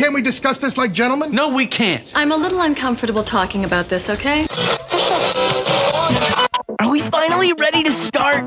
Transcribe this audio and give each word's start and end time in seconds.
Can't 0.00 0.14
we 0.14 0.22
discuss 0.22 0.58
this 0.58 0.78
like 0.78 0.92
gentlemen? 0.92 1.32
No, 1.32 1.48
we 1.48 1.66
can't. 1.66 2.08
I'm 2.14 2.30
a 2.30 2.36
little 2.36 2.60
uncomfortable 2.60 3.24
talking 3.24 3.64
about 3.64 3.88
this, 3.88 4.08
okay? 4.08 4.46
Are 6.78 6.88
we 6.88 7.00
finally 7.00 7.52
ready 7.54 7.82
to 7.82 7.90
start? 7.90 8.46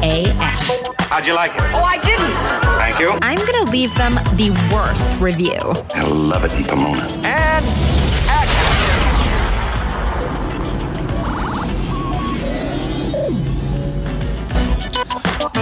LAAF. 0.00 0.94
How'd 1.10 1.26
you 1.26 1.34
like 1.34 1.52
it? 1.54 1.60
Oh, 1.74 1.82
I 1.82 1.98
didn't. 1.98 2.34
Thank 2.78 2.98
you. 2.98 3.18
I'm 3.22 3.38
gonna 3.38 3.70
leave 3.70 3.94
them 3.96 4.14
the 4.36 4.50
worst 4.72 5.20
review. 5.20 5.60
I 5.94 6.02
love 6.02 6.44
it 6.44 6.52
in 6.54 6.64
Pomona. 6.64 7.04
And 7.24 8.01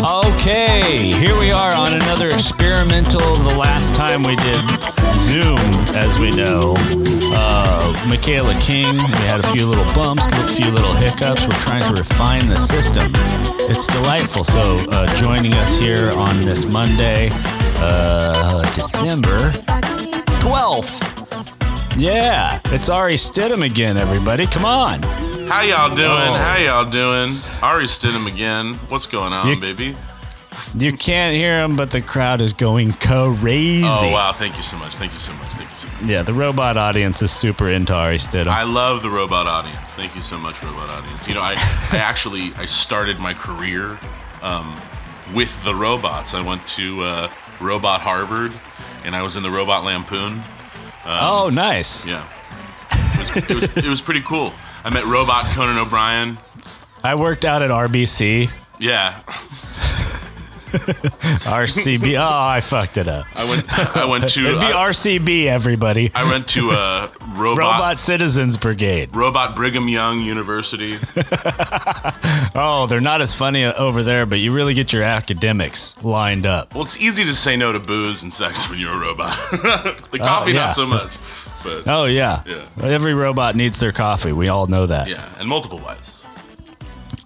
Okay, 0.02 1.12
here 1.12 1.38
we 1.38 1.50
are 1.50 1.74
on 1.74 1.92
another 1.92 2.28
experimental. 2.28 3.20
The 3.20 3.54
last 3.54 3.94
time 3.94 4.22
we 4.22 4.34
did 4.36 4.64
Zoom, 5.28 5.58
as 5.94 6.18
we 6.18 6.30
know, 6.30 6.74
uh, 7.36 8.06
Michaela 8.08 8.54
King. 8.60 8.94
We 8.94 9.26
had 9.28 9.40
a 9.40 9.46
few 9.48 9.66
little 9.66 9.84
bumps, 9.94 10.26
a 10.30 10.48
few 10.56 10.70
little 10.70 10.94
hiccups. 10.94 11.46
We're 11.46 11.52
trying 11.64 11.82
to 11.82 12.00
refine 12.00 12.48
the 12.48 12.56
system. 12.56 13.12
It's 13.68 13.86
delightful. 13.86 14.44
So, 14.44 14.78
uh, 14.90 15.06
joining 15.16 15.52
us 15.52 15.76
here 15.76 16.10
on 16.12 16.46
this 16.46 16.64
Monday, 16.64 17.28
uh, 17.80 18.62
December 18.74 19.50
12th. 20.40 20.96
Yeah, 21.98 22.58
it's 22.66 22.88
Ari 22.88 23.16
Stidham 23.16 23.66
again, 23.66 23.98
everybody. 23.98 24.46
Come 24.46 24.64
on. 24.64 25.29
How 25.50 25.62
y'all 25.62 25.88
doing? 25.96 26.08
Oh. 26.08 26.34
How 26.34 26.58
y'all 26.58 26.88
doing? 26.88 27.36
Ari 27.60 27.86
Stidham 27.86 28.32
again. 28.32 28.74
What's 28.88 29.06
going 29.06 29.32
on, 29.32 29.48
You- 29.48 29.56
baby? 29.60 29.96
You 30.76 30.92
can't 30.92 31.34
hear 31.34 31.56
him, 31.56 31.74
but 31.74 31.90
the 31.90 32.00
crowd 32.00 32.40
is 32.40 32.52
going 32.52 32.92
crazy. 32.92 33.82
Oh 33.84 34.10
wow! 34.12 34.32
Thank 34.32 34.56
you 34.56 34.62
so 34.62 34.76
much. 34.76 34.94
Thank 34.94 35.12
you 35.12 35.18
so 35.18 35.32
much. 35.34 35.48
Thank 35.54 35.68
you 35.70 35.74
so 35.76 35.88
much. 35.88 36.08
Yeah, 36.08 36.22
the 36.22 36.32
robot 36.34 36.76
audience 36.76 37.20
is 37.22 37.32
super 37.32 37.68
into 37.68 37.92
Ari 37.94 38.18
Stidham. 38.18 38.46
I 38.48 38.62
love 38.62 39.02
the 39.02 39.10
robot 39.10 39.46
audience. 39.48 39.78
Thank 39.94 40.14
you 40.14 40.20
so 40.22 40.38
much, 40.38 40.62
robot 40.62 40.88
audience. 40.90 41.26
You 41.26 41.34
know, 41.34 41.40
I, 41.42 41.54
I 41.92 41.96
actually 41.98 42.52
I 42.56 42.66
started 42.66 43.18
my 43.18 43.34
career 43.34 43.98
um, 44.42 44.72
with 45.34 45.64
the 45.64 45.74
robots. 45.74 46.34
I 46.34 46.46
went 46.46 46.64
to 46.68 47.00
uh, 47.02 47.28
Robot 47.60 48.00
Harvard, 48.02 48.52
and 49.04 49.16
I 49.16 49.22
was 49.22 49.36
in 49.36 49.42
the 49.42 49.50
Robot 49.50 49.82
Lampoon. 49.84 50.40
oh, 51.06 51.50
nice. 51.52 52.04
Yeah, 52.04 52.24
it 52.92 53.18
was, 53.18 53.50
it 53.50 53.54
was, 53.54 53.76
it 53.86 53.88
was 53.88 54.00
pretty 54.00 54.22
cool. 54.22 54.52
I 54.84 54.90
met 54.92 55.04
Robot 55.04 55.44
Conan 55.54 55.78
O'Brien. 55.78 56.38
I 57.02 57.14
worked 57.14 57.44
out 57.44 57.62
at 57.62 57.70
RBC, 57.70 58.50
Yeah, 58.78 59.20
RCB. 60.70 62.18
oh, 62.18 62.22
I 62.48 62.60
fucked 62.60 62.96
it 62.96 63.08
up. 63.08 63.26
I 63.34 63.44
went. 63.48 63.96
I 63.96 64.04
went 64.04 64.28
to. 64.30 64.40
It'd 64.46 64.60
be 64.60 64.66
I, 64.66 64.88
RCB, 64.90 65.46
everybody. 65.46 66.12
I 66.14 66.30
went 66.30 66.46
to 66.48 66.70
uh, 66.70 67.08
robot, 67.34 67.58
Robot 67.58 67.98
Citizens 67.98 68.56
Brigade. 68.56 69.14
Robot 69.16 69.56
Brigham 69.56 69.88
Young 69.88 70.18
University. 70.20 70.96
Oh, 72.52 72.86
they're 72.88 73.00
not 73.00 73.20
as 73.22 73.32
funny 73.32 73.64
over 73.64 74.02
there, 74.02 74.26
but 74.26 74.40
you 74.40 74.52
really 74.52 74.74
get 74.74 74.92
your 74.92 75.04
academics 75.04 75.96
lined 76.02 76.46
up. 76.46 76.74
Well, 76.74 76.82
it's 76.84 76.96
easy 76.96 77.24
to 77.24 77.32
say 77.32 77.56
no 77.56 77.70
to 77.72 77.78
booze 77.78 78.22
and 78.24 78.32
sex 78.32 78.68
when 78.68 78.78
you're 78.80 78.92
a 78.92 78.98
robot. 78.98 79.36
the 80.10 80.18
coffee, 80.18 80.50
Oh, 80.50 80.54
yeah. 80.54 80.60
not 80.66 80.74
so 80.74 80.84
much. 80.84 81.12
But 81.62 81.86
Oh, 81.86 82.04
yeah. 82.04 82.42
Yeah. 82.46 82.66
Every 82.82 83.14
robot 83.14 83.54
needs 83.56 83.78
their 83.80 83.92
coffee. 83.92 84.32
We 84.32 84.48
all 84.48 84.66
know 84.66 84.86
that. 84.86 85.08
yeah, 85.08 85.24
and 85.38 85.48
multiple 85.48 85.78
wives. 85.78 86.16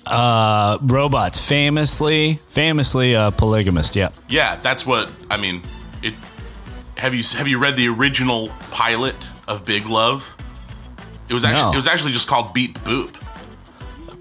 Uh, 0.07 0.79
robots, 0.83 1.41
famously, 1.41 2.35
famously 2.49 3.17
uh, 3.17 3.31
polygamist. 3.31 3.97
Yeah. 3.97 4.11
Yeah, 4.29 4.57
that's 4.57 4.85
what 4.85 5.11
I 5.31 5.37
mean. 5.39 5.63
It. 6.03 6.15
Have 6.99 7.15
you 7.15 7.23
have 7.37 7.49
you 7.49 7.59
read 7.59 7.77
the 7.77 7.89
original 7.89 8.49
pilot 8.71 9.17
of 9.49 9.65
Big 9.65 9.87
Love? 9.87 10.29
It 11.29 11.33
was 11.35 11.45
actually 11.45 11.63
No. 11.63 11.73
it 11.73 11.77
was 11.77 11.87
actually 11.87 12.13
just 12.13 12.29
called 12.29 12.53
Beat 12.53 12.75
Boop. 12.81 13.15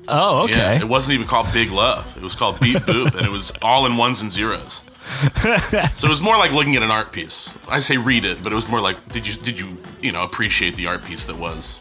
Oh, 0.08 0.44
okay. 0.44 0.54
Yeah, 0.76 0.80
it 0.80 0.88
wasn't 0.88 1.16
even 1.16 1.28
called 1.28 1.52
Big 1.54 1.70
Love. 1.72 2.16
It 2.18 2.24
was 2.24 2.36
called 2.36 2.60
Beat 2.62 2.78
Boop, 2.78 3.16
and 3.16 3.26
it 3.26 3.32
was 3.32 3.52
all 3.62 3.86
in 3.86 3.98
ones 3.98 4.22
and 4.22 4.32
zeros. 4.32 4.82
So 5.04 6.08
it 6.08 6.10
was 6.10 6.22
more 6.22 6.38
like 6.38 6.52
looking 6.52 6.76
at 6.76 6.84
an 6.84 6.92
art 6.92 7.12
piece. 7.12 7.58
I 7.68 7.80
say 7.80 7.98
read 7.98 8.26
it, 8.26 8.42
but 8.44 8.52
it 8.52 8.56
was 8.56 8.68
more 8.70 8.82
like 8.82 9.06
did 9.10 9.28
you 9.28 9.36
did 9.36 9.60
you 9.60 9.78
you 10.02 10.12
know 10.12 10.24
appreciate 10.24 10.76
the 10.76 10.88
art 10.88 11.04
piece 11.04 11.26
that 11.26 11.38
was 11.38 11.80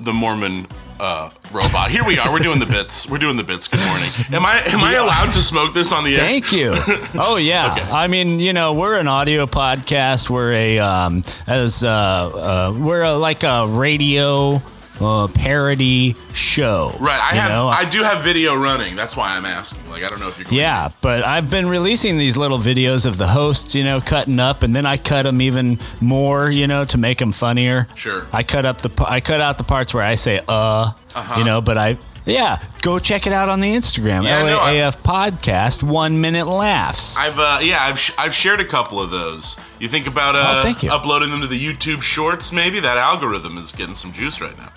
the 0.00 0.12
Mormon 0.12 0.66
uh, 1.00 1.30
robot? 1.52 1.90
Here 1.90 2.04
we 2.04 2.18
are. 2.18 2.30
We're 2.30 2.38
doing 2.40 2.58
the 2.60 2.66
bits. 2.66 3.08
We're 3.08 3.18
doing 3.18 3.36
the 3.36 3.42
bits. 3.44 3.68
Good 3.68 3.80
morning. 3.86 4.08
Am 4.32 4.44
I 4.44 4.60
am 4.66 4.80
I 4.80 4.94
allowed 4.94 5.32
to 5.32 5.40
smoke 5.40 5.72
this 5.74 5.92
on 5.92 6.04
the 6.04 6.14
air? 6.14 6.20
Thank 6.20 6.52
you. 6.52 6.72
Oh 7.14 7.36
yeah. 7.40 7.72
Okay. 7.78 7.90
I 7.90 8.06
mean, 8.06 8.38
you 8.40 8.52
know, 8.52 8.74
we're 8.74 8.98
an 8.98 9.08
audio 9.08 9.46
podcast. 9.46 10.30
We're 10.30 10.52
a 10.52 10.78
um, 10.80 11.22
as 11.46 11.82
uh, 11.84 11.88
uh, 11.88 12.74
we're 12.78 13.02
a, 13.02 13.14
like 13.14 13.42
a 13.44 13.66
radio 13.66 14.62
uh, 15.00 15.28
parody 15.28 16.14
show. 16.34 16.92
Right. 16.98 17.20
I 17.20 17.34
have. 17.34 17.50
know? 17.50 17.68
I 17.68 17.84
do 17.88 18.02
have 18.02 18.22
video 18.24 18.54
running. 18.56 18.96
That's 18.96 19.16
why 19.16 19.36
I'm 19.36 19.44
asking. 19.44 19.90
Like 19.90 20.02
I 20.02 20.08
don't 20.08 20.20
know 20.20 20.28
if 20.28 20.38
you're. 20.38 20.48
Yeah, 20.50 20.90
but 21.00 21.24
I've 21.24 21.50
been 21.50 21.68
releasing 21.68 22.18
these 22.18 22.36
little 22.36 22.58
videos 22.58 23.06
of 23.06 23.16
the 23.18 23.28
hosts, 23.28 23.74
you 23.74 23.84
know, 23.84 24.00
cutting 24.00 24.38
up, 24.40 24.62
and 24.62 24.74
then 24.74 24.86
I 24.86 24.96
cut 24.96 25.22
them 25.22 25.40
even 25.42 25.78
more, 26.00 26.50
you 26.50 26.66
know, 26.66 26.84
to 26.86 26.98
make 26.98 27.18
them 27.18 27.32
funnier. 27.32 27.86
Sure. 27.94 28.26
I 28.32 28.42
cut 28.42 28.66
up 28.66 28.80
the, 28.80 29.04
I 29.06 29.20
cut 29.20 29.40
out 29.40 29.58
the 29.58 29.64
parts 29.64 29.92
where 29.94 30.02
I 30.04 30.14
say 30.16 30.40
uh, 30.48 30.92
you 31.36 31.44
know, 31.44 31.60
but 31.60 31.76
I, 31.78 31.96
yeah, 32.24 32.62
go 32.82 32.98
check 32.98 33.26
it 33.26 33.32
out 33.32 33.48
on 33.48 33.60
the 33.60 33.74
Instagram, 33.74 34.24
Yeah, 34.24 34.42
no, 34.42 34.58
LAAF 34.58 34.98
podcast, 35.02 35.82
one 35.82 36.20
minute 36.20 36.46
laughs. 36.46 37.16
I've 37.16 37.38
uh, 37.38 37.58
yeah, 37.62 37.78
I've 37.82 37.98
sh- 37.98 38.12
I've 38.18 38.34
shared 38.34 38.60
a 38.60 38.64
couple 38.66 39.00
of 39.00 39.10
those. 39.10 39.56
You 39.78 39.88
think 39.88 40.06
about 40.06 40.34
uh, 40.36 40.40
Oh, 40.58 40.62
thank 40.62 40.82
you. 40.82 40.90
uploading 40.90 41.30
them 41.30 41.40
to 41.40 41.46
the 41.46 41.58
YouTube 41.58 42.02
Shorts? 42.02 42.52
Maybe 42.52 42.80
that 42.80 42.98
algorithm 42.98 43.56
is 43.56 43.72
getting 43.72 43.94
some 43.94 44.12
juice 44.12 44.40
right 44.40 44.56
now. 44.58 44.68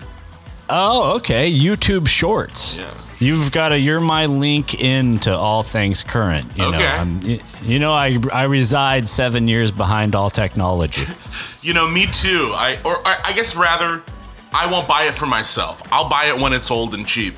Oh, 0.68 1.16
okay, 1.16 1.52
YouTube 1.52 2.08
Shorts. 2.08 2.76
Yeah. 2.76 2.92
You've 3.18 3.52
got 3.52 3.70
a 3.70 3.78
you're 3.78 4.00
my 4.00 4.26
link 4.26 4.74
into 4.74 5.32
all 5.36 5.62
things 5.62 6.02
current. 6.02 6.44
You 6.56 6.72
know, 6.72 6.76
Okay. 6.76 6.86
I'm, 6.86 7.20
you, 7.64 7.78
know, 7.78 7.92
I 7.92 8.18
I 8.32 8.44
reside 8.44 9.08
seven 9.08 9.46
years 9.46 9.70
behind 9.70 10.14
all 10.16 10.30
technology. 10.30 11.02
You 11.62 11.72
know, 11.74 11.86
me 11.88 12.06
too. 12.08 12.50
I 12.56 12.76
or, 12.84 12.98
I 13.06 13.32
guess 13.36 13.54
rather, 13.54 14.02
I 14.52 14.68
won't 14.68 14.88
buy 14.88 15.04
it 15.04 15.14
for 15.14 15.26
myself. 15.26 15.80
I'll 15.92 16.08
buy 16.08 16.24
it 16.26 16.36
when 16.36 16.52
it's 16.52 16.72
old 16.72 16.92
and 16.92 17.06
cheap. 17.06 17.34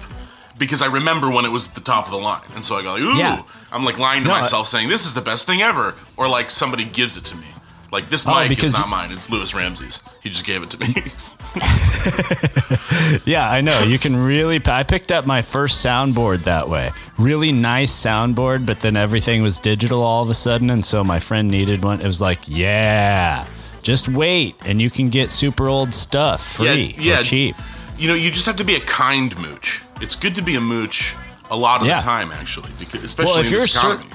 Because 0.56 0.80
I 0.80 0.86
remember 0.86 1.28
when 1.30 1.44
it 1.44 1.50
was 1.50 1.66
the 1.68 1.82
top 1.82 2.06
of 2.06 2.10
the 2.12 2.16
line, 2.16 2.40
and 2.54 2.64
so 2.64 2.74
I 2.76 2.82
go, 2.82 2.92
like, 2.94 3.02
"Ooh!" 3.02 3.16
Yeah. 3.18 3.42
I'm 3.70 3.84
like 3.84 3.98
lying 3.98 4.22
to 4.22 4.28
No, 4.28 4.36
myself, 4.36 4.66
saying, 4.66 4.88
"This 4.88 5.04
is 5.04 5.12
the 5.12 5.20
best 5.20 5.46
thing 5.46 5.60
ever," 5.60 5.94
or 6.16 6.26
like 6.26 6.50
somebody 6.50 6.84
gives 6.86 7.18
it 7.18 7.24
to 7.26 7.36
me. 7.36 7.44
Like 7.92 8.08
this 8.08 8.26
Oh, 8.26 8.32
mic 8.48 8.62
is 8.62 8.72
not 8.78 8.88
mine; 8.88 9.12
it's 9.12 9.28
Lewis 9.28 9.52
Ramsey's. 9.52 10.00
He 10.22 10.30
just 10.30 10.46
gave 10.46 10.62
it 10.62 10.70
to 10.70 10.78
me. 10.80 10.94
Yeah, 13.26 13.48
I 13.48 13.60
know. 13.60 13.80
You 13.82 13.98
can 13.98 14.16
really. 14.16 14.60
I 14.66 14.82
picked 14.82 15.12
up 15.12 15.26
my 15.26 15.42
first 15.42 15.84
soundboard 15.84 16.44
that 16.44 16.68
way. 16.68 16.90
Really 17.18 17.52
nice 17.52 17.92
soundboard, 17.92 18.66
but 18.66 18.80
then 18.80 18.96
everything 18.96 19.42
was 19.42 19.58
digital 19.58 20.02
all 20.02 20.22
of 20.22 20.30
a 20.30 20.34
sudden, 20.34 20.70
and 20.70 20.84
so 20.84 21.04
my 21.04 21.18
friend 21.20 21.48
needed 21.50 21.84
one. 21.84 22.00
It 22.00 22.06
was 22.06 22.20
like, 22.20 22.40
yeah, 22.46 23.46
just 23.82 24.08
wait, 24.08 24.56
and 24.66 24.80
you 24.80 24.90
can 24.90 25.10
get 25.10 25.30
super 25.30 25.68
old 25.68 25.92
stuff 25.94 26.54
free, 26.56 26.94
yeah, 26.98 27.20
or 27.20 27.22
cheap. 27.22 27.56
You 27.98 28.08
know, 28.08 28.14
you 28.14 28.30
just 28.30 28.46
have 28.46 28.56
to 28.56 28.64
be 28.64 28.74
a 28.76 28.80
kind 28.80 29.36
mooch. 29.40 29.82
It's 30.00 30.16
good 30.16 30.34
to 30.36 30.42
be 30.42 30.56
a 30.56 30.60
mooch 30.60 31.14
a 31.50 31.56
lot 31.56 31.80
of 31.82 31.86
Yeah. 31.86 31.98
the 31.98 32.02
time, 32.02 32.32
actually, 32.32 32.70
because 32.78 33.04
especially 33.04 33.32
Well, 33.32 33.40
if 33.40 33.46
in 33.46 33.52
you're 33.52 33.60
this 33.62 33.72
cer- 33.72 33.94
economy. 33.94 34.10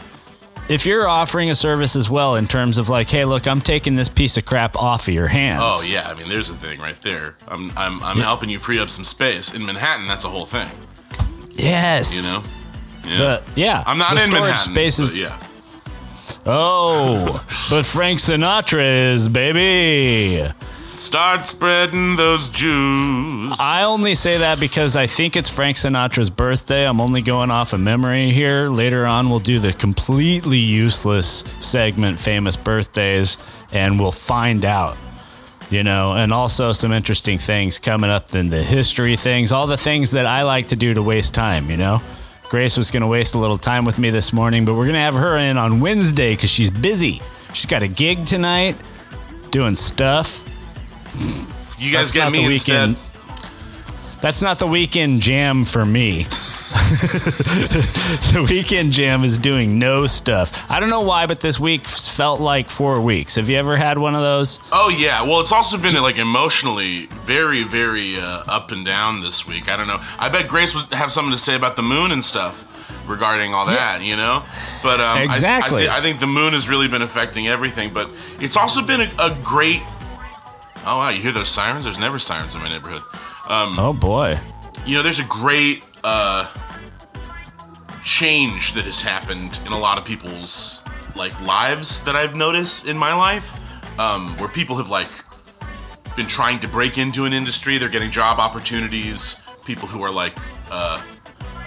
If 0.70 0.86
you're 0.86 1.08
offering 1.08 1.50
a 1.50 1.56
service 1.56 1.96
as 1.96 2.10
well, 2.12 2.36
in 2.36 2.46
terms 2.46 2.78
of 2.78 2.90
like, 2.90 3.10
hey, 3.10 3.26
look, 3.26 3.48
I'm 3.48 3.60
taking 3.60 3.96
this 3.96 4.08
piece 4.08 4.38
of 4.38 4.46
crap 4.46 4.76
off 4.78 5.08
of 5.08 5.14
your 5.14 5.28
hands. 5.28 5.62
Oh 5.66 5.84
yeah, 5.84 6.08
I 6.08 6.14
mean, 6.14 6.30
there's 6.30 6.50
a 6.50 6.54
thing 6.54 6.80
right 6.80 7.00
there. 7.02 7.36
I'm 7.48 7.72
I'm 7.76 8.02
I'm 8.04 8.18
helping 8.20 8.50
you 8.50 8.60
free 8.60 8.80
up 8.80 8.90
some 8.92 9.04
space 9.04 9.54
in 9.54 9.66
Manhattan. 9.66 10.06
That's 10.06 10.26
a 10.26 10.30
whole 10.30 10.46
thing. 10.46 10.70
yes. 11.54 12.16
You 12.16 12.22
know. 12.32 12.44
Yeah. 13.12 13.18
But 13.18 13.58
yeah, 13.58 13.84
I'm 13.88 13.98
not 13.98 14.16
the 14.16 14.24
in 14.24 14.32
Manhattan. 14.32 14.72
Spaces. 14.74 15.16
yeah. 15.16 15.40
Oh, 16.46 17.44
but 17.70 17.84
Frank 17.86 18.20
Sinatra 18.20 19.12
is 19.14 19.28
baby. 19.28 20.48
Start 21.00 21.46
spreading 21.46 22.18
those 22.18 22.50
Jews. 22.50 23.56
I 23.58 23.84
only 23.84 24.16
say 24.16 24.40
that 24.40 24.60
because 24.60 24.98
I 24.98 25.08
think 25.08 25.38
it's 25.38 25.50
Frank 25.50 25.78
Sinatra's 25.78 26.30
birthday. 26.30 26.86
I'm 26.86 27.00
only 27.00 27.22
going 27.22 27.52
off 27.52 27.72
of 27.72 27.80
memory 27.80 28.32
here. 28.32 28.68
Later 28.68 29.06
on, 29.06 29.30
we'll 29.30 29.40
do 29.40 29.60
the 29.60 29.72
completely 29.72 30.58
useless 30.58 31.46
segment, 31.62 32.20
famous 32.20 32.58
birthdays, 32.58 33.38
and 33.72 33.98
we'll 33.98 34.12
find 34.12 34.66
out. 34.66 34.98
You 35.70 35.84
know, 35.84 36.16
and 36.16 36.34
also 36.34 36.74
some 36.74 36.92
interesting 36.92 37.38
things 37.38 37.80
coming 37.80 38.10
up 38.10 38.36
in 38.36 38.50
the 38.50 38.62
history 38.62 39.16
things, 39.16 39.54
all 39.54 39.68
the 39.68 39.78
things 39.78 40.12
that 40.12 40.26
I 40.26 40.44
like 40.44 40.68
to 40.68 40.76
do 40.76 40.94
to 40.94 41.02
waste 41.02 41.34
time, 41.34 41.70
you 41.70 41.78
know? 41.78 42.00
Grace 42.50 42.76
was 42.76 42.92
going 42.92 43.04
to 43.04 43.08
waste 43.08 43.36
a 43.36 43.38
little 43.38 43.58
time 43.58 43.86
with 43.86 44.00
me 44.00 44.10
this 44.10 44.34
morning, 44.34 44.66
but 44.66 44.74
we're 44.74 44.84
going 44.84 44.96
to 44.96 45.00
have 45.00 45.14
her 45.14 45.38
in 45.38 45.58
on 45.58 45.80
Wednesday 45.80 46.36
because 46.36 46.50
she's 46.50 46.70
busy. 46.70 47.22
She's 47.54 47.68
got 47.68 47.84
a 47.84 47.88
gig 47.88 48.26
tonight 48.26 48.76
doing 49.50 49.78
stuff. 49.78 50.49
You 51.78 51.92
guys 51.92 52.12
That's 52.12 52.14
get 52.14 52.24
not 52.26 52.32
me 52.34 52.46
the 52.46 52.52
instead. 52.54 52.90
weekend. 52.90 53.06
That's 54.22 54.42
not 54.42 54.60
the 54.60 54.68
weekend 54.68 55.22
jam 55.22 55.64
for 55.64 55.86
me. 55.86 56.24
the 58.34 58.46
weekend 58.50 58.92
jam 58.92 59.24
is 59.24 59.38
doing 59.38 59.80
no 59.80 60.08
stuff. 60.08 60.70
I 60.70 60.80
don't 60.82 60.90
know 60.90 61.02
why, 61.02 61.26
but 61.26 61.40
this 61.40 61.58
week 61.60 61.82
felt 61.88 62.40
like 62.42 62.70
four 62.70 63.00
weeks. 63.02 63.36
Have 63.38 63.50
you 63.50 63.58
ever 63.58 63.78
had 63.78 63.98
one 63.98 64.16
of 64.16 64.22
those? 64.22 64.60
Oh 64.72 64.90
yeah, 64.90 65.24
well 65.24 65.40
it's 65.40 65.52
also 65.54 65.78
been 65.78 65.96
like 66.02 66.18
emotionally 66.18 67.06
very, 67.08 67.64
very 67.64 68.18
uh, 68.20 68.44
up 68.48 68.72
and 68.72 68.86
down 68.86 69.22
this 69.22 69.48
week. 69.48 69.70
I 69.70 69.78
don't 69.78 69.88
know. 69.88 70.02
I 70.20 70.28
bet 70.30 70.48
Grace 70.48 70.76
would 70.76 70.94
have 70.94 71.12
something 71.12 71.32
to 71.32 71.38
say 71.38 71.56
about 71.56 71.76
the 71.78 71.82
moon 71.84 72.12
and 72.12 72.24
stuff 72.24 72.66
regarding 73.08 73.54
all 73.54 73.66
that, 73.68 74.04
you 74.04 74.16
know. 74.18 74.44
But 74.84 75.00
um, 75.00 75.18
I- 75.20 75.24
Exactly. 75.24 75.84
I, 75.88 75.92
thi- 75.94 75.98
I 75.98 76.02
think 76.02 76.20
the 76.20 76.28
moon 76.28 76.54
has 76.54 76.68
really 76.70 76.88
been 76.88 77.02
affecting 77.02 77.48
everything. 77.48 77.94
But 77.94 78.12
it's 78.40 78.58
also 78.58 78.82
been 78.82 79.02
a, 79.02 79.10
a 79.20 79.36
great. 79.44 79.82
Oh 80.92 80.98
wow, 80.98 81.10
you 81.10 81.22
hear 81.22 81.32
those 81.32 81.50
sirens? 81.50 81.84
There's 81.84 82.00
never 82.00 82.18
sirens 82.18 82.56
in 82.56 82.62
my 82.62 82.68
neighborhood. 82.70 83.04
Um, 83.48 83.78
Oh 83.78 83.94
boy. 83.94 84.36
you 84.88 84.96
know, 84.98 85.04
there's 85.04 85.20
a 85.20 85.26
great 85.26 85.86
uh, 86.04 86.52
change 88.04 88.74
that 88.74 88.86
has 88.86 89.00
happened 89.00 89.60
in 89.68 89.72
a 89.72 89.78
lot 89.78 90.00
of 90.00 90.06
people's 90.06 90.82
like 91.16 91.40
lives 91.42 92.04
that 92.06 92.16
I've 92.16 92.36
noticed 92.36 92.88
in 92.88 92.98
my 92.98 93.14
life, 93.14 93.54
um, 94.00 94.30
where 94.40 94.50
people 94.50 94.78
have 94.78 94.90
like 94.90 95.10
been 96.16 96.26
trying 96.26 96.60
to 96.62 96.68
break 96.68 96.98
into 96.98 97.26
an 97.26 97.34
industry. 97.34 97.78
They're 97.78 97.88
getting 97.88 98.10
job 98.10 98.40
opportunities. 98.40 99.36
People 99.66 99.88
who 99.88 100.02
are 100.02 100.12
like, 100.12 100.40
uh, 100.72 101.00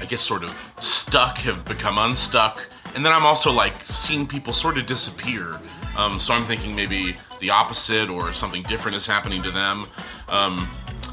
I 0.01 0.05
guess, 0.07 0.21
sort 0.21 0.43
of 0.43 0.51
stuck 0.81 1.39
have 1.39 1.65
become 1.65 1.97
unstuck. 1.97 2.69
And 2.97 3.05
then 3.07 3.13
I'm 3.13 3.25
also 3.25 3.53
like 3.53 3.85
seeing 3.85 4.27
people 4.27 4.53
sort 4.53 4.79
of 4.79 4.87
disappear. 4.87 5.61
Um, 5.97 6.19
so 6.19 6.35
I'm 6.35 6.43
thinking 6.43 6.75
maybe 6.75 7.17
the 7.41 7.51
opposite 7.51 8.09
or 8.09 8.33
something 8.33 8.63
different 8.63 8.97
is 8.97 9.07
happening 9.07 9.43
to 9.43 9.51
them. 9.51 9.87
Um, 10.29 10.69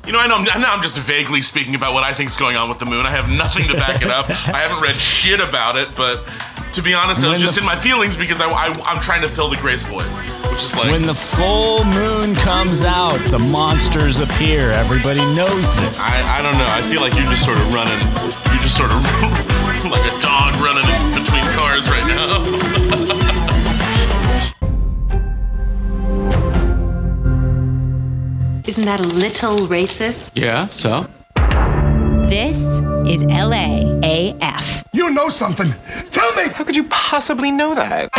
you 0.06 0.14
know, 0.14 0.20
I 0.20 0.28
know 0.28 0.38
I'm, 0.38 0.46
now 0.46 0.74
I'm 0.74 0.82
just 0.82 0.98
vaguely 0.98 1.42
speaking 1.42 1.76
about 1.76 1.94
what 1.94 2.04
I 2.04 2.14
think's 2.14 2.38
going 2.38 2.56
on 2.56 2.70
with 2.70 2.80
the 2.80 2.86
moon. 2.86 3.06
I 3.06 3.12
have 3.12 3.30
nothing 3.30 3.68
to 3.68 3.74
back 3.76 4.02
it 4.02 4.10
up. 4.10 4.30
I 4.48 4.60
haven't 4.60 4.82
read 4.82 4.96
shit 4.96 5.40
about 5.40 5.76
it, 5.76 5.90
but 5.96 6.26
to 6.74 6.82
be 6.82 6.94
honest, 6.94 7.24
I 7.24 7.30
was 7.30 7.38
When 7.38 7.42
just 7.42 7.56
the 7.56 7.62
in 7.62 7.68
my 7.68 7.76
feelings 7.76 8.16
because 8.16 8.42
I, 8.42 8.50
I, 8.50 8.74
I'm 8.86 9.02
trying 9.02 9.22
to 9.22 9.30
fill 9.30 9.50
the 9.50 9.58
Grace 9.58 9.84
void, 9.84 10.08
which 10.50 10.64
is 10.64 10.76
like 10.78 10.92
When 10.92 11.04
the 11.04 11.14
full 11.14 11.84
moon 11.86 12.34
comes 12.42 12.84
out, 12.86 13.18
the 13.30 13.40
monsters 13.40 14.20
appear. 14.20 14.72
Everybody 14.72 15.22
knows 15.36 15.76
this. 15.78 15.98
I, 16.00 16.40
I 16.40 16.42
don't 16.42 16.58
know. 16.58 16.70
I 16.70 16.82
feel 16.90 17.02
like 17.02 17.14
you're 17.14 17.30
just 17.30 17.46
sort 17.46 17.58
of 17.60 17.68
running. 17.74 18.00
You're 18.54 18.64
just 18.64 18.78
sort 18.78 18.90
of 18.90 18.98
like 19.94 20.06
a 20.10 20.16
dog 20.22 20.56
running 20.62 20.88
in 20.90 21.02
between 21.14 21.46
cars 21.54 21.86
right 21.90 22.08
now. 22.08 22.89
Isn't 28.70 28.86
that 28.86 29.00
a 29.00 29.04
little 29.04 29.68
racist? 29.68 30.30
Yeah, 30.36 30.68
so? 30.68 31.08
This 32.30 32.62
is 33.10 33.24
LAAF. 33.24 34.79
You 34.92 35.12
know 35.12 35.30
something. 35.30 35.72
Tell 36.10 36.34
me. 36.34 36.52
How 36.52 36.64
could 36.64 36.76
you 36.76 36.84
possibly 36.86 37.52
know 37.52 37.76
that? 37.76 38.10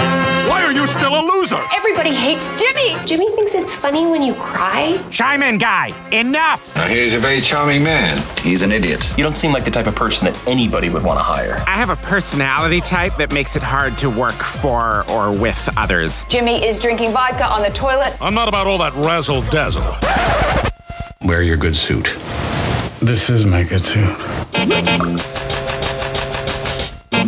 Why 0.48 0.62
are 0.62 0.70
you 0.70 0.86
still 0.86 1.12
a 1.12 1.22
loser? 1.32 1.60
Everybody 1.76 2.12
hates 2.14 2.50
Jimmy. 2.50 2.96
Jimmy 3.04 3.28
thinks 3.34 3.54
it's 3.54 3.74
funny 3.74 4.06
when 4.06 4.22
you 4.22 4.34
cry. 4.34 5.04
Chime 5.10 5.42
in, 5.42 5.58
guy. 5.58 5.92
Enough. 6.12 6.76
Now, 6.76 6.86
he's 6.86 7.14
a 7.14 7.18
very 7.18 7.40
charming 7.40 7.82
man. 7.82 8.22
He's 8.38 8.62
an 8.62 8.70
idiot. 8.70 9.04
You 9.18 9.24
don't 9.24 9.34
seem 9.34 9.52
like 9.52 9.64
the 9.64 9.70
type 9.72 9.88
of 9.88 9.96
person 9.96 10.32
that 10.32 10.46
anybody 10.46 10.90
would 10.90 11.02
want 11.02 11.18
to 11.18 11.24
hire. 11.24 11.56
I 11.66 11.76
have 11.76 11.90
a 11.90 11.96
personality 11.96 12.80
type 12.80 13.16
that 13.16 13.32
makes 13.32 13.56
it 13.56 13.64
hard 13.64 13.98
to 13.98 14.08
work 14.08 14.34
for 14.34 15.04
or 15.10 15.32
with 15.36 15.68
others. 15.76 16.24
Jimmy 16.26 16.64
is 16.64 16.78
drinking 16.78 17.12
vodka 17.12 17.46
on 17.46 17.62
the 17.62 17.70
toilet. 17.70 18.16
I'm 18.20 18.34
not 18.34 18.46
about 18.46 18.68
all 18.68 18.78
that 18.78 18.94
razzle 18.94 19.42
dazzle. 19.50 19.82
Wear 21.28 21.42
your 21.42 21.56
good 21.56 21.74
suit. 21.74 22.16
This 23.00 23.28
is 23.28 23.44
my 23.44 23.64
good 23.64 23.84
suit. 23.84 24.16
Uh, 27.22 27.26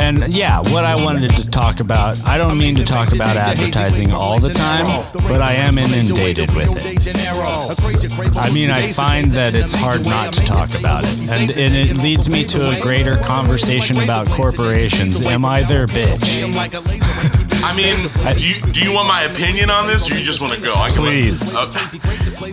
and 0.00 0.34
yeah, 0.34 0.58
what 0.58 0.84
I 0.84 0.96
wanted 0.96 1.30
to 1.36 1.48
talk 1.48 1.78
about, 1.78 2.20
I 2.26 2.36
don't 2.36 2.58
mean 2.58 2.74
to 2.76 2.84
talk 2.84 3.12
about 3.12 3.36
advertising 3.36 4.10
all 4.10 4.40
the 4.40 4.52
time, 4.52 4.86
but 5.28 5.40
I 5.40 5.52
am 5.52 5.78
inundated 5.78 6.52
with 6.56 6.76
it. 6.76 8.36
I 8.36 8.52
mean, 8.52 8.72
I 8.72 8.90
find 8.90 9.30
that 9.32 9.54
it's 9.54 9.72
hard 9.72 10.04
not 10.04 10.32
to 10.32 10.44
talk 10.44 10.74
about 10.74 11.04
it. 11.04 11.16
And, 11.30 11.52
and 11.52 11.76
it 11.76 11.96
leads 11.96 12.28
me 12.28 12.42
to 12.46 12.76
a 12.76 12.80
greater 12.80 13.18
conversation 13.18 14.00
about 14.00 14.26
corporations. 14.30 15.24
Am 15.24 15.44
I 15.44 15.62
their 15.62 15.86
bitch? 15.86 17.40
I 17.62 17.74
mean, 17.76 18.36
do 18.36 18.48
you 18.48 18.60
do 18.72 18.80
you 18.82 18.92
want 18.92 19.08
my 19.08 19.22
opinion 19.22 19.70
on 19.70 19.86
this, 19.86 20.10
or 20.10 20.14
you 20.14 20.24
just 20.24 20.40
want 20.40 20.52
to 20.54 20.60
go? 20.60 20.74
I 20.74 20.88
can- 20.90 20.98
Please. 21.04 21.56
Uh, 21.56 21.60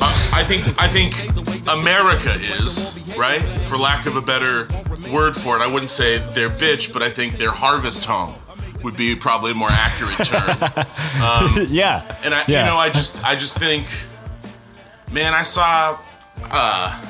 uh, 0.02 0.32
I 0.34 0.44
think 0.44 0.64
I 0.82 0.88
think 0.88 1.14
America 1.68 2.34
is 2.62 2.94
right, 3.18 3.42
for 3.68 3.78
lack 3.78 4.06
of 4.06 4.16
a 4.16 4.22
better 4.22 4.68
word 5.12 5.36
for 5.36 5.56
it. 5.56 5.62
I 5.62 5.68
wouldn't 5.68 5.90
say 5.90 6.18
their 6.34 6.50
bitch, 6.50 6.92
but 6.94 7.02
I 7.02 7.10
think 7.10 7.38
their 7.38 7.52
harvest 7.52 8.06
home 8.06 8.36
would 8.84 8.96
be 8.96 9.16
probably 9.16 9.52
a 9.52 9.56
more 9.56 9.70
accurate 9.72 10.28
term. 10.28 10.86
Um, 11.18 11.66
yeah. 11.70 12.04
And 12.24 12.34
I, 12.36 12.44
Yeah. 12.48 12.60
you 12.60 12.66
know, 12.66 12.78
I 12.78 12.90
just, 12.90 13.24
I 13.26 13.36
just 13.36 13.58
think, 13.58 13.88
man, 15.12 15.34
I 15.34 15.42
saw, 15.42 15.98
uh, 16.44 17.02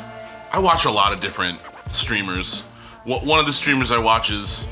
I 0.51 0.59
watch 0.59 0.85
a 0.85 0.91
lot 0.91 1.11
of 1.11 1.19
different 1.19 1.59
streamers. 1.91 2.61
One 3.03 3.39
of 3.39 3.45
the 3.45 3.51
streamers 3.53 3.91
I 3.91 3.97
watch 3.97 4.31
is 4.31 4.65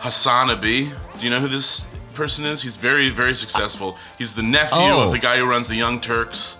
Hasan 0.00 0.48
Abi. 0.50 0.86
Do 0.86 0.92
you 1.24 1.28
know 1.30 1.40
who 1.40 1.48
this 1.48 1.84
person 2.14 2.44
is? 2.44 2.62
He's 2.62 2.76
very, 2.76 3.10
very 3.10 3.34
successful. 3.34 3.96
He's 4.18 4.34
the 4.34 4.42
nephew 4.42 4.78
Oh. 4.78 5.02
of 5.02 5.12
the 5.12 5.18
guy 5.18 5.36
who 5.38 5.44
runs 5.44 5.68
the 5.68 5.76
Young 5.76 6.00
Turks. 6.00 6.56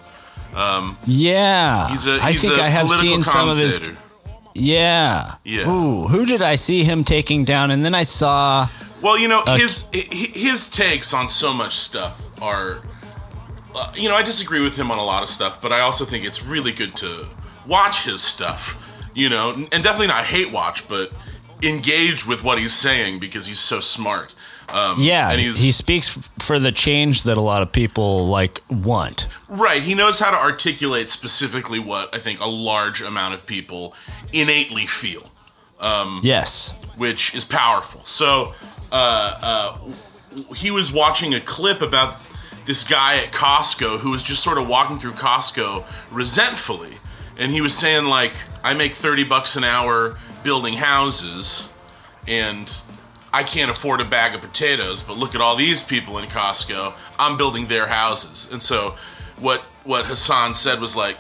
Um, 0.55 0.97
Yeah. 1.07 1.89
he's 1.91 2.07
a, 2.07 2.21
I 2.23 2.33
he's 2.33 2.41
think 2.43 2.59
a 2.59 2.63
I 2.63 2.69
have 2.69 2.91
seen 2.91 3.23
some 3.23 3.49
of 3.49 3.59
his. 3.59 3.79
Yeah. 4.55 5.35
Yeah. 5.45 5.69
Ooh, 5.69 6.09
who 6.09 6.27
did 6.27 6.43
I 6.43 6.57
see 6.57 6.83
him 6.85 7.05
taking 7.05 7.45
down? 7.45 7.71
And 7.71 7.85
then 7.85 7.95
I 7.95 8.03
saw. 8.03 8.69
Well, 9.01 9.17
you 9.17 9.29
know, 9.29 9.41
Uh, 9.47 9.57
his 9.57 9.87
his 9.93 10.69
takes 10.69 11.15
on 11.15 11.29
so 11.29 11.53
much 11.55 11.75
stuff 11.77 12.21
are, 12.43 12.81
uh, 13.75 13.91
you 13.95 14.09
know, 14.09 14.17
I 14.17 14.23
disagree 14.23 14.61
with 14.61 14.77
him 14.77 14.91
on 14.91 14.99
a 14.99 15.05
lot 15.05 15.23
of 15.23 15.29
stuff, 15.29 15.61
but 15.63 15.73
I 15.73 15.81
also 15.81 16.05
think 16.05 16.25
it's 16.25 16.43
really 16.43 16.73
good 16.73 16.95
to 16.97 17.27
watch 17.67 18.05
his 18.05 18.21
stuff, 18.21 18.77
you 19.15 19.29
know, 19.29 19.51
and 19.73 19.83
definitely 19.85 20.09
not 20.09 20.25
hate 20.25 20.51
watch, 20.51 20.87
but 20.89 21.13
engage 21.63 22.27
with 22.27 22.43
what 22.45 22.59
he's 22.59 22.73
saying 22.73 23.19
because 23.19 23.47
he's 23.47 23.59
so 23.61 23.81
smart. 23.81 24.35
Um, 24.69 24.97
Yeah, 24.99 25.31
and 25.31 25.41
he 25.41 25.73
speaks 25.73 26.17
f- 26.17 26.31
for 26.39 26.59
the 26.61 26.71
change 26.71 27.25
that 27.25 27.37
a 27.37 27.41
lot 27.41 27.63
of 27.63 27.73
people 27.73 28.29
like 28.29 28.63
want. 28.71 29.27
Right. 29.49 29.83
He 29.83 29.95
knows 29.95 30.21
how 30.21 30.31
to 30.31 30.37
articulate 30.37 31.11
specifically 31.11 31.81
what 31.81 32.15
I 32.15 32.19
think 32.19 32.41
a 32.41 32.47
large 32.49 33.01
amount 33.01 33.35
of 33.35 33.47
people 33.47 33.95
innately 34.33 34.87
feel. 34.87 35.31
Um, 35.81 36.21
Yes. 36.23 36.75
Which 36.97 37.35
is 37.35 37.45
powerful. 37.45 38.03
So 38.05 38.55
uh, 38.93 39.39
uh, 39.43 39.79
he 40.55 40.71
was 40.71 40.93
watching 40.93 41.35
a 41.35 41.41
clip 41.41 41.83
about 41.83 42.17
this 42.67 42.85
guy 42.85 43.17
at 43.17 43.33
Costco 43.33 43.99
who 43.99 44.11
was 44.11 44.23
just 44.23 44.43
sort 44.43 44.59
of 44.59 44.69
walking 44.69 44.99
through 44.99 45.13
Costco 45.13 45.85
resentfully. 46.13 46.99
And 47.39 47.51
he 47.51 47.61
was 47.61 47.77
saying, 47.77 48.05
like, 48.05 48.35
I 48.63 48.75
make 48.75 48.93
30 48.93 49.25
bucks 49.25 49.57
an 49.57 49.65
hour 49.65 50.19
building 50.43 50.75
houses 50.75 51.69
and 52.29 52.81
I 53.33 53.45
can't 53.45 53.71
afford 53.71 54.01
a 54.01 54.05
bag 54.05 54.35
of 54.35 54.41
potatoes, 54.41 55.03
but 55.03 55.17
look 55.17 55.35
at 55.35 55.41
all 55.41 55.55
these 55.57 55.85
people 55.85 56.19
in 56.19 56.29
Costco. 56.29 56.95
I'm 57.19 57.37
building 57.37 57.67
their 57.67 57.87
houses. 57.87 58.49
And 58.51 58.61
so 58.61 58.97
what 59.39 59.61
what 59.85 60.07
Hasan 60.07 60.55
said 60.55 60.81
was 60.81 60.97
like 60.97 61.17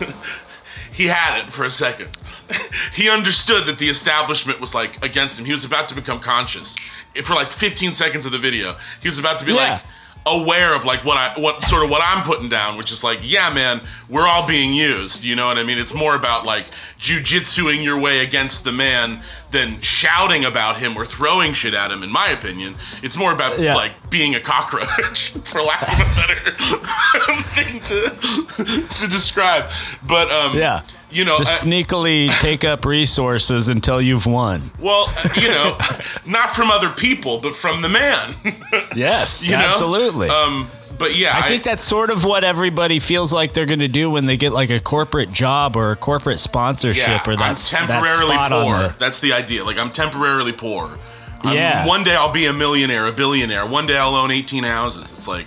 he 0.92 1.06
had 1.06 1.38
it 1.38 1.44
for 1.46 1.64
a 1.64 1.70
second. 1.70 2.08
he 2.92 3.08
understood 3.08 3.66
that 3.66 3.78
the 3.78 3.88
establishment 3.88 4.60
was 4.60 4.74
like 4.74 5.04
against 5.04 5.38
him. 5.38 5.44
He 5.46 5.52
was 5.52 5.64
about 5.64 5.88
to 5.90 5.94
become 5.94 6.20
conscious. 6.20 6.76
For 7.24 7.34
like 7.34 7.50
15 7.50 7.92
seconds 7.92 8.26
of 8.26 8.32
the 8.32 8.38
video, 8.38 8.76
he 9.00 9.08
was 9.08 9.18
about 9.18 9.38
to 9.38 9.44
be 9.44 9.52
Yeah. 9.52 9.72
like 9.74 9.82
aware 10.26 10.74
of 10.74 10.84
like 10.84 11.04
what 11.04 11.16
I 11.16 11.32
what 11.40 11.62
sort 11.64 11.84
of 11.84 11.90
what 11.90 12.02
I'm 12.04 12.24
putting 12.24 12.48
down, 12.48 12.76
which 12.76 12.90
is 12.90 13.04
like, 13.04 13.20
yeah, 13.22 13.48
man, 13.52 13.80
we're 14.08 14.26
all 14.26 14.46
being 14.46 14.74
used. 14.74 15.24
You 15.24 15.36
know 15.36 15.46
what 15.46 15.56
I 15.58 15.62
mean? 15.62 15.78
It's 15.78 15.94
more 15.94 16.14
about 16.14 16.44
like 16.44 16.66
jujitsuing 16.98 17.82
your 17.84 17.98
way 18.00 18.20
against 18.20 18.64
the 18.64 18.72
man 18.72 19.22
than 19.52 19.80
shouting 19.80 20.44
about 20.44 20.78
him 20.78 20.96
or 20.96 21.06
throwing 21.06 21.52
shit 21.52 21.72
at 21.74 21.90
him. 21.90 22.02
In 22.02 22.10
my 22.10 22.28
opinion, 22.28 22.74
it's 23.02 23.16
more 23.16 23.32
about 23.32 23.58
Yeah. 23.58 23.74
like 23.76 23.92
being 24.10 24.34
a 24.34 24.40
cockroach, 24.40 25.30
for 25.44 25.62
lack 25.62 25.82
of 25.82 26.00
a 26.00 26.14
better 26.14 27.42
thing 27.54 27.80
to 27.80 28.94
to 28.94 29.06
describe. 29.08 29.70
But 30.06 30.30
um, 30.32 30.56
Yeah. 30.56 30.82
You 31.16 31.24
know, 31.24 31.36
just 31.38 31.64
I- 31.64 31.66
sneakily 31.68 32.30
take 32.40 32.64
up 32.64 32.84
resources 32.84 33.68
until 33.68 34.00
you've 34.00 34.26
won. 34.26 34.70
Well, 34.78 35.08
you 35.40 35.48
know, 35.48 35.78
not 36.26 36.50
from 36.50 36.70
other 36.70 36.90
people, 36.90 37.38
but 37.38 37.54
from 37.54 37.82
the 37.82 37.88
man. 37.88 38.34
Yes, 38.94 39.46
You 39.46 39.56
know? 39.56 39.64
absolutely. 39.64 40.28
Um, 40.28 40.70
but 40.98 41.16
yeah, 41.16 41.32
I 41.36 41.42
think 41.42 41.62
that's 41.62 41.82
sort 41.82 42.10
of 42.10 42.24
what 42.24 42.42
everybody 42.44 42.98
feels 43.00 43.32
like 43.32 43.52
they're 43.52 43.66
going 43.66 43.80
to 43.80 43.88
do 43.88 44.10
when 44.10 44.24
they 44.26 44.36
get 44.38 44.52
like 44.52 44.70
a 44.70 44.80
corporate 44.80 45.30
job 45.32 45.76
or 45.76 45.90
a 45.90 45.96
corporate 45.96 46.38
sponsorship 46.38 47.26
yeah, 47.26 47.30
or 47.32 47.36
that's 47.36 47.74
I'm 47.74 47.86
temporarily 47.86 48.36
that 48.36 48.50
poor. 48.50 48.78
the. 48.88 48.94
That's 48.98 49.20
the 49.20 49.32
idea. 49.34 49.62
Like 49.64 49.78
I'm 49.78 49.90
temporarily 49.90 50.52
poor. 50.52 50.98
I'm- 51.42 51.54
Yeah. 51.54 51.86
One 51.86 52.02
day 52.02 52.14
I'll 52.16 52.32
be 52.32 52.46
a 52.46 52.52
millionaire, 52.52 53.06
a 53.06 53.12
billionaire. 53.12 53.66
One 53.66 53.86
day 53.86 53.98
I'll 53.98 54.14
own 54.14 54.30
18 54.30 54.64
houses. 54.64 55.12
It's 55.12 55.28
like 55.28 55.46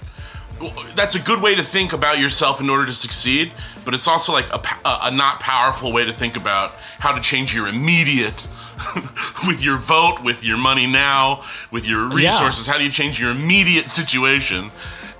that's 0.96 1.16
a 1.16 1.20
good 1.20 1.42
way 1.42 1.56
to 1.56 1.64
think 1.64 1.94
about 1.94 2.20
yourself 2.20 2.60
in 2.62 2.70
order 2.70 2.86
to 2.86 2.94
succeed, 2.94 3.52
but 3.86 3.94
it's 3.94 4.08
also 4.08 4.32
like 4.34 4.48
a, 4.54 4.62
a, 4.88 5.00
a 5.04 5.12
not 5.12 5.40
powerful 5.40 5.92
way 5.92 6.06
to 6.06 6.14
think 6.14 6.36
about 6.36 6.72
how 7.00 7.12
to 7.14 7.22
change 7.22 7.54
your 7.56 7.68
immediate 7.68 8.48
with 9.48 9.62
your 9.64 9.78
vote, 9.78 10.20
with 10.24 10.44
your 10.44 10.58
money 10.58 10.88
now, 10.88 11.44
with 11.72 11.88
your 11.88 12.08
resources. 12.08 12.68
How 12.68 12.78
do 12.78 12.84
you 12.84 12.92
change 12.92 13.20
your 13.20 13.32
immediate 13.32 13.90
situation 13.90 14.72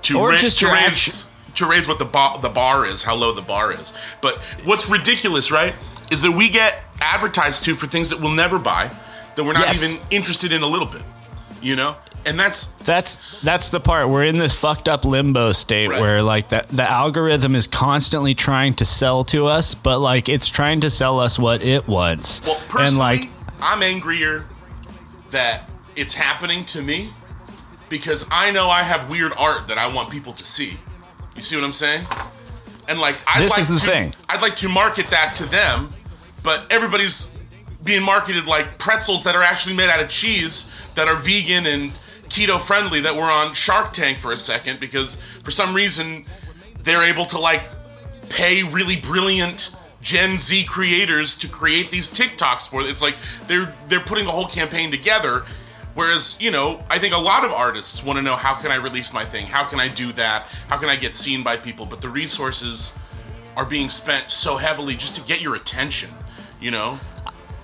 to, 0.02 0.18
Or 0.18 0.30
ra- 0.30 0.36
just 0.38 0.58
to 0.60 0.66
your 0.66 0.74
raise 0.74 1.26
to 1.56 1.66
raise 1.66 1.88
what 1.88 1.98
the 1.98 2.04
bar, 2.04 2.38
the 2.38 2.48
bar 2.48 2.86
is, 2.86 3.02
how 3.02 3.14
low 3.14 3.32
the 3.32 3.42
bar 3.42 3.72
is. 3.72 3.92
But 4.22 4.36
what's 4.64 4.88
ridiculous, 4.88 5.50
right, 5.50 5.74
is 6.10 6.22
that 6.22 6.30
we 6.30 6.48
get 6.48 6.82
advertised 7.00 7.64
to 7.64 7.74
for 7.74 7.86
things 7.86 8.08
that 8.10 8.20
we'll 8.20 8.30
never 8.30 8.58
buy, 8.58 8.90
that 9.34 9.44
we're 9.44 9.52
not 9.52 9.66
Yes. 9.66 9.82
even 9.92 10.00
interested 10.10 10.52
in 10.52 10.62
a 10.62 10.66
little 10.66 10.86
bit, 10.86 11.02
you 11.60 11.74
know. 11.76 11.96
And 12.24 12.38
that's 12.38 12.66
That's 12.84 13.18
that's 13.42 13.70
the 13.70 13.80
part 13.80 14.08
we're 14.08 14.24
in 14.24 14.38
this 14.38 14.54
fucked 14.54 14.88
up 14.88 15.04
limbo 15.04 15.52
state 15.52 15.88
where 15.88 16.22
like 16.22 16.48
that 16.48 16.68
the 16.68 16.88
algorithm 16.88 17.54
is 17.54 17.66
constantly 17.66 18.34
trying 18.34 18.74
to 18.74 18.84
sell 18.84 19.24
to 19.24 19.46
us, 19.46 19.74
but 19.74 19.98
like 20.00 20.28
it's 20.28 20.48
trying 20.48 20.80
to 20.82 20.90
sell 20.90 21.18
us 21.18 21.38
what 21.38 21.62
it 21.62 21.88
wants. 21.88 22.46
well, 22.46 22.60
personally, 22.68 22.88
and 22.88 22.98
like 22.98 23.30
I'm 23.62 23.82
angrier 23.82 24.46
that 25.30 25.68
it's 25.96 26.14
happening 26.14 26.64
to 26.66 26.82
me 26.82 27.10
because 27.88 28.24
I 28.30 28.50
know 28.50 28.68
I 28.68 28.82
have 28.82 29.10
weird 29.10 29.32
art 29.36 29.66
that 29.68 29.78
I 29.78 29.86
want 29.92 30.10
people 30.10 30.32
to 30.32 30.44
see. 30.44 30.78
You 31.36 31.42
see 31.42 31.56
what 31.56 31.64
I'm 31.64 31.72
saying? 31.72 32.06
And 32.88 32.98
like, 33.00 33.16
I'd 33.26 33.42
This 33.42 33.52
like 33.52 33.60
is 33.60 33.68
the 33.68 33.76
to, 33.78 33.84
thing. 33.86 34.14
I'd 34.28 34.42
like 34.42 34.56
to 34.56 34.68
market 34.68 35.08
that 35.10 35.34
to 35.36 35.46
them, 35.46 35.92
but 36.42 36.66
everybody's 36.70 37.30
being 37.84 38.02
marketed 38.02 38.46
like 38.46 38.78
pretzels 38.78 39.24
that 39.24 39.34
are 39.34 39.42
actually 39.42 39.74
made 39.74 39.88
out 39.88 40.00
of 40.00 40.08
cheese 40.08 40.68
that 40.94 41.08
are 41.08 41.16
vegan 41.16 41.66
and 41.66 41.92
keto 42.30 42.60
friendly 42.60 43.00
that 43.00 43.14
we're 43.14 43.30
on 43.30 43.52
Shark 43.54 43.92
Tank 43.92 44.18
for 44.18 44.32
a 44.32 44.38
second 44.38 44.80
because 44.80 45.18
for 45.44 45.50
some 45.50 45.74
reason 45.74 46.24
they're 46.82 47.02
able 47.02 47.26
to 47.26 47.38
like 47.38 47.62
pay 48.28 48.62
really 48.62 48.96
brilliant 48.96 49.74
Gen 50.00 50.38
Z 50.38 50.64
creators 50.64 51.36
to 51.38 51.48
create 51.48 51.90
these 51.90 52.10
TikToks 52.10 52.68
for. 52.68 52.80
It's 52.82 53.02
like 53.02 53.16
they're 53.46 53.74
they're 53.88 54.00
putting 54.00 54.24
the 54.24 54.30
whole 54.30 54.46
campaign 54.46 54.90
together. 54.90 55.44
Whereas 55.94 56.38
you 56.40 56.50
know 56.50 56.82
I 56.88 56.98
think 56.98 57.14
a 57.14 57.18
lot 57.18 57.44
of 57.44 57.50
artists 57.50 58.02
want 58.02 58.16
to 58.16 58.22
know 58.22 58.36
how 58.36 58.54
can 58.54 58.70
I 58.70 58.76
release 58.76 59.12
my 59.12 59.24
thing? 59.24 59.46
How 59.46 59.64
can 59.64 59.80
I 59.80 59.88
do 59.88 60.12
that? 60.12 60.44
How 60.68 60.78
can 60.78 60.88
I 60.88 60.96
get 60.96 61.16
seen 61.16 61.42
by 61.42 61.56
people? 61.56 61.84
But 61.84 62.00
the 62.00 62.08
resources 62.08 62.92
are 63.56 63.66
being 63.66 63.90
spent 63.90 64.30
so 64.30 64.56
heavily 64.56 64.94
just 64.94 65.16
to 65.16 65.22
get 65.22 65.42
your 65.42 65.56
attention 65.56 66.10
you 66.60 66.70
know 66.70 66.98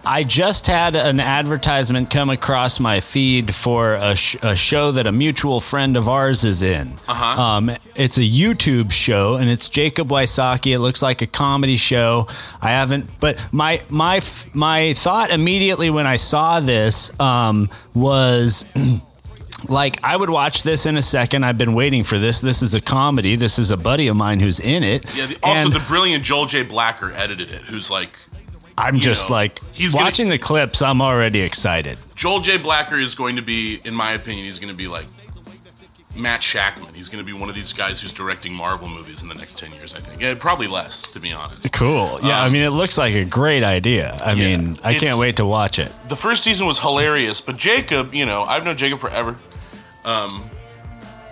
I 0.04 0.22
just 0.22 0.66
had 0.68 0.94
an 0.94 1.18
advertisement 1.18 2.10
come 2.10 2.30
across 2.30 2.78
my 2.78 3.00
feed 3.00 3.52
for 3.54 3.94
a, 3.94 4.14
sh- 4.14 4.36
a 4.42 4.54
show 4.54 4.92
that 4.92 5.06
a 5.06 5.12
mutual 5.12 5.60
friend 5.60 5.96
of 5.96 6.08
ours 6.08 6.44
is 6.44 6.62
in. 6.62 6.98
Uh-huh. 7.08 7.42
Um, 7.42 7.70
it's 7.96 8.16
a 8.16 8.22
YouTube 8.22 8.92
show, 8.92 9.34
and 9.34 9.50
it's 9.50 9.68
Jacob 9.68 10.08
Wysocki. 10.08 10.72
It 10.72 10.78
looks 10.78 11.02
like 11.02 11.22
a 11.22 11.26
comedy 11.26 11.76
show. 11.76 12.28
I 12.62 12.70
haven't, 12.70 13.10
but 13.18 13.48
my 13.52 13.80
my 13.90 14.20
my 14.54 14.92
thought 14.94 15.30
immediately 15.30 15.90
when 15.90 16.06
I 16.06 16.16
saw 16.16 16.60
this 16.60 17.18
um, 17.20 17.68
was. 17.94 18.66
Like 19.68 20.04
I 20.04 20.14
would 20.14 20.28
watch 20.28 20.62
this 20.64 20.84
in 20.84 20.96
a 20.98 21.02
second. 21.02 21.42
I've 21.44 21.56
been 21.56 21.72
waiting 21.74 22.04
for 22.04 22.18
this. 22.18 22.40
This 22.40 22.60
is 22.62 22.74
a 22.74 22.80
comedy. 22.80 23.36
This 23.36 23.58
is 23.58 23.70
a 23.70 23.76
buddy 23.76 24.06
of 24.06 24.14
mine 24.14 24.38
who's 24.38 24.60
in 24.60 24.84
it. 24.84 25.04
yeah 25.16 25.26
the, 25.26 25.38
also 25.42 25.62
And- 25.64 25.72
the 25.72 25.80
brilliant 25.88 26.22
Joel 26.24 26.44
J 26.46 26.62
Blacker 26.62 27.10
edited 27.12 27.50
it 27.50 27.62
who's 27.62 27.90
like 27.90 28.18
I'm 28.78 28.98
just 29.00 29.28
know, 29.30 29.36
like 29.36 29.60
he's 29.72 29.92
gonna- 29.92 30.04
watching 30.04 30.28
the 30.28 30.38
clips. 30.38 30.82
I'm 30.82 31.00
already 31.00 31.40
excited. 31.40 31.98
Joel 32.14 32.40
J. 32.40 32.58
Blacker 32.58 32.98
is 32.98 33.14
going 33.14 33.36
to 33.36 33.42
be, 33.42 33.80
in 33.84 33.94
my 33.94 34.12
opinion, 34.12 34.44
he's 34.46 34.58
going 34.58 34.72
to 34.72 34.76
be 34.76 34.86
like 34.88 35.06
Matt 36.14 36.40
Shakman. 36.40 36.94
He's 36.94 37.08
going 37.10 37.22
to 37.22 37.26
be 37.26 37.32
one 37.38 37.48
of 37.50 37.54
these 37.54 37.72
guys 37.74 38.00
who's 38.00 38.12
directing 38.12 38.54
Marvel 38.54 38.88
movies 38.88 39.22
in 39.22 39.28
the 39.28 39.34
next 39.34 39.58
10 39.58 39.72
years, 39.72 39.94
I 39.94 40.00
think. 40.00 40.20
Yeah, 40.22 40.34
probably 40.34 40.66
less, 40.66 41.02
to 41.12 41.20
be 41.20 41.32
honest. 41.32 41.70
Cool. 41.72 42.18
Yeah, 42.22 42.40
I 42.40 42.46
Um, 42.46 42.52
mean, 42.54 42.62
it 42.62 42.70
looks 42.70 42.96
like 42.96 43.14
a 43.14 43.24
great 43.26 43.62
idea. 43.62 44.16
I 44.22 44.32
Yeah, 44.32 44.56
mean, 44.56 44.78
I 44.82 44.94
can't 44.94 45.18
wait 45.18 45.36
to 45.36 45.44
watch 45.44 45.78
it. 45.78 45.92
The 46.08 46.16
first 46.16 46.42
season 46.42 46.66
was 46.66 46.78
hilarious, 46.80 47.40
but 47.42 47.56
Jacob, 47.58 48.14
you 48.14 48.24
know, 48.24 48.44
I've 48.44 48.64
known 48.64 48.76
Jacob 48.78 48.98
forever. 48.98 49.36
Um, 50.06 50.50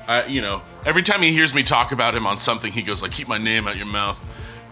I, 0.06 0.26
you 0.26 0.42
know, 0.42 0.60
every 0.84 1.02
time 1.02 1.22
he 1.22 1.32
hears 1.32 1.54
me 1.54 1.62
talk 1.62 1.90
about 1.92 2.14
him 2.14 2.26
on 2.26 2.38
something, 2.38 2.70
he 2.70 2.82
goes 2.82 3.00
like, 3.02 3.12
"Keep 3.12 3.26
my 3.28 3.38
name 3.38 3.66
out 3.66 3.76
your 3.76 3.86
mouth." 3.86 4.22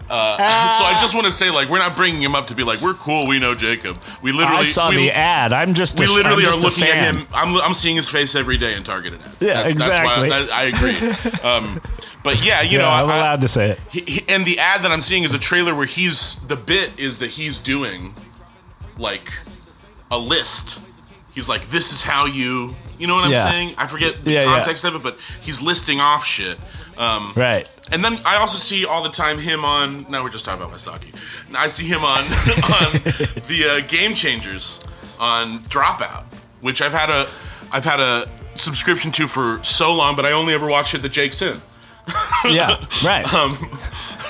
Uh, 0.09 0.37
so 0.77 0.83
I 0.85 0.97
just 0.99 1.13
want 1.15 1.25
to 1.25 1.31
say, 1.31 1.49
like, 1.49 1.69
we're 1.69 1.79
not 1.79 1.95
bringing 1.95 2.21
him 2.21 2.35
up 2.35 2.47
to 2.47 2.55
be 2.55 2.63
like, 2.63 2.81
"We're 2.81 2.93
cool, 2.93 3.27
we 3.27 3.39
know 3.39 3.55
Jacob." 3.55 3.97
We 4.21 4.31
literally 4.31 4.61
I 4.61 4.63
saw 4.63 4.89
we, 4.89 4.97
the 4.97 5.11
ad. 5.11 5.53
I'm 5.53 5.73
just. 5.73 5.99
we 5.99 6.05
a, 6.05 6.09
literally 6.09 6.45
I'm 6.45 6.53
are 6.53 6.57
looking 6.61 6.83
at 6.85 7.13
him. 7.15 7.27
I'm, 7.33 7.55
I'm 7.57 7.73
seeing 7.73 7.95
his 7.95 8.07
face 8.09 8.35
every 8.35 8.57
day 8.57 8.75
in 8.75 8.83
targeted 8.83 9.21
ads. 9.21 9.41
Yeah, 9.41 9.63
that's, 9.63 9.75
That's 9.75 10.05
why 10.05 10.25
exactly. 10.25 10.29
that, 10.29 10.51
I 10.51 10.63
agree. 10.63 11.43
Um, 11.49 11.81
but 12.23 12.43
yeah, 12.45 12.61
you 12.61 12.73
Yeah, 12.77 12.83
know, 12.85 12.89
I'm 12.89 13.09
I, 13.09 13.15
allowed 13.17 13.41
to 13.41 13.47
say 13.49 13.71
it. 13.71 13.79
he, 13.91 13.99
he- 14.01 14.23
and 14.29 14.45
the 14.45 14.59
ad 14.59 14.83
that 14.83 14.91
I'm 14.91 15.01
seeing 15.01 15.23
is 15.23 15.33
a 15.33 15.39
trailer 15.39 15.75
where 15.75 15.85
he's 15.85 16.39
the 16.47 16.55
bit 16.55 16.97
is 16.97 17.17
that 17.19 17.31
he's 17.31 17.59
doing 17.59 18.13
like 18.97 19.31
a 20.09 20.17
list. 20.17 20.79
He's 21.33 21.49
like, 21.49 21.69
"This 21.69 21.91
is 21.91 22.01
how 22.03 22.25
you," 22.25 22.75
you 22.99 23.07
know 23.07 23.15
what 23.15 23.25
I'm 23.25 23.31
Yeah. 23.31 23.49
saying? 23.49 23.75
I 23.77 23.87
forget 23.87 24.23
the 24.23 24.31
Yeah, 24.31 24.39
yeah. 24.43 24.45
context 24.55 24.83
of 24.83 24.95
it, 24.95 25.01
but 25.03 25.17
he's 25.41 25.61
listing 25.61 25.99
off 25.99 26.25
shit. 26.25 26.59
Um, 26.97 27.33
Right. 27.35 27.67
and 27.91 28.05
then 28.05 28.19
I 28.25 28.35
also 28.37 28.57
see 28.57 28.85
all 28.85 29.01
the 29.01 29.09
time 29.09 29.39
him 29.39 29.65
on. 29.65 30.05
Now 30.09 30.21
we're 30.23 30.29
just 30.29 30.45
talking 30.45 30.61
about 30.63 30.75
Wysocki. 30.77 31.13
I 31.55 31.67
see 31.67 31.85
him 31.87 32.03
on 32.05 32.23
on 32.23 32.91
the 33.47 33.79
uh, 33.83 33.87
Game 33.87 34.13
Changers 34.13 34.79
on 35.19 35.59
Dropout, 35.69 36.23
which 36.61 36.81
I've 36.81 36.93
had 36.93 37.09
a 37.09 37.27
I've 37.71 37.85
had 37.85 37.99
a 37.99 38.27
subscription 38.55 39.11
to 39.13 39.27
for 39.27 39.59
so 39.63 39.91
long, 39.93 40.15
but 40.15 40.25
I 40.25 40.31
only 40.33 40.53
ever 40.53 40.67
watch 40.67 40.93
it 40.93 41.01
that 41.01 41.09
Jake's 41.09 41.41
in. 41.41 41.59
Yeah. 42.45 42.77
Right. 43.03 43.25
Um, 43.33 43.57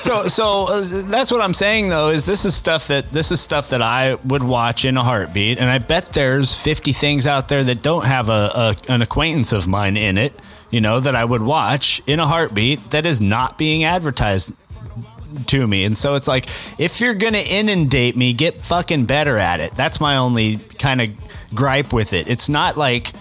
so 0.04 0.28
so 0.28 0.66
uh, 0.66 0.84
that's 1.06 1.32
what 1.32 1.42
I'm 1.42 1.54
saying 1.54 1.90
though 1.90 2.10
is 2.10 2.26
this 2.26 2.44
is 2.46 2.54
stuff 2.56 2.88
that 2.88 3.12
this 3.12 3.32
is 3.32 3.40
stuff 3.40 3.70
that 3.70 3.82
I 3.82 4.16
would 4.16 4.44
watch 4.44 4.86
in 4.86 4.98
a 4.98 5.04
heartbeat, 5.04 5.58
and 5.60 5.70
I 5.70 5.78
bet 5.78 6.14
there's 6.14 6.54
50 6.54 6.92
things 6.92 7.26
out 7.26 7.48
there 7.48 7.64
that 7.64 7.82
don't 7.82 8.06
have 8.06 8.30
a, 8.30 8.76
a 8.90 8.92
an 8.92 9.02
acquaintance 9.02 9.54
of 9.54 9.68
mine 9.68 9.98
in 9.98 10.18
it. 10.18 10.34
You 10.72 10.82
know 10.82 11.00
that 11.00 11.16
I 11.16 11.24
would 11.24 11.42
watch 11.42 12.02
in 12.06 12.20
a 12.20 12.28
heartbeat 12.28 12.92
that 12.92 13.06
is 13.06 13.22
not 13.22 13.58
being 13.58 13.84
advertised 13.84 14.52
to 15.48 15.66
me. 15.66 15.84
And 15.84 15.98
so 15.98 16.16
it's 16.16 16.28
like, 16.28 16.48
if 16.80 17.00
you're 17.00 17.14
going 17.14 17.34
to 17.34 17.46
inundate 17.46 18.16
me, 18.16 18.34
get 18.34 18.62
fucking 18.64 19.06
better 19.06 19.38
at 19.38 19.60
it. 19.60 19.74
That's 19.76 20.00
my 20.00 20.18
only 20.18 20.58
kind 20.78 21.02
of 21.02 21.10
gripe 21.56 21.94
with 21.94 22.14
it. 22.14 22.28
It's 22.28 22.50
not 22.50 22.78
like, 22.78 23.12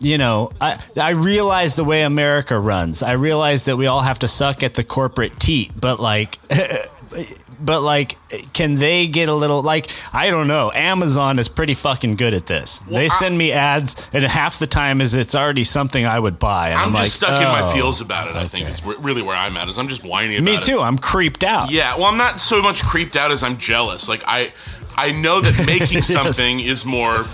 you 0.00 0.18
know, 0.18 0.50
I, 0.60 0.80
I 0.96 1.10
realize 1.10 1.74
the 1.76 1.84
way 1.84 2.02
America 2.02 2.58
runs. 2.58 3.02
I 3.02 3.12
realize 3.12 3.64
that 3.66 3.76
we 3.76 3.86
all 3.86 4.00
have 4.02 4.18
to 4.20 4.28
suck 4.28 4.62
at 4.62 4.74
the 4.74 4.84
corporate 4.84 5.38
teat, 5.40 5.72
but 5.78 5.98
like, 6.00 6.38
but 7.60 7.82
like, 7.82 8.16
can 8.52 8.76
they 8.76 9.06
get 9.06 9.28
a 9.28 9.34
little, 9.34 9.62
like, 9.62 9.90
I 10.12 10.30
don't 10.30 10.46
know. 10.46 10.70
Amazon 10.72 11.38
is 11.38 11.48
pretty 11.48 11.74
fucking 11.74 12.16
good 12.16 12.34
at 12.34 12.46
this. 12.46 12.80
they 12.80 13.08
send 13.08 13.36
me 13.36 13.52
ads, 13.52 14.08
and 14.12 14.24
half 14.24 14.58
the 14.58 14.66
time 14.66 15.00
is 15.00 15.14
it's 15.14 15.34
already 15.34 15.64
something 15.64 16.06
I 16.06 16.18
would 16.18 16.38
buy. 16.38 16.70
And 16.70 16.78
I'm, 16.78 16.88
I'm 16.88 16.94
just 16.94 17.20
like, 17.22 17.30
stuck 17.30 17.42
in 17.42 17.48
my 17.48 17.62
oh. 17.62 17.74
feels 17.74 18.00
about 18.00 18.28
it. 18.28 18.36
I 18.36 18.46
think 18.46 18.68
it's 18.68 18.84
re- 18.84 18.96
really 19.00 19.22
where 19.22 19.36
I'm 19.36 19.56
at. 19.56 19.68
Is 19.68 19.78
I'm 19.78 19.88
just 19.88 20.04
whining 20.04 20.36
about 20.36 20.44
Me 20.44 20.54
it. 20.56 20.62
too. 20.62 20.80
I'm 20.80 20.98
creeped 20.98 21.42
out. 21.42 21.70
Yeah, 21.70 21.96
well, 21.96 22.06
I'm 22.06 22.16
not 22.18 22.38
so 22.38 22.62
much 22.62 22.82
creeped 22.84 23.16
out 23.16 23.32
as 23.32 23.42
I'm 23.42 23.58
jealous. 23.58 24.08
Like 24.08 24.22
I, 24.26 24.52
I 24.96 25.10
know 25.12 25.40
that 25.40 25.66
making 25.66 25.88
Yes. 25.98 26.06
something 26.08 26.60
is 26.60 26.84
more. 26.84 27.24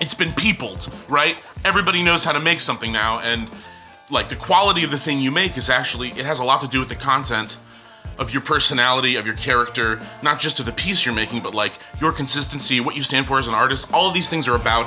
It's 0.00 0.14
been 0.14 0.32
peopled, 0.32 0.90
right? 1.08 1.36
Everybody 1.64 2.02
knows 2.02 2.24
how 2.24 2.32
to 2.32 2.40
make 2.40 2.60
something 2.60 2.90
now, 2.90 3.18
and 3.18 3.50
like 4.10 4.28
the 4.28 4.36
quality 4.36 4.82
of 4.82 4.90
the 4.90 4.98
thing 4.98 5.20
you 5.20 5.30
make 5.30 5.58
is 5.58 5.68
actually 5.68 6.08
it 6.10 6.24
has 6.24 6.38
a 6.38 6.44
lot 6.44 6.60
to 6.62 6.68
do 6.68 6.80
with 6.80 6.88
the 6.88 6.94
content 6.94 7.58
of 8.18 8.32
your 8.32 8.42
personality, 8.42 9.16
of 9.16 9.26
your 9.26 9.36
character, 9.36 10.00
not 10.22 10.40
just 10.40 10.58
of 10.58 10.66
the 10.66 10.72
piece 10.72 11.04
you're 11.04 11.14
making, 11.14 11.40
but 11.42 11.54
like 11.54 11.74
your 12.00 12.12
consistency, 12.12 12.80
what 12.80 12.96
you 12.96 13.02
stand 13.02 13.26
for 13.26 13.38
as 13.38 13.46
an 13.46 13.54
artist. 13.54 13.86
All 13.92 14.08
of 14.08 14.14
these 14.14 14.28
things 14.28 14.48
are 14.48 14.56
about 14.56 14.86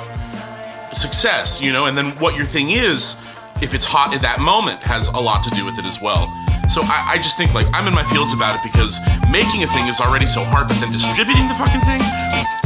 success, 0.96 1.60
you 1.60 1.72
know, 1.72 1.86
and 1.86 1.96
then 1.96 2.10
what 2.18 2.36
your 2.36 2.44
thing 2.44 2.70
is, 2.70 3.16
if 3.62 3.72
it's 3.72 3.84
hot 3.84 4.14
at 4.14 4.22
that 4.22 4.40
moment, 4.40 4.80
has 4.80 5.08
a 5.08 5.18
lot 5.18 5.42
to 5.44 5.50
do 5.50 5.64
with 5.64 5.78
it 5.78 5.84
as 5.84 6.00
well. 6.00 6.26
So 6.68 6.80
I, 6.82 7.14
I 7.14 7.16
just 7.18 7.36
think 7.36 7.54
like 7.54 7.66
I'm 7.72 7.86
in 7.86 7.94
my 7.94 8.04
feels 8.04 8.32
about 8.32 8.56
it 8.56 8.62
because 8.62 8.98
making 9.30 9.62
a 9.62 9.66
thing 9.68 9.86
is 9.86 10.00
already 10.00 10.26
so 10.26 10.42
hard, 10.44 10.68
but 10.68 10.76
then 10.78 10.90
distributing 10.90 11.46
the 11.46 11.54
fucking 11.54 11.82
thing 11.82 12.00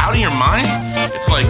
out 0.00 0.14
of 0.14 0.20
your 0.20 0.30
mind, 0.30 0.66
it's 1.14 1.28
like 1.28 1.46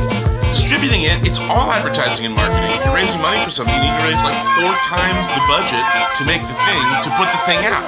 distributing 0.51 1.03
it. 1.03 1.27
It's 1.27 1.39
all 1.41 1.71
advertising 1.71 2.27
and 2.27 2.35
marketing. 2.35 2.77
If 2.77 2.85
you're 2.85 2.95
raising 2.95 3.21
money 3.21 3.43
for 3.45 3.51
something, 3.51 3.75
you 3.75 3.83
need 3.83 3.97
to 4.01 4.05
raise 4.09 4.23
like 4.25 4.39
four 4.57 4.75
times 4.83 5.29
the 5.29 5.43
budget 5.47 5.85
to 6.17 6.25
make 6.25 6.43
the 6.43 6.57
thing 6.67 6.83
to 7.05 7.11
put 7.17 7.31
the 7.33 7.41
thing 7.47 7.65
out. 7.65 7.85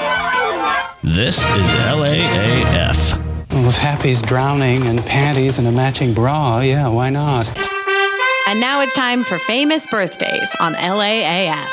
This 1.02 1.38
is 1.38 1.66
LAAF. 1.90 3.18
Well, 3.50 3.68
if 3.68 3.78
Happy's 3.78 4.22
drowning 4.22 4.84
in 4.86 4.98
panties 5.02 5.58
and 5.58 5.66
a 5.66 5.72
matching 5.72 6.14
bra, 6.14 6.60
yeah, 6.60 6.88
why 6.88 7.10
not? 7.10 7.48
And 8.48 8.60
now 8.60 8.80
it's 8.80 8.94
time 8.94 9.24
for 9.24 9.38
famous 9.38 9.86
birthdays 9.86 10.50
on 10.60 10.74
LAAF. 10.74 11.68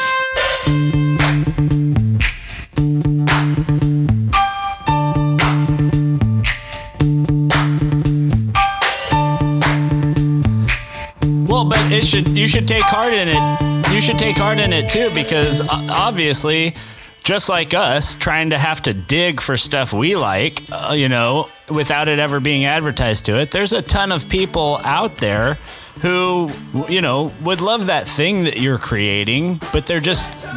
It 11.98 12.06
should 12.06 12.27
you 12.30 12.46
should 12.46 12.68
take 12.68 12.84
heart 12.84 13.12
in 13.12 13.27
it. 13.27 13.92
You 13.92 14.00
should 14.00 14.20
take 14.20 14.38
heart 14.38 14.60
in 14.60 14.72
it 14.72 14.89
too, 14.89 15.10
because 15.16 15.62
uh, 15.62 15.68
obviously, 15.89 16.75
just 17.24 17.50
like 17.50 17.74
us, 17.74 18.13
trying 18.13 18.51
to 18.51 18.58
have 18.58 18.84
to 18.84 18.94
dig 18.94 19.42
for 19.42 19.58
stuff 19.58 19.94
we 19.94 20.16
like, 20.16 20.63
uh, 20.72 20.94
you 20.96 21.10
know, 21.10 21.50
without 21.70 22.08
it 22.08 22.20
ever 22.20 22.39
being 22.39 22.66
advertised 22.66 23.25
to 23.25 23.39
it. 23.39 23.50
There's 23.50 23.74
a 23.74 23.82
ton 23.82 24.12
of 24.12 24.30
people 24.30 24.80
out 24.84 25.18
there 25.18 25.56
who, 26.01 26.51
you 26.88 27.01
know, 27.01 27.34
would 27.42 27.62
love 27.62 27.88
that 27.88 28.08
thing 28.08 28.44
that 28.44 28.60
you're 28.60 28.77
creating, 28.77 29.60
but 29.74 29.88
they're 29.88 30.00
just 30.00 30.48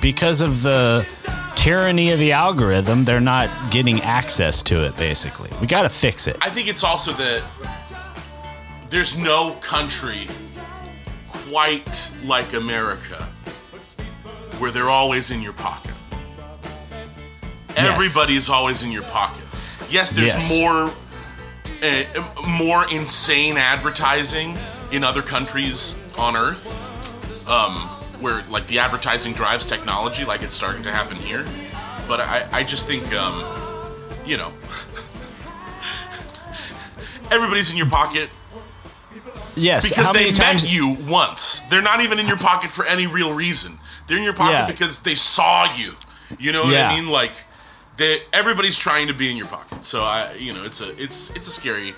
because 0.00 0.40
of 0.40 0.62
the 0.62 1.06
tyranny 1.56 2.10
of 2.10 2.18
the 2.18 2.32
algorithm, 2.32 3.04
they're 3.04 3.20
not 3.20 3.50
getting 3.70 4.00
access 4.00 4.62
to 4.62 4.84
it. 4.84 4.96
Basically, 4.96 5.50
we 5.60 5.66
got 5.66 5.82
to 5.82 5.90
fix 5.90 6.26
it. 6.26 6.38
I 6.40 6.48
think 6.48 6.68
it's 6.68 6.84
also 6.84 7.12
that 7.12 7.44
there's 8.88 9.18
no 9.18 9.52
country 9.60 10.28
quite 11.50 12.10
like 12.24 12.52
America 12.52 13.28
where 14.58 14.70
they're 14.70 14.90
always 14.90 15.30
in 15.30 15.42
your 15.42 15.52
pocket. 15.52 15.92
Everybody's 17.76 18.48
always 18.48 18.82
in 18.82 18.90
your 18.90 19.02
pocket. 19.02 19.44
Yes, 19.90 20.10
there's 20.10 20.28
Yes. 20.28 20.58
more 20.58 20.90
uh, 21.82 22.04
more 22.46 22.88
insane 22.90 23.58
advertising 23.58 24.56
in 24.92 25.04
other 25.04 25.20
countries 25.20 25.94
on 26.16 26.34
earth 26.34 26.66
um, 27.50 27.74
where 28.20 28.42
like 28.48 28.66
the 28.66 28.78
advertising 28.78 29.34
drives 29.34 29.66
technology 29.66 30.24
like 30.24 30.42
it's 30.42 30.54
starting 30.54 30.82
to 30.82 30.90
happen 30.90 31.18
here 31.18 31.44
but 32.08 32.18
i, 32.18 32.48
I 32.50 32.64
just 32.64 32.86
think 32.86 33.12
um, 33.12 33.44
you 34.24 34.38
know 34.38 34.54
everybody's 37.30 37.70
in 37.70 37.76
your 37.76 37.90
pocket 37.90 38.30
Yes, 39.56 39.88
because 39.88 40.06
how 40.06 40.12
they 40.12 40.26
met 40.26 40.34
times- 40.36 40.72
you 40.74 40.88
once. 40.88 41.60
They're 41.70 41.82
not 41.82 42.00
even 42.02 42.18
in 42.18 42.26
your 42.26 42.36
pocket 42.36 42.70
for 42.70 42.84
any 42.84 43.06
real 43.06 43.32
reason. 43.32 43.78
They're 44.06 44.18
in 44.18 44.22
your 44.24 44.34
pocket 44.34 44.52
Yeah. 44.52 44.66
because 44.66 45.00
they 45.00 45.14
saw 45.14 45.74
you. 45.74 45.94
You 46.38 46.52
know 46.52 46.64
what 46.64 46.72
Yeah. 46.74 46.90
I 46.90 46.96
mean? 46.96 47.08
Like, 47.08 47.32
they, 47.96 48.20
everybody's 48.32 48.78
trying 48.78 49.06
to 49.08 49.14
be 49.14 49.30
in 49.30 49.36
your 49.36 49.46
pocket. 49.46 49.84
So 49.84 50.04
I, 50.04 50.34
you 50.34 50.52
know, 50.52 50.64
it's 50.64 50.80
a 50.80 50.90
it's 51.02 51.30
it's 51.30 51.48
a 51.48 51.50
scary. 51.50 51.94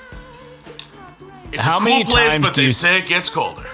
It's 1.53 1.65
How 1.65 1.77
a 1.79 1.81
cool 1.81 1.89
many 1.91 2.05
place, 2.05 2.33
times 2.35 2.45
but 2.47 2.55
they 2.55 2.65
you- 2.65 2.71
say 2.73 2.99
it 2.99 3.07
gets 3.07 3.29
colder. 3.29 3.67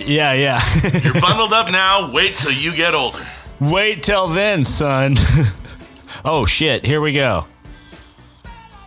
Yeah, 0.00 0.32
yeah. 0.32 0.60
You're 1.04 1.20
bundled 1.20 1.52
up 1.52 1.70
now. 1.70 2.10
Wait 2.12 2.36
till 2.36 2.50
you 2.52 2.74
get 2.74 2.94
older. 2.94 3.24
Wait 3.60 4.02
till 4.02 4.26
then, 4.28 4.64
son. 4.64 5.14
oh 6.24 6.44
shit, 6.46 6.84
here 6.84 7.00
we 7.00 7.12
go. 7.12 7.46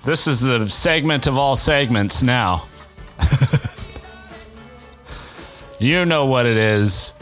This 0.04 0.28
is 0.28 0.42
the 0.42 0.68
segment 0.68 1.26
of 1.28 1.38
all 1.38 1.56
segments 1.56 2.22
now. 2.22 2.66
You 5.86 6.06
know 6.06 6.26
what 6.26 6.46
it 6.46 6.58
is. 6.58 7.14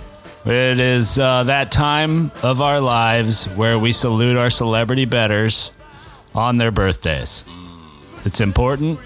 It 0.45 0.79
is 0.79 1.17
uh, 1.19 1.43
that 1.43 1.71
time 1.71 2.31
of 2.41 2.61
our 2.61 2.79
lives 2.79 3.45
where 3.45 3.77
we 3.79 3.91
salute 3.91 4.37
our 4.37 4.49
celebrity 4.49 5.05
betters 5.05 5.71
on 6.35 6.57
their 6.57 6.71
birthdays. 6.71 7.45
It's 8.25 8.41
important, 8.41 8.99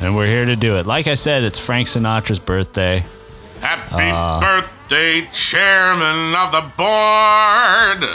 and 0.00 0.14
we're 0.16 0.26
here 0.26 0.44
to 0.46 0.56
do 0.56 0.76
it. 0.76 0.86
Like 0.86 1.06
I 1.06 1.14
said, 1.14 1.44
it's 1.44 1.58
Frank 1.58 1.86
Sinatra's 1.88 2.38
birthday. 2.38 3.04
Happy 3.60 4.10
Uh, 4.10 4.40
birthday, 4.40 5.28
chairman 5.32 6.34
of 6.34 6.50
the 6.52 6.64
board. 6.76 8.08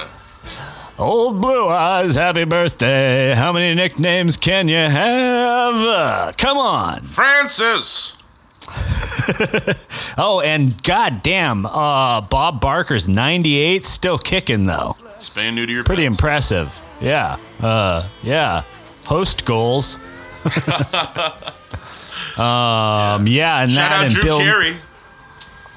Old 1.00 1.40
Blue 1.42 1.70
Eyes, 1.70 2.16
happy 2.16 2.44
birthday. 2.44 3.34
How 3.36 3.54
many 3.54 3.76
nicknames 3.76 4.36
can 4.36 4.68
you 4.68 4.76
have? 4.78 5.76
Uh, 5.76 6.32
come 6.38 6.58
on. 6.58 7.04
Francis. 7.04 8.14
Oh, 10.20 10.42
and 10.44 10.82
goddamn, 10.84 11.66
uh, 11.68 12.22
Bob 12.22 12.60
Barker's 12.60 13.08
98, 13.08 13.86
still 13.86 14.18
kicking 14.18 14.66
though. 14.66 14.96
New 15.36 15.66
to 15.66 15.72
your 15.72 15.84
Pretty 15.84 16.06
impressive. 16.06 16.80
Yeah. 17.00 17.38
Uh, 17.62 18.08
yeah. 18.24 18.64
Host 19.06 19.46
goals. 19.46 19.98
um, 22.38 23.28
yeah, 23.28 23.62
and 23.62 23.72
Shout 23.72 23.90
that 23.90 23.92
out 23.92 24.04
and 24.06 24.14
Drew 24.14 24.24
Bill 24.24 24.40
Carey. 24.40 24.78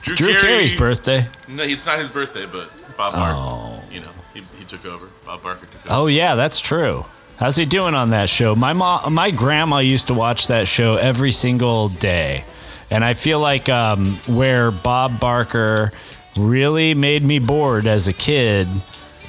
Drew, 0.02 0.16
Drew 0.16 0.28
Carey- 0.32 0.40
Carey's 0.40 0.74
birthday. 0.74 1.28
No, 1.48 1.62
it's 1.64 1.84
not 1.84 1.98
his 1.98 2.08
birthday, 2.10 2.46
but 2.46 2.70
Bob 2.96 3.12
Barker. 3.12 3.82
You 3.92 4.00
know, 4.00 4.10
he, 4.32 4.42
he 4.58 4.64
took 4.64 4.84
over. 4.86 5.08
Bob 5.26 5.42
Barker 5.42 5.66
took 5.66 5.86
over. 5.86 5.94
Oh 6.02 6.06
yeah, 6.06 6.34
that's 6.34 6.60
true. 6.60 7.04
How's 7.36 7.56
he 7.56 7.64
doing 7.64 7.94
on 7.94 8.10
that 8.10 8.28
show? 8.28 8.54
My 8.54 8.72
mom, 8.72 9.14
my 9.14 9.30
grandma 9.30 9.78
used 9.78 10.06
to 10.08 10.14
watch 10.14 10.46
that 10.48 10.68
show 10.68 10.96
every 10.96 11.32
single 11.32 11.88
day, 11.88 12.44
and 12.90 13.04
I 13.04 13.14
feel 13.14 13.40
like 13.40 13.68
um, 13.68 14.16
where 14.26 14.70
Bob 14.70 15.20
Barker 15.20 15.92
really 16.38 16.94
made 16.94 17.22
me 17.22 17.38
bored 17.38 17.86
as 17.86 18.08
a 18.08 18.12
kid. 18.12 18.68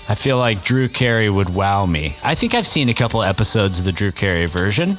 I 0.10 0.16
feel 0.16 0.38
like 0.38 0.64
Drew 0.64 0.90
Carey 0.90 1.30
would 1.30 1.50
wow 1.50 1.86
me. 1.86 2.18
I 2.24 2.36
think 2.36 2.54
I've 2.54 2.68
seen 2.68 2.90
a 2.90 2.94
couple 2.94 3.24
episodes 3.24 3.80
of 3.80 3.86
the 3.86 3.92
Drew 3.92 4.12
Carey 4.12 4.46
version. 4.46 4.98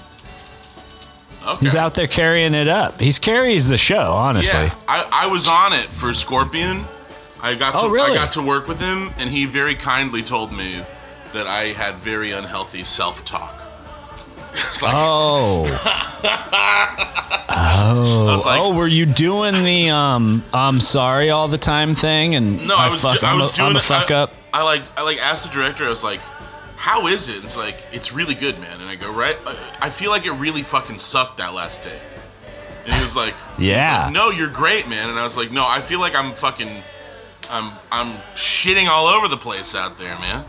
Okay. 1.45 1.61
He's 1.61 1.75
out 1.75 1.95
there 1.95 2.07
carrying 2.07 2.55
it 2.55 2.69
up. 2.69 3.01
He's 3.01 3.19
carries 3.19 3.67
the 3.69 3.77
show, 3.77 4.13
honestly. 4.13 4.61
Yeah, 4.61 4.75
I, 4.87 5.25
I 5.25 5.27
was 5.27 5.49
on 5.49 5.73
it 5.73 5.87
for 5.87 6.15
Scorpion. 6.15 6.85
I 7.43 7.57
got 7.57 7.73
to 7.73 7.87
Oh, 7.87 7.91
really? 7.91 8.13
I 8.13 8.15
got 8.15 8.33
to 8.33 8.43
work 8.43 8.69
with 8.69 8.81
him, 8.81 9.11
and 9.19 9.29
he 9.29 9.45
very 9.47 9.75
kindly 9.75 10.23
told 10.23 10.53
me 10.53 10.83
that 11.33 11.49
I 11.49 11.73
had 11.73 11.97
very 11.97 12.31
unhealthy 12.31 12.85
self 12.85 13.25
talk. 13.25 13.62
oh. 14.83 15.67
Oh, 17.55 18.25
was 18.27 18.47
like- 18.47 18.61
oh, 18.61 18.75
were 18.75 18.87
you 18.87 19.05
doing 19.07 19.63
the 19.65 19.91
um 19.91 20.43
I'm 20.55 20.81
sorry 20.81 21.31
all 21.31 21.49
the 21.49 21.59
time 21.59 21.95
thing 21.95 22.35
and 22.35 22.67
No, 22.67 22.77
I 22.77 22.89
was 22.89 23.03
fuck, 23.03 23.21
ju- 23.21 23.27
I 23.27 23.35
was 23.35 23.53
a, 23.53 23.55
doing 23.55 23.71
I'm 23.71 23.77
a 23.77 23.81
fuck 23.81 24.11
I, 24.11 24.15
up. 24.15 24.33
I 24.55 24.63
like 24.63 24.83
I 24.97 25.03
like 25.03 25.19
asked 25.19 25.45
the 25.45 25.51
director. 25.53 25.85
I 25.85 25.89
was 25.91 26.03
like, 26.05 26.21
"How 26.77 27.07
is 27.09 27.29
it?" 27.29 27.37
And 27.37 27.45
It's 27.45 27.57
like 27.57 27.77
it's 27.93 28.13
really 28.13 28.35
good, 28.35 28.59
man. 28.59 28.81
And 28.81 28.89
I 28.89 28.97
go, 28.97 29.13
"Right." 29.13 29.37
I- 29.47 29.57
I 29.83 29.91
feel 29.91 30.11
like 30.11 30.25
it 30.27 30.33
really 30.33 30.63
fucking 30.63 30.99
sucked 30.99 31.39
that 31.39 31.53
last 31.55 31.83
day. 31.83 31.99
And 32.85 32.95
he 32.95 33.03
was 33.03 33.15
like, 33.15 33.35
he 33.57 33.63
was 33.65 33.69
Yeah. 33.69 34.05
like, 34.05 34.13
no, 34.13 34.31
you're 34.31 34.49
great, 34.51 34.89
man. 34.89 35.09
And 35.11 35.19
I 35.19 35.23
was 35.25 35.37
like, 35.37 35.51
"No, 35.53 35.67
I 35.67 35.81
feel 35.81 36.01
like 36.01 36.15
I'm 36.15 36.33
fucking." 36.33 36.83
I'm 37.53 37.71
I'm 37.93 38.13
shitting 38.35 38.89
all 38.89 39.07
over 39.07 39.29
the 39.29 39.37
place 39.37 39.75
out 39.75 39.99
there, 39.99 40.19
man. 40.19 40.45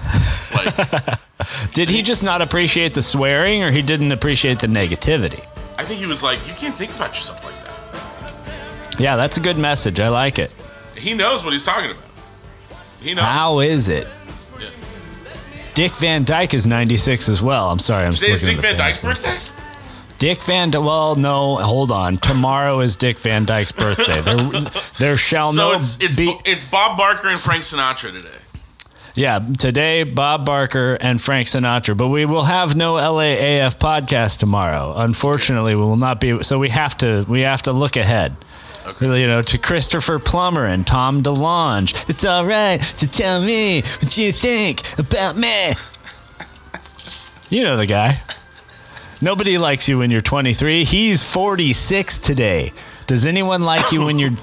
Like, 0.55 1.19
Did 1.73 1.89
he 1.89 2.01
just 2.01 2.23
not 2.23 2.41
appreciate 2.41 2.93
the 2.93 3.01
swearing 3.01 3.61
or 3.61 3.71
he 3.71 3.81
didn't 3.81 4.11
appreciate 4.13 4.59
the 4.59 4.67
negativity? 4.67 5.45
I 5.77 5.83
think 5.83 5.99
he 5.99 6.05
was 6.05 6.23
like, 6.23 6.39
"You 6.47 6.53
can't 6.53 6.75
think 6.75 6.95
about 6.95 7.09
yourself 7.09 7.43
like 7.43 7.55
that." 7.65 8.99
Yeah, 8.99 9.15
that's 9.17 9.37
a 9.37 9.41
good 9.41 9.57
message. 9.57 9.99
I 9.99 10.07
like 10.07 10.39
it. 10.39 10.53
He 10.95 11.13
knows 11.13 11.43
what 11.43 11.51
he's 11.51 11.63
talking 11.63 11.91
about. 11.91 12.03
He 13.01 13.13
knows. 13.13 13.25
How 13.25 13.59
is 13.59 13.89
it? 13.89 14.07
Yeah. 14.59 14.69
Dick 15.73 15.91
Van 15.93 16.23
Dyke 16.23 16.53
is 16.53 16.65
96 16.65 17.27
as 17.27 17.41
well. 17.41 17.69
I'm 17.69 17.79
sorry, 17.79 18.05
I'm 18.05 18.13
Today's 18.13 18.41
looking 18.41 18.55
Dick 18.55 18.65
Van 18.65 18.77
Dyke's 18.77 19.01
birthday. 19.01 19.37
Dick 20.23 20.41
Van 20.43 20.71
Dyke. 20.71 20.81
Well, 20.85 21.15
no, 21.15 21.57
hold 21.57 21.91
on. 21.91 22.15
Tomorrow 22.15 22.79
is 22.79 22.95
Dick 22.95 23.19
Van 23.19 23.43
Dyke's 23.43 23.73
birthday. 23.73 24.21
There, 24.21 24.61
there 24.97 25.17
shall 25.17 25.51
So 25.51 25.71
no 25.71 25.75
it's 25.75 25.99
it's, 25.99 26.15
be. 26.15 26.33
it's 26.45 26.63
Bob 26.63 26.97
Barker 26.97 27.27
and 27.27 27.37
Frank 27.37 27.63
Sinatra 27.63 28.13
today. 28.13 28.29
Yeah, 29.15 29.39
today 29.59 30.03
Bob 30.03 30.45
Barker 30.45 30.97
and 31.01 31.21
Frank 31.21 31.49
Sinatra, 31.49 31.97
but 31.97 32.07
we 32.07 32.23
will 32.23 32.45
have 32.45 32.73
no 32.73 32.93
LAAF 32.93 33.75
podcast 33.79 34.37
tomorrow. 34.39 34.93
Unfortunately, 34.95 35.75
we 35.75 35.81
will 35.81 35.97
not 35.97 36.21
be. 36.21 36.41
So 36.41 36.57
we 36.57 36.69
have 36.69 36.97
to 36.99 37.25
we 37.27 37.41
have 37.41 37.63
to 37.63 37.73
look 37.73 37.97
ahead. 37.97 38.33
Okay. 38.87 39.19
You 39.19 39.27
know, 39.27 39.41
to 39.41 39.57
Christopher 39.57 40.19
Plummer 40.19 40.63
and 40.63 40.87
Tom 40.87 41.21
DeLonge. 41.21 42.09
It's 42.09 42.23
all 42.23 42.45
right 42.45 42.81
to 42.99 43.11
tell 43.11 43.41
me 43.41 43.81
what 43.81 44.15
you 44.15 44.31
think 44.31 44.83
about 44.97 45.35
me. 45.35 45.73
You 47.49 47.63
know 47.63 47.75
the 47.75 47.85
guy. 47.85 48.21
Nobody 49.23 49.57
likes 49.57 49.87
you 49.87 49.99
when 49.99 50.11
you're 50.11 50.19
23. 50.19 50.83
He's 50.83 51.23
46 51.23 52.19
today. 52.19 52.73
Does 53.07 53.25
anyone 53.25 53.61
like 53.61 53.93
you 53.93 54.03
when 54.03 54.19
you're 54.19 54.35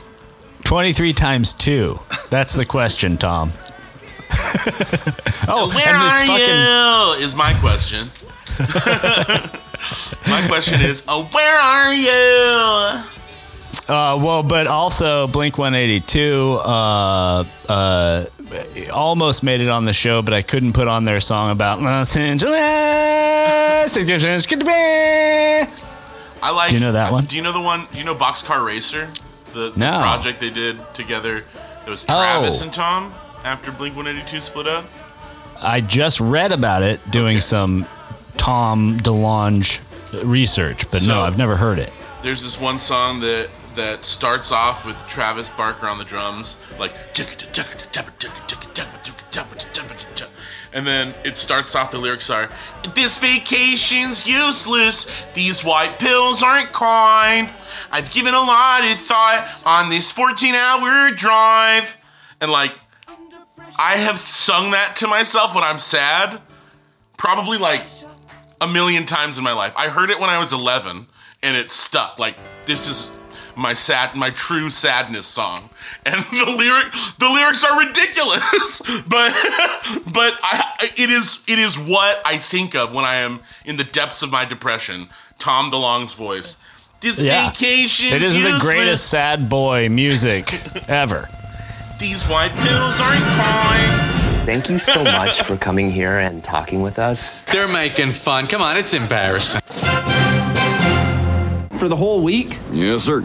23 0.64 1.12
times 1.12 1.52
2? 1.52 2.00
That's 2.30 2.54
the 2.54 2.64
question, 2.64 3.18
Tom. 3.18 3.52
oh, 5.46 5.70
Where 5.74 5.86
and 5.86 6.02
it's 6.02 6.22
are 6.22 6.26
fucking 6.26 7.18
you? 7.18 7.26
Is 7.26 7.34
my 7.34 7.52
question. 7.60 8.08
my 10.30 10.46
question 10.48 10.80
is, 10.80 11.04
oh, 11.06 11.24
where 11.24 11.58
are 11.58 11.92
you? 11.92 13.04
Uh, 13.90 14.16
well, 14.22 14.42
but 14.44 14.68
also 14.68 15.26
Blink 15.26 15.58
182 15.58 16.60
uh, 16.62 17.44
uh, 17.68 18.24
almost 18.92 19.42
made 19.42 19.60
it 19.60 19.68
on 19.68 19.84
the 19.84 19.92
show, 19.92 20.22
but 20.22 20.32
I 20.32 20.42
couldn't 20.42 20.74
put 20.74 20.86
on 20.86 21.04
their 21.04 21.20
song 21.20 21.50
about 21.50 21.82
Los 21.82 22.16
Angeles. 22.16 22.54
I 26.42 26.50
like. 26.54 26.68
Do 26.70 26.76
you 26.76 26.80
know 26.80 26.92
that 26.92 27.10
one? 27.10 27.24
Do 27.24 27.34
you 27.34 27.42
know 27.42 27.50
the 27.52 27.60
one? 27.60 27.88
Do 27.90 27.98
you 27.98 28.04
know 28.04 28.14
Boxcar 28.14 28.64
Racer? 28.64 29.08
The, 29.54 29.70
the 29.70 29.78
No. 29.80 29.98
project 30.00 30.38
they 30.38 30.50
did 30.50 30.78
together. 30.94 31.38
It 31.84 31.90
was 31.90 32.04
Travis 32.04 32.60
Oh. 32.60 32.64
and 32.64 32.72
Tom 32.72 33.12
after 33.44 33.72
Blink 33.72 33.96
182 33.96 34.40
split 34.40 34.68
up. 34.68 34.84
I 35.60 35.80
just 35.80 36.20
read 36.20 36.52
about 36.52 36.82
it 36.84 37.00
doing 37.10 37.40
some 37.40 37.86
Tom 38.36 38.98
DeLonge 39.00 39.80
research, 40.24 40.88
but 40.92 41.04
no, 41.04 41.22
I've 41.22 41.36
never 41.36 41.56
heard 41.56 41.80
it. 41.80 41.92
There's 42.22 42.42
this 42.42 42.58
one 42.60 42.78
song 42.78 43.18
that 43.20 43.48
that 43.74 44.02
starts 44.02 44.52
off 44.52 44.86
with 44.86 44.96
Travis 45.06 45.48
Barker 45.50 45.86
on 45.86 45.98
the 45.98 46.04
drums, 46.04 46.56
like 46.78 46.92
and 50.72 50.86
then 50.86 51.14
it 51.24 51.36
starts 51.36 51.74
off. 51.74 51.90
The 51.90 51.98
lyrics 51.98 52.30
are, 52.30 52.48
"This 52.94 53.18
vacation's 53.18 54.26
useless. 54.26 55.06
These 55.34 55.64
white 55.64 55.98
pills 55.98 56.42
aren't 56.42 56.72
kind. 56.72 57.50
I've 57.90 58.10
given 58.10 58.34
a 58.34 58.40
lot 58.40 58.84
of 58.84 58.98
thought 58.98 59.48
on 59.64 59.88
this 59.88 60.12
14-hour 60.12 61.10
drive." 61.12 61.96
And 62.40 62.50
like, 62.50 62.74
I 63.78 63.96
have 63.96 64.26
sung 64.26 64.70
that 64.70 64.96
to 64.96 65.06
myself 65.06 65.54
when 65.54 65.64
I'm 65.64 65.78
sad, 65.78 66.40
probably 67.16 67.58
like 67.58 67.86
a 68.60 68.68
million 68.68 69.06
times 69.06 69.38
in 69.38 69.44
my 69.44 69.52
life. 69.52 69.74
I 69.76 69.88
heard 69.88 70.10
it 70.10 70.20
when 70.20 70.30
I 70.30 70.38
was 70.38 70.52
11 70.52 71.06
and 71.42 71.56
it 71.56 71.70
stuck. 71.70 72.18
Like 72.18 72.36
this 72.66 72.88
is 72.88 73.10
my 73.56 73.74
sad 73.74 74.14
my 74.14 74.30
true 74.30 74.70
sadness 74.70 75.26
song. 75.26 75.70
And 76.06 76.24
the 76.30 76.50
lyric 76.56 76.92
the 77.18 77.28
lyrics 77.28 77.64
are 77.64 77.78
ridiculous. 77.78 78.80
but 79.06 79.32
but 80.12 80.34
I 80.42 80.72
it 80.96 81.10
is 81.10 81.44
it 81.48 81.58
is 81.58 81.78
what 81.78 82.20
I 82.24 82.38
think 82.38 82.74
of 82.74 82.92
when 82.92 83.04
I 83.04 83.16
am 83.16 83.40
in 83.64 83.76
the 83.76 83.84
depths 83.84 84.22
of 84.22 84.30
my 84.30 84.44
depression. 84.44 85.08
Tom 85.38 85.70
DeLonge's 85.70 86.12
voice. 86.12 86.56
This 87.00 87.18
Yeah. 87.18 87.48
vacation's 87.48 88.12
It 88.12 88.22
is 88.22 88.34
the 88.34 88.58
greatest 88.60 89.08
sad 89.08 89.48
boy 89.48 89.88
music 89.88 90.60
ever. 90.88 91.28
These 91.98 92.24
white 92.24 92.52
pills 92.56 93.00
aren't 93.00 93.22
fine. 93.22 94.46
Thank 94.46 94.68
you 94.68 94.78
so 94.78 95.04
much 95.04 95.42
for 95.42 95.56
coming 95.56 95.90
here 95.90 96.18
and 96.18 96.42
talking 96.42 96.82
with 96.82 96.98
us. 96.98 97.42
They're 97.44 97.68
making 97.68 98.12
fun. 98.12 98.46
Come 98.48 98.62
on, 98.62 98.76
it's 98.76 98.94
embarrassing. 98.94 99.60
For 101.80 101.88
the 101.88 101.96
whole 101.96 102.22
week? 102.22 102.58
Yes, 102.72 103.04
sir. 103.04 103.24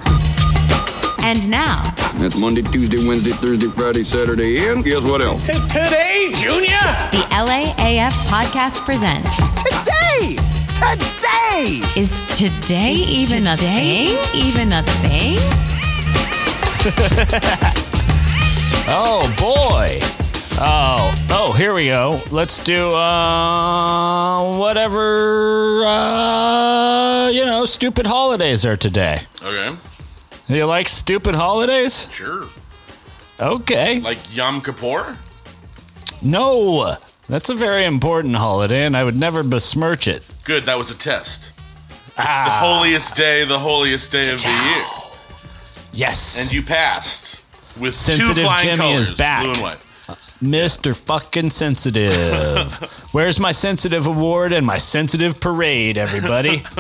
And 1.22 1.50
now, 1.50 1.84
That's 2.20 2.38
Monday, 2.38 2.62
Tuesday, 2.62 3.06
Wednesday, 3.06 3.32
Thursday, 3.32 3.68
Friday, 3.68 4.06
Saturday, 4.06 4.70
and 4.70 4.82
guess 4.82 5.02
what 5.02 5.20
else? 5.20 5.46
today, 5.46 6.32
Junior, 6.36 6.80
the 7.12 7.26
LAAF 7.32 8.14
podcast 8.32 8.86
presents. 8.86 9.36
Today! 9.62 10.38
Today! 10.74 11.82
Is 12.00 12.12
today 12.38 12.94
even 12.94 13.46
a 13.46 13.58
thing? 13.58 14.18
Even 14.34 14.72
a 14.72 14.84
thing? 15.04 15.38
Oh 18.88 19.26
boy. 19.40 20.00
Oh, 20.58 21.14
oh, 21.32 21.52
here 21.54 21.74
we 21.74 21.88
go. 21.88 22.22
Let's 22.32 22.64
do 22.64 22.90
uh 22.92 24.58
whatever 24.58 25.84
uh 25.86 27.30
you 27.34 27.44
know, 27.46 27.66
stupid 27.66 28.08
holidays 28.08 28.66
are 28.66 28.78
today. 28.78 29.24
Okay. 29.42 29.76
You 30.48 30.66
like 30.66 30.88
stupid 30.88 31.36
holidays? 31.36 32.08
Sure. 32.12 32.46
Okay. 33.40 34.00
Like 34.00 34.18
Yom 34.34 34.62
Kippur? 34.62 35.18
No. 36.22 36.96
That's 37.28 37.50
a 37.50 37.56
very 37.56 37.84
important 37.86 38.36
holiday 38.38 38.86
and 38.86 38.96
I 38.96 39.04
would 39.04 39.18
never 39.18 39.44
besmirch 39.44 40.08
it. 40.08 40.24
Good, 40.46 40.64
that 40.64 40.78
was 40.78 40.90
a 40.90 40.96
test. 40.98 41.52
It's 42.08 42.14
Ah. 42.20 42.44
the 42.46 42.52
holiest 42.52 43.16
day, 43.18 43.44
the 43.44 43.60
holiest 43.60 44.10
day 44.12 44.22
of 44.32 44.42
the 44.42 44.48
year. 44.48 44.86
Yes. 45.92 46.40
And 46.42 46.54
you 46.54 46.64
passed 46.64 47.42
with 47.78 47.94
two 48.06 48.34
flying 48.36 48.62
Jimmy 48.68 48.78
colors, 48.78 49.12
is 49.12 49.18
back. 49.18 49.42
blue 49.44 49.52
and 49.54 49.62
white. 49.62 49.78
Mr. 50.42 50.96
fucking 50.96 51.50
sensitive. 51.52 52.74
Where's 53.14 53.40
my 53.40 53.52
sensitive 53.52 54.06
award 54.06 54.52
and 54.54 54.66
my 54.66 54.78
sensitive 54.78 55.40
parade, 55.40 55.98
everybody? 55.98 56.64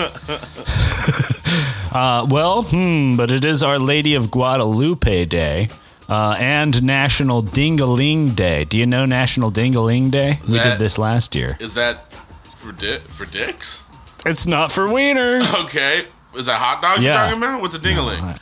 uh, 1.92 2.26
well, 2.30 2.64
hmm, 2.64 3.16
but 3.16 3.32
it 3.32 3.46
is 3.46 3.64
Our 3.64 3.80
Lady 3.80 4.14
of 4.16 4.30
Guadalupe 4.32 5.26
Day. 5.26 5.70
Uh, 6.08 6.36
and 6.38 6.84
National 6.84 7.42
Dingaling 7.42 8.36
Day. 8.36 8.64
Do 8.66 8.78
you 8.78 8.86
know 8.86 9.06
National 9.06 9.52
Dingaling 9.52 10.12
Day? 10.12 10.40
we 10.48 10.54
that- 10.58 10.64
did 10.72 10.80
this 10.80 11.00
last 11.00 11.34
year. 11.36 11.58
Is 11.60 11.74
that 11.74 12.14
for 12.58 12.72
di- 12.74 13.00
for 13.00 13.26
dicks? 13.26 13.86
It's 14.24 14.46
not 14.46 14.72
for 14.72 14.84
wieners. 14.84 15.64
Okay. 15.66 16.06
Is 16.38 16.46
that 16.46 16.60
hot 16.60 16.82
dogs 16.84 17.02
Yeah. 17.02 17.14
you're 17.14 17.38
talking 17.38 17.38
about? 17.44 17.62
What's 17.62 17.74
a 17.76 17.80
dingaling? 17.80 18.38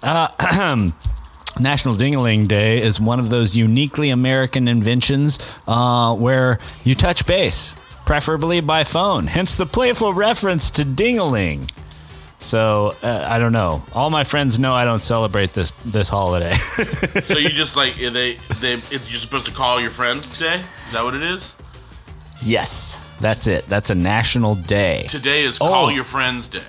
Uh, 0.00 0.28
National 1.60 1.94
Dingaling 1.94 2.48
Day 2.48 2.80
is 2.82 2.98
one 3.00 3.20
of 3.20 3.28
those 3.30 3.54
uniquely 3.56 4.10
American 4.10 4.68
inventions 4.68 5.38
uh, 5.66 6.14
where 6.14 6.58
you 6.84 6.94
touch 6.94 7.26
base, 7.26 7.74
preferably 8.06 8.60
by 8.60 8.84
phone. 8.84 9.26
Hence 9.26 9.54
the 9.54 9.66
playful 9.66 10.14
reference 10.14 10.70
to 10.72 10.82
dingaling. 10.82 11.70
So 12.38 12.96
uh, 13.02 13.24
I 13.28 13.38
don't 13.38 13.52
know. 13.52 13.84
All 13.94 14.10
my 14.10 14.24
friends 14.24 14.58
know 14.58 14.74
I 14.74 14.84
don't 14.84 15.00
celebrate 15.02 15.52
this 15.52 15.70
this 15.84 16.08
holiday. 16.08 16.54
so 17.22 17.38
you 17.38 17.50
just 17.50 17.76
like 17.76 17.94
they 17.94 18.34
they 18.60 18.74
it's, 18.90 19.10
you're 19.10 19.20
supposed 19.20 19.46
to 19.46 19.52
call 19.52 19.80
your 19.80 19.90
friends 19.92 20.32
today? 20.34 20.60
Is 20.86 20.92
that 20.92 21.04
what 21.04 21.14
it 21.14 21.22
is? 21.22 21.54
yes, 22.44 22.98
that's 23.20 23.46
it. 23.46 23.64
That's 23.68 23.90
a 23.90 23.94
national 23.94 24.56
day. 24.56 25.06
Today 25.08 25.44
is 25.44 25.60
Oh. 25.60 25.68
call 25.68 25.92
your 25.92 26.02
friends 26.02 26.48
day. 26.48 26.60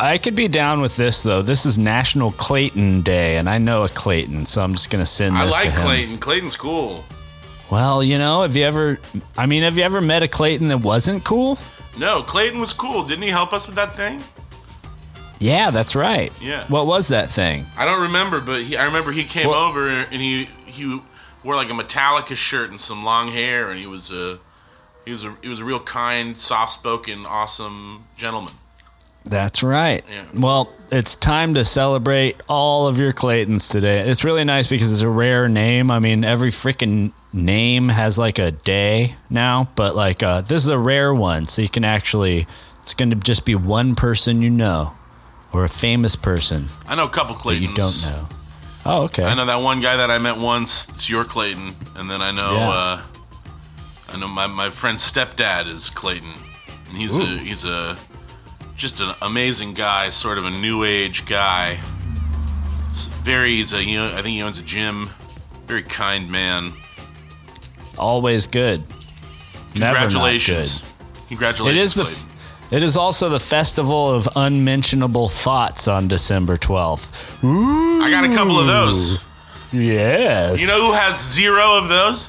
I 0.00 0.16
could 0.16 0.34
be 0.34 0.48
down 0.48 0.80
with 0.80 0.96
this 0.96 1.22
though. 1.22 1.42
This 1.42 1.66
is 1.66 1.76
National 1.76 2.32
Clayton 2.32 3.02
Day, 3.02 3.36
and 3.36 3.50
I 3.50 3.58
know 3.58 3.84
a 3.84 3.88
Clayton, 3.88 4.46
so 4.46 4.62
I'm 4.62 4.72
just 4.72 4.88
gonna 4.88 5.04
send 5.04 5.36
I 5.36 5.44
this 5.44 5.52
like 5.52 5.64
to 5.64 5.70
him. 5.72 5.82
Clayton. 5.82 6.18
Clayton's 6.18 6.56
cool. 6.56 7.04
Well, 7.70 8.02
you 8.02 8.16
know, 8.16 8.40
have 8.40 8.56
you 8.56 8.64
ever? 8.64 8.98
I 9.36 9.44
mean, 9.44 9.62
have 9.62 9.76
you 9.76 9.84
ever 9.84 10.00
met 10.00 10.22
a 10.22 10.28
Clayton 10.28 10.68
that 10.68 10.78
wasn't 10.78 11.24
cool? 11.24 11.58
No, 11.98 12.22
Clayton 12.22 12.58
was 12.58 12.72
cool. 12.72 13.04
Didn't 13.04 13.22
he 13.22 13.28
help 13.28 13.52
us 13.52 13.66
with 13.66 13.76
that 13.76 13.94
thing? 13.94 14.22
Yeah, 15.38 15.70
that's 15.70 15.94
right. 15.94 16.32
Yeah. 16.40 16.64
What 16.68 16.86
was 16.86 17.08
that 17.08 17.28
thing? 17.28 17.66
I 17.76 17.84
don't 17.84 18.00
remember, 18.02 18.40
but 18.40 18.62
he, 18.62 18.78
I 18.78 18.84
remember 18.86 19.12
he 19.12 19.24
came 19.24 19.48
over 19.48 19.86
and 19.88 20.20
he 20.20 20.46
he 20.64 21.00
wore 21.44 21.56
like 21.56 21.68
a 21.68 21.74
Metallica 21.74 22.36
shirt 22.36 22.70
and 22.70 22.80
some 22.80 23.04
long 23.04 23.32
hair, 23.32 23.70
and 23.70 23.78
he 23.78 23.86
was 23.86 24.10
a 24.10 24.38
he 25.04 25.12
was 25.12 25.24
a 25.24 25.36
he 25.42 25.50
was 25.50 25.58
a 25.58 25.64
real 25.64 25.80
kind, 25.80 26.38
soft 26.38 26.72
spoken, 26.72 27.26
awesome 27.26 28.04
gentleman. 28.16 28.54
That's 29.24 29.62
right. 29.62 30.02
Yeah. 30.10 30.24
Well, 30.34 30.72
it's 30.90 31.14
time 31.14 31.54
to 31.54 31.64
celebrate 31.64 32.36
all 32.48 32.86
of 32.86 32.98
your 32.98 33.12
Claytons 33.12 33.70
today. 33.70 34.08
It's 34.08 34.24
really 34.24 34.44
nice 34.44 34.66
because 34.66 34.92
it's 34.92 35.02
a 35.02 35.08
rare 35.08 35.48
name. 35.48 35.90
I 35.90 35.98
mean, 35.98 36.24
every 36.24 36.50
freaking 36.50 37.12
name 37.32 37.88
has 37.90 38.18
like 38.18 38.38
a 38.38 38.50
day 38.50 39.14
now, 39.28 39.70
but 39.76 39.94
like 39.94 40.22
uh, 40.22 40.40
this 40.40 40.64
is 40.64 40.70
a 40.70 40.78
rare 40.78 41.12
one, 41.14 41.46
so 41.46 41.62
you 41.62 41.68
can 41.68 41.84
actually. 41.84 42.46
It's 42.82 42.94
going 42.94 43.10
to 43.10 43.16
just 43.16 43.44
be 43.44 43.54
one 43.54 43.94
person 43.94 44.42
you 44.42 44.50
know, 44.50 44.94
or 45.52 45.64
a 45.64 45.68
famous 45.68 46.16
person 46.16 46.66
I 46.88 46.94
know 46.96 47.04
a 47.04 47.10
couple 47.10 47.36
Claytons. 47.36 47.60
you 47.60 47.66
don't 47.74 48.02
know. 48.02 48.28
Oh, 48.86 49.02
okay. 49.04 49.22
I 49.22 49.34
know 49.34 49.44
that 49.44 49.60
one 49.60 49.80
guy 49.80 49.98
that 49.98 50.10
I 50.10 50.18
met 50.18 50.38
once. 50.38 50.88
It's 50.88 51.08
your 51.10 51.24
Clayton, 51.24 51.74
and 51.94 52.10
then 52.10 52.22
I 52.22 52.30
know 52.32 52.54
Yeah. 52.54 52.68
uh, 52.70 53.02
I 54.12 54.18
know 54.18 54.26
my, 54.26 54.46
my 54.48 54.70
friend's 54.70 55.08
stepdad 55.08 55.66
is 55.66 55.90
Clayton, 55.90 56.32
and 56.88 56.96
he's 56.96 57.16
a 57.16 57.24
he's 57.26 57.64
a 57.64 57.96
just 58.80 58.98
an 59.00 59.14
amazing 59.20 59.74
guy, 59.74 60.08
sort 60.08 60.38
of 60.38 60.46
a 60.46 60.50
new 60.50 60.84
age 60.84 61.26
guy. 61.26 61.78
Very, 63.22 63.56
he's 63.56 63.74
a 63.74 63.84
you 63.84 63.98
know, 63.98 64.06
I 64.06 64.22
think 64.22 64.28
he 64.28 64.42
owns 64.42 64.58
a 64.58 64.62
gym. 64.62 65.10
Very 65.66 65.82
kind 65.82 66.30
man. 66.30 66.72
Always 67.98 68.46
good. 68.46 68.82
Congratulations. 69.72 70.80
good. 70.80 71.28
Congratulations. 71.28 71.78
It 71.78 71.82
is 71.82 71.94
the. 71.94 72.04
Clayton. 72.04 72.26
It 72.72 72.82
is 72.84 72.96
also 72.96 73.28
the 73.28 73.40
festival 73.40 74.10
of 74.10 74.28
unmentionable 74.34 75.28
thoughts 75.28 75.86
on 75.86 76.08
December 76.08 76.56
twelfth. 76.56 77.44
I 77.44 78.08
got 78.10 78.24
a 78.24 78.34
couple 78.34 78.58
of 78.58 78.66
those. 78.66 79.20
Yes. 79.72 80.60
You 80.60 80.66
know 80.66 80.86
who 80.86 80.92
has 80.92 81.20
zero 81.22 81.76
of 81.76 81.88
those? 81.88 82.28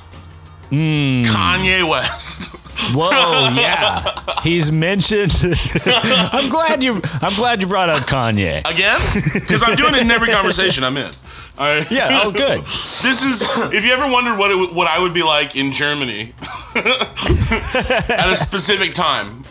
Mm. 0.70 1.26
Kanye 1.26 1.88
West. 1.90 2.54
Whoa, 2.94 3.50
yeah. 3.56 4.42
He's 4.42 4.72
mentioned. 4.72 5.32
I'm 5.86 6.50
glad 6.50 6.84
you. 6.84 7.02
I'm 7.22 7.34
glad 7.36 7.62
you 7.62 7.68
brought 7.68 7.90
up 7.90 8.04
Kanye. 8.04 8.60
Again? 8.70 9.00
Because 9.34 9.64
I'm 9.64 9.76
doing 9.76 9.96
it 9.96 10.02
in 10.02 10.12
every 10.12 10.30
conversation 10.30 10.84
I'm 10.84 10.98
in. 10.98 11.12
All 11.58 11.68
right. 11.68 11.90
Yeah. 11.92 12.22
Oh, 12.24 12.32
good. 12.32 12.62
This 12.62 13.24
is. 13.24 13.44
If 13.74 13.84
you 13.86 13.92
ever 13.92 14.12
wondered 14.12 14.38
what 14.38 14.52
it, 14.52 14.56
would- 14.56 14.74
what 14.76 14.88
I 14.88 15.00
would 15.00 15.14
be 15.14 15.22
like 15.24 15.56
in 15.56 15.72
Germany 15.72 16.34
at 16.76 18.30
a 18.32 18.36
specific 18.36 18.94
time, 18.94 19.44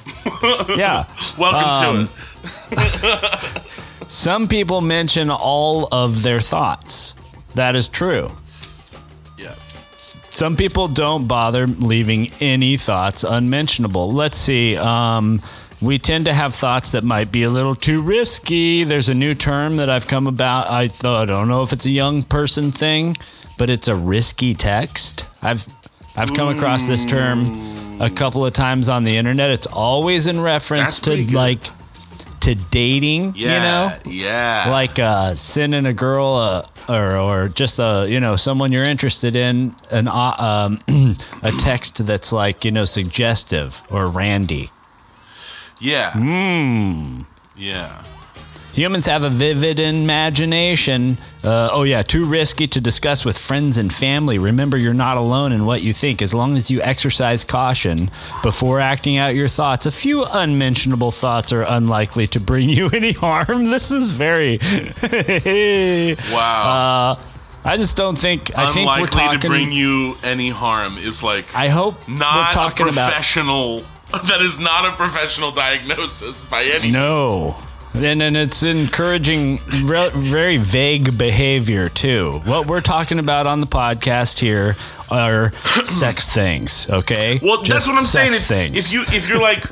Yeah. 0.77 1.05
welcome 1.39 1.89
Um, 1.99 2.09
to 2.09 2.13
it. 2.73 3.63
Some 4.09 4.49
people 4.49 4.81
mention 4.81 5.31
all 5.31 5.89
of 5.93 6.23
their 6.23 6.41
thoughts. 6.41 7.15
That 7.55 7.77
is 7.77 7.87
true. 7.89 8.33
Some 10.31 10.57
people 10.57 10.89
don't 10.89 11.27
bother 11.27 11.67
leaving 11.67 12.31
any 12.41 12.77
thoughts 12.77 13.25
unmentionable. 13.25 14.13
Let's 14.13 14.37
see. 14.37 14.77
Um, 14.77 15.43
we 15.83 15.99
tend 15.99 16.27
to 16.27 16.33
have 16.33 16.55
thoughts 16.55 16.91
that 16.93 17.05
might 17.05 17.33
be 17.33 17.43
a 17.43 17.51
little 17.51 17.75
too 17.75 18.03
risky. 18.03 18.85
There's 18.85 19.09
a 19.09 19.15
new 19.15 19.35
term 19.35 19.77
that 19.77 19.89
I've 19.91 20.07
come 20.07 20.27
about. 20.27 20.71
I 20.71 20.89
thought 20.89 21.29
I 21.29 21.33
don't 21.33 21.49
know 21.49 21.63
if 21.63 21.73
it's 21.73 21.87
a 21.87 21.91
young 21.91 22.23
person 22.23 22.71
thing, 22.71 23.17
but 23.59 23.71
it's 23.71 23.89
a 23.89 23.95
risky 23.95 24.55
text. 24.55 25.25
I've 25.43 25.67
I've 26.17 26.35
come 26.35 26.55
across 26.55 26.87
this 26.87 27.05
term 27.05 28.01
a 28.01 28.11
couple 28.11 28.45
of 28.45 28.53
times 28.53 28.89
on 28.89 29.05
the 29.05 29.17
internet. 29.17 29.51
It's 29.51 29.67
always 29.67 30.27
in 30.27 30.41
reference 30.41 30.99
to 31.01 31.17
like 31.35 31.63
to 32.41 32.55
dating, 32.55 33.35
Yeah. 33.37 33.55
you 33.55 33.61
know? 33.61 34.13
Yeah. 34.23 34.67
like 34.71 34.99
uh, 34.99 35.35
sending 35.35 35.87
a 35.87 35.93
girl 35.93 36.35
uh, 36.37 36.67
or 36.89 37.17
or 37.17 37.49
just 37.49 37.79
a 37.79 38.07
you 38.09 38.19
know 38.21 38.37
someone 38.37 38.73
you're 38.73 38.83
interested 38.89 39.37
in 39.37 39.75
an 39.91 40.09
uh, 40.09 40.35
um, 40.39 40.81
a 41.43 41.53
text 41.53 42.07
that's 42.07 42.33
like 42.33 42.65
you 42.65 42.71
know 42.71 42.85
suggestive 42.85 43.83
or 43.91 44.07
randy. 44.09 44.71
Yeah. 45.81 46.13
Hmm. 46.13 47.23
Yeah. 47.57 48.03
Humans 48.75 49.07
have 49.07 49.23
a 49.23 49.31
vivid 49.31 49.81
imagination. 49.81 51.19
Uh, 51.43 51.69
oh, 51.73 51.83
yeah, 51.83 52.03
too 52.03 52.25
risky 52.25 52.67
to 52.69 52.81
discuss 52.81 53.25
with 53.25 53.37
friends 53.37 53.79
and 53.79 53.93
family. 53.93 54.39
Remember, 54.39 54.77
you're 54.77 54.95
not 54.95 55.17
alone 55.17 55.53
in 55.53 55.67
what 55.67 55.83
you 55.83 55.93
think. 55.93 56.23
As 56.23 56.33
long 56.33 56.57
as 56.57 56.71
you 56.71 56.81
exercise 56.83 57.45
caution 57.45 58.11
before 58.43 58.79
acting 58.81 59.17
out 59.17 59.35
your 59.35 59.49
thoughts, 59.49 59.87
a 59.87 59.91
few 59.91 60.25
unmentionable 60.31 61.11
thoughts 61.11 61.53
are 61.53 61.63
unlikely 61.63 62.27
to 62.29 62.41
bring 62.41 62.69
you 62.69 62.89
any 62.95 63.13
harm. 63.13 63.65
This 63.71 63.91
is 63.91 64.11
very. 64.11 64.59
Wow. 66.33 67.17
Uh, 67.19 67.23
I 67.65 67.77
just 67.77 67.97
don't 67.97 68.17
think. 68.17 68.57
I 68.57 68.73
think 68.73 68.87
we're 68.89 68.95
Unlikely 68.95 69.21
talking. 69.21 69.41
to 69.41 69.49
bring 69.49 69.73
you 69.73 70.17
any 70.23 70.49
harm 70.49 70.97
is 70.97 71.23
like 71.23 71.55
I 71.55 71.69
hope 71.69 72.09
not 72.09 72.35
we're 72.49 72.53
talking 72.53 72.87
a 72.87 72.91
about. 72.91 73.09
professional. 73.11 73.85
That 74.11 74.41
is 74.41 74.59
not 74.59 74.87
a 74.87 74.97
professional 74.97 75.53
diagnosis 75.53 76.43
by 76.43 76.65
any. 76.65 76.91
No. 76.91 77.55
And, 77.93 78.23
and 78.23 78.37
it's 78.37 78.63
encouraging 78.63 79.59
re- 79.83 80.11
very 80.15 80.57
vague 80.59 81.19
behavior 81.19 81.89
too. 81.89 82.41
What 82.45 82.67
we're 82.67 82.81
talking 82.81 83.19
about 83.19 83.47
on 83.47 83.61
the 83.61 83.67
podcast 83.67 84.39
here 84.39 84.77
are 85.11 85.53
sex 85.85 86.27
things, 86.33 86.89
okay? 86.89 87.41
Well, 87.43 87.63
that's 87.63 87.89
what 87.89 87.99
I'm 87.99 88.05
saying. 88.05 88.35
If, 88.35 88.47
things. 88.47 88.77
if 88.77 88.93
you 88.93 89.03
if 89.09 89.29
you're 89.29 89.41
like, 89.41 89.65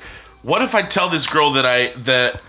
what 0.42 0.62
if 0.62 0.74
I 0.74 0.82
tell 0.82 1.08
this 1.08 1.26
girl 1.26 1.52
that 1.52 1.64
I 1.64 1.88
that 1.98 2.40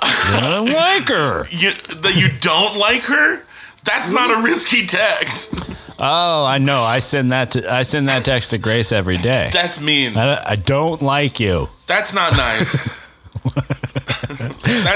I 0.00 0.40
don't 0.40 0.72
like 0.72 1.08
her, 1.08 1.48
you 1.50 1.72
that 1.72 2.16
you 2.16 2.28
don't 2.40 2.76
like 2.78 3.02
her? 3.04 3.42
That's 3.84 4.10
not 4.10 4.30
a 4.30 4.42
risky 4.42 4.86
text. 4.86 5.60
oh, 5.98 6.44
I 6.44 6.58
know. 6.58 6.82
I 6.82 7.00
send 7.00 7.32
that. 7.32 7.52
To, 7.52 7.72
I 7.72 7.82
send 7.82 8.08
that 8.08 8.24
text 8.24 8.50
to 8.50 8.58
Grace 8.58 8.92
every 8.92 9.16
day. 9.16 9.50
That's 9.52 9.80
mean. 9.80 10.16
I, 10.16 10.50
I 10.50 10.56
don't 10.56 11.02
like 11.02 11.40
you. 11.40 11.68
That's 11.86 12.12
not 12.14 12.36
nice. 12.36 13.06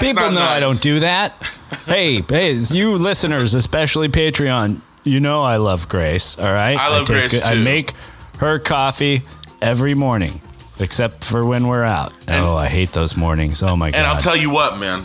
People 0.01 0.31
know 0.33 0.43
I 0.43 0.61
don't 0.61 0.81
do 0.81 1.01
that. 1.01 1.33
hey, 1.87 2.21
hey, 2.23 2.53
you 2.53 2.93
listeners, 2.97 3.55
especially 3.55 4.09
Patreon, 4.09 4.81
you 5.05 5.21
know 5.21 5.43
I 5.43 5.57
love 5.57 5.89
Grace. 5.89 6.39
All 6.39 6.53
right, 6.53 6.77
I 6.79 6.89
love 6.89 7.07
take- 7.07 7.31
Grace, 7.31 7.43
I 7.43 7.55
too. 7.55 7.63
make 7.65 7.93
her 8.39 8.59
coffee 8.59 9.23
every 9.61 9.95
morning, 9.95 10.41
except 10.79 11.25
for 11.25 11.45
when 11.45 11.67
we're 11.67 11.85
out. 11.85 12.13
oh, 12.29 12.55
I 12.57 12.69
hate 12.69 12.93
those 12.93 13.17
mornings. 13.17 13.63
Oh 13.63 13.77
my 13.77 13.91
god! 13.91 13.99
And 13.99 14.07
I'll 14.07 14.19
tell 14.19 14.37
you 14.37 14.51
what, 14.51 14.79
man. 14.79 15.05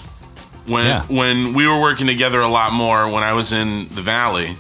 When 0.66 0.86
Yeah. 0.86 1.04
when 1.08 1.54
we 1.54 1.66
were 1.68 1.80
working 1.80 2.08
together 2.08 2.42
a 2.42 2.48
lot 2.50 2.74
more, 2.74 3.08
when 3.08 3.24
I 3.24 3.34
was 3.34 3.54
in 3.54 3.88
the 3.90 4.02
valley, 4.02 4.56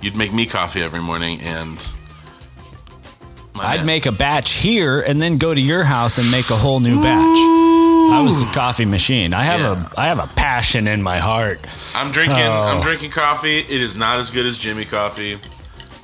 you'd 0.00 0.16
make 0.16 0.32
me 0.32 0.44
coffee 0.46 0.82
every 0.82 1.00
morning, 1.00 1.40
and 1.40 1.78
I'd 3.60 3.86
make 3.86 4.06
a 4.06 4.12
batch 4.12 4.52
here 4.54 5.00
and 5.00 5.22
then 5.22 5.38
go 5.38 5.54
to 5.54 5.60
your 5.60 5.84
house 5.84 6.18
and 6.18 6.28
make 6.30 6.50
a 6.50 6.56
whole 6.56 6.80
new 6.80 7.00
batch. 7.00 7.61
I 8.12 8.22
was 8.22 8.40
the 8.40 8.50
coffee 8.52 8.84
machine. 8.84 9.32
I 9.34 9.44
have 9.44 9.60
a 9.60 10.00
I 10.00 10.06
have 10.06 10.18
a 10.18 10.26
passion 10.34 10.86
in 10.86 11.02
my 11.02 11.18
heart. 11.18 11.60
I'm 11.94 12.12
drinking. 12.12 12.38
Oh. 12.38 12.62
I'm 12.62 12.82
drinking 12.82 13.10
coffee. 13.10 13.60
It 13.60 13.70
is 13.70 13.96
not 13.96 14.18
as 14.18 14.30
good 14.30 14.46
as 14.46 14.58
Jimmy 14.58 14.84
coffee. 14.84 15.38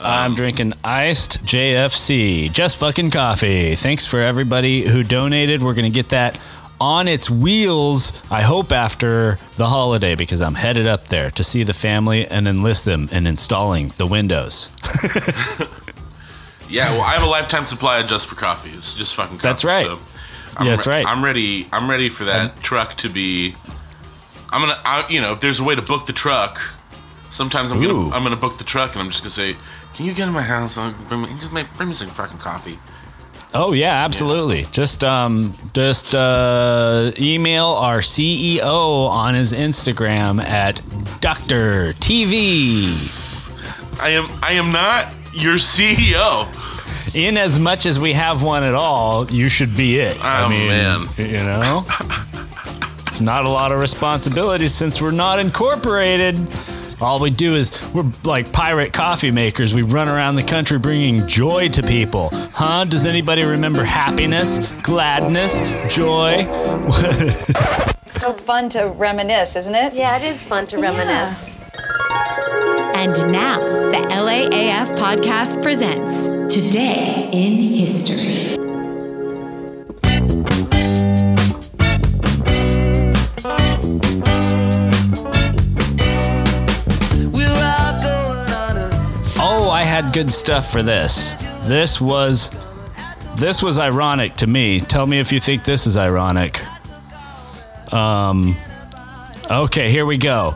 I'm 0.00 0.30
um, 0.30 0.36
drinking 0.36 0.74
iced 0.84 1.44
JFC, 1.44 2.52
just 2.52 2.76
fucking 2.76 3.10
coffee. 3.10 3.74
Thanks 3.74 4.06
for 4.06 4.20
everybody 4.20 4.82
who 4.82 5.02
donated. 5.02 5.62
We're 5.62 5.74
gonna 5.74 5.90
get 5.90 6.10
that 6.10 6.38
on 6.80 7.08
its 7.08 7.28
wheels. 7.28 8.22
I 8.30 8.42
hope 8.42 8.70
after 8.70 9.38
the 9.56 9.66
holiday 9.66 10.14
because 10.14 10.40
I'm 10.40 10.54
headed 10.54 10.86
up 10.86 11.08
there 11.08 11.30
to 11.32 11.42
see 11.42 11.64
the 11.64 11.72
family 11.72 12.26
and 12.26 12.46
enlist 12.46 12.84
them 12.84 13.08
in 13.10 13.26
installing 13.26 13.88
the 13.98 14.06
windows. 14.06 14.70
Yeah, 16.70 16.90
well, 16.92 17.02
I 17.02 17.12
have 17.14 17.22
a 17.22 17.26
lifetime 17.26 17.64
supply 17.64 17.98
of 17.98 18.06
just 18.06 18.26
for 18.26 18.34
coffee. 18.34 18.70
It's 18.70 18.94
just 18.94 19.14
fucking. 19.14 19.38
Coffee, 19.38 19.48
That's 19.48 19.64
right. 19.64 19.86
So 19.86 20.00
I'm 20.58 20.66
Yeah, 20.66 20.74
that's 20.74 20.86
right. 20.86 21.06
I'm 21.06 21.24
ready. 21.24 21.66
I'm 21.72 21.88
ready 21.88 22.08
for 22.08 22.24
that 22.24 22.60
truck 22.62 22.94
to 22.96 23.08
be. 23.08 23.54
I'm 24.50 24.60
gonna. 24.60 24.80
I, 24.84 25.06
you 25.08 25.20
know, 25.20 25.32
if 25.32 25.40
there's 25.40 25.60
a 25.60 25.64
way 25.64 25.74
to 25.74 25.82
book 25.82 26.06
the 26.06 26.12
truck, 26.12 26.60
sometimes 27.30 27.70
I'm 27.70 27.82
Ooh. 27.82 28.02
gonna. 28.02 28.16
I'm 28.16 28.22
gonna 28.22 28.36
book 28.36 28.58
the 28.58 28.64
truck, 28.64 28.92
and 28.92 29.02
I'm 29.02 29.10
just 29.10 29.22
gonna 29.22 29.30
say, 29.30 29.56
"Can 29.94 30.06
you 30.06 30.14
get 30.14 30.26
in 30.26 30.34
my 30.34 30.42
house? 30.42 30.76
Bring 31.08 31.22
me, 31.22 31.28
just 31.38 31.52
make, 31.52 31.72
bring 31.76 31.88
me 31.90 31.94
some 31.94 32.08
fucking 32.08 32.38
coffee." 32.38 32.78
Oh 33.54 33.72
yeah, 33.72 34.04
absolutely. 34.04 34.64
Just 34.72 35.04
um, 35.04 35.54
just 35.72 36.14
uh, 36.14 37.12
email 37.18 37.66
our 37.66 37.98
CEO 37.98 39.08
on 39.08 39.34
his 39.34 39.52
Instagram 39.52 40.42
at 40.42 40.82
Doctor 41.20 41.92
TV. 41.94 43.16
I 44.00 44.10
am. 44.10 44.28
I 44.42 44.52
am 44.52 44.70
not 44.72 45.12
your 45.32 45.54
CEO. 45.54 46.46
In 47.14 47.36
as 47.36 47.58
much 47.58 47.86
as 47.86 47.98
we 47.98 48.12
have 48.12 48.42
one 48.42 48.62
at 48.62 48.74
all, 48.74 49.26
you 49.30 49.48
should 49.48 49.76
be 49.76 49.98
it. 49.98 50.22
I 50.22 50.44
Oh, 50.44 50.48
mean, 50.48 50.68
man. 50.68 51.08
you 51.16 51.32
know, 51.38 51.84
it's 53.06 53.20
not 53.20 53.44
a 53.44 53.48
lot 53.48 53.72
of 53.72 53.80
responsibility 53.80 54.68
since 54.68 55.00
we're 55.00 55.10
not 55.10 55.38
incorporated. 55.38 56.46
All 57.00 57.20
we 57.20 57.30
do 57.30 57.54
is 57.54 57.70
we're 57.94 58.04
like 58.24 58.52
pirate 58.52 58.92
coffee 58.92 59.30
makers. 59.30 59.72
We 59.72 59.82
run 59.82 60.08
around 60.08 60.34
the 60.34 60.42
country 60.42 60.78
bringing 60.78 61.26
joy 61.28 61.68
to 61.70 61.82
people. 61.82 62.30
Huh? 62.52 62.84
Does 62.84 63.06
anybody 63.06 63.42
remember 63.44 63.84
happiness, 63.84 64.66
gladness, 64.82 65.62
joy? 65.94 66.44
It's 66.48 68.20
so 68.20 68.32
fun 68.32 68.68
to 68.70 68.88
reminisce, 68.96 69.54
isn't 69.56 69.74
it? 69.74 69.94
Yeah, 69.94 70.16
it 70.18 70.24
is 70.24 70.42
fun 70.42 70.66
to 70.68 70.78
reminisce. 70.78 71.56
And 72.94 73.12
now, 73.30 73.58
the 73.60 74.08
LAAF 74.10 74.96
podcast 74.98 75.62
presents 75.62 76.26
Today 76.50 77.28
in 77.30 77.74
History. 77.74 78.56
Oh, 89.38 89.70
I 89.70 89.82
had 89.82 90.14
good 90.14 90.32
stuff 90.32 90.72
for 90.72 90.82
this. 90.82 91.32
This 91.66 92.00
was 92.00 92.50
this 93.36 93.62
was 93.62 93.78
ironic 93.78 94.34
to 94.36 94.46
me. 94.46 94.80
Tell 94.80 95.06
me 95.06 95.18
if 95.18 95.30
you 95.30 95.40
think 95.40 95.64
this 95.64 95.86
is 95.86 95.98
ironic. 95.98 96.62
Um 97.92 98.56
Okay, 99.50 99.90
here 99.90 100.06
we 100.06 100.16
go. 100.16 100.54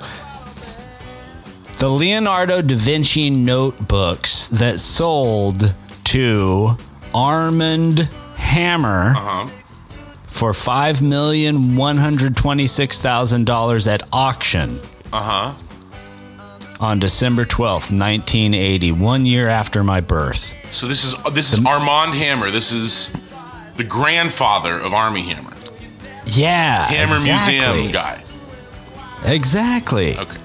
The 1.78 1.90
Leonardo 1.90 2.62
da 2.62 2.76
Vinci 2.76 3.28
notebooks 3.28 4.48
that 4.48 4.81
sold 4.81 5.74
to 6.12 6.77
Armand 7.14 8.01
Hammer 8.37 9.14
Uh-huh. 9.16 9.46
for 10.27 10.53
five 10.53 11.01
million 11.01 11.75
one 11.77 11.96
hundred 11.96 12.37
twenty-six 12.37 12.98
thousand 12.98 13.46
dollars 13.46 13.88
at 13.88 14.03
auction 14.12 14.79
Uh 15.11 15.22
huh. 15.22 15.55
on 16.81 16.98
December 16.98 17.46
twelfth, 17.46 17.90
nineteen 17.90 18.53
eighty, 18.53 18.92
one 18.92 19.25
year 19.25 19.48
after 19.48 19.83
my 19.83 20.01
birth. 20.03 20.53
So 20.70 20.87
this 20.87 21.03
is 21.05 21.14
this 21.33 21.53
is 21.55 21.64
Armand 21.64 22.12
Hammer. 22.14 22.51
This 22.51 22.72
is 22.72 23.11
the 23.77 23.85
grandfather 23.85 24.79
of 24.79 24.92
Armie 24.92 25.22
Hammer. 25.22 25.55
Yeah, 26.27 26.88
Hammer 26.88 27.16
exactly. 27.16 27.59
Museum 27.59 27.90
guy. 27.92 28.22
Exactly. 29.25 30.18
Okay. 30.18 30.38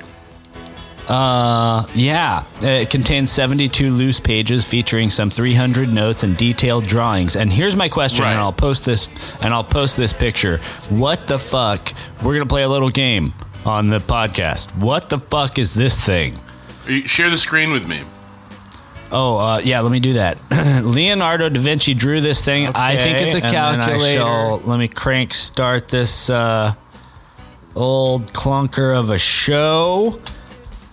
Uh, 1.08 1.86
yeah. 1.96 2.44
It 2.62 2.90
contains 2.90 3.32
72 3.32 3.90
loose 3.92 4.20
pages 4.20 4.66
featuring 4.66 5.10
some 5.10 5.30
300 5.30 5.92
notes 5.92 6.24
and 6.24 6.36
detailed 6.36 6.86
drawings. 6.86 7.36
And 7.36 7.52
here's 7.52 7.76
my 7.76 7.88
question, 7.90 8.24
Right. 8.26 8.32
and 8.32 8.40
I'll 8.40 8.52
post 8.54 8.86
this. 8.86 9.08
And 9.42 9.54
I'll 9.54 9.64
post 9.64 9.96
this 9.98 10.12
picture. 10.14 10.58
What 10.90 11.28
the 11.28 11.40
fuck? 11.40 11.94
We're 12.22 12.34
gonna 12.34 12.46
play 12.46 12.64
a 12.64 12.70
little 12.70 12.90
game 12.90 13.34
on 13.66 13.90
the 13.90 14.00
podcast. 14.00 14.76
What 14.76 15.10
the 15.10 15.20
fuck 15.20 15.58
is 15.58 15.74
this 15.74 15.96
thing? 15.96 16.40
Share 17.06 17.30
the 17.30 17.38
screen 17.38 17.72
with 17.72 17.88
me. 17.88 18.02
Oh, 19.10 19.38
uh, 19.38 19.60
yeah, 19.60 19.80
let 19.80 19.92
me 19.94 20.02
do 20.02 20.14
that. 20.14 20.38
Leonardo 20.84 21.48
da 21.48 21.60
Vinci 21.62 21.94
drew 21.94 22.20
this 22.20 22.44
thing. 22.44 22.68
I 22.76 22.98
think 22.98 23.22
it's 23.22 23.36
a 23.36 23.38
and 23.42 23.54
then 23.54 23.80
I 23.80 23.86
calculator. 23.86 24.20
shall- 24.20 24.62
let 24.66 24.78
me 24.80 24.90
crank 24.90 25.34
start 25.34 25.88
this. 25.88 26.30
Uh, 26.30 26.74
old 27.76 28.34
clunker 28.34 28.98
of 28.98 29.10
a 29.12 29.18
show, 29.20 30.20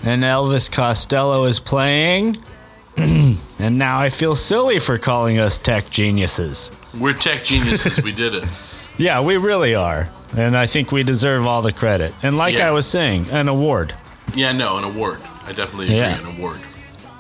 and 0.05 0.23
Elvis 0.23 0.71
Costello 0.71 1.45
is 1.45 1.59
playing. 1.61 2.37
and 2.97 3.79
now 3.79 3.99
I 3.99 4.11
feel 4.11 4.35
silly 4.35 4.79
for 4.79 4.99
calling 4.99 5.39
us 5.39 5.59
tech 5.59 5.91
geniuses. 5.91 6.71
We're 6.99 7.13
tech 7.15 7.45
geniuses. 7.45 8.03
we 8.05 8.13
did 8.13 8.35
it. 8.35 8.45
Yeah, 8.97 9.23
we 9.23 9.37
really 9.39 9.75
are. 9.75 10.09
And 10.37 10.57
I 10.57 10.67
think 10.67 10.93
we 10.93 11.03
deserve 11.03 11.47
all 11.47 11.63
the 11.63 11.73
credit. 11.73 12.15
And 12.23 12.37
like 12.39 12.55
Yeah. 12.55 12.69
I 12.69 12.71
was 12.71 12.87
saying, 12.87 13.27
an 13.33 13.49
award. 13.49 13.93
Yeah, 14.37 14.53
no, 14.53 14.79
an 14.79 14.85
award. 14.85 15.19
I 15.45 15.51
definitely 15.51 15.87
agree. 15.87 15.97
Yeah. 15.97 16.17
An 16.21 16.39
award. 16.39 16.61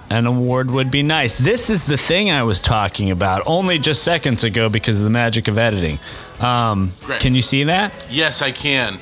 An 0.08 0.26
award 0.28 0.70
would 0.70 0.92
be 0.92 1.02
nice. 1.02 1.34
This 1.34 1.70
is 1.70 1.86
the 1.86 1.96
thing 1.96 2.30
I 2.30 2.44
was 2.44 2.60
talking 2.60 3.10
about 3.10 3.42
only 3.46 3.80
just 3.80 4.04
seconds 4.04 4.44
ago 4.44 4.68
because 4.68 4.98
of 4.98 5.02
the 5.02 5.10
magic 5.10 5.48
of 5.48 5.58
editing. 5.58 5.98
Um, 6.38 6.92
Great. 7.02 7.18
can 7.18 7.34
you 7.34 7.42
see 7.42 7.64
that? 7.64 7.92
Yes, 8.08 8.40
I 8.40 8.52
can. 8.52 8.98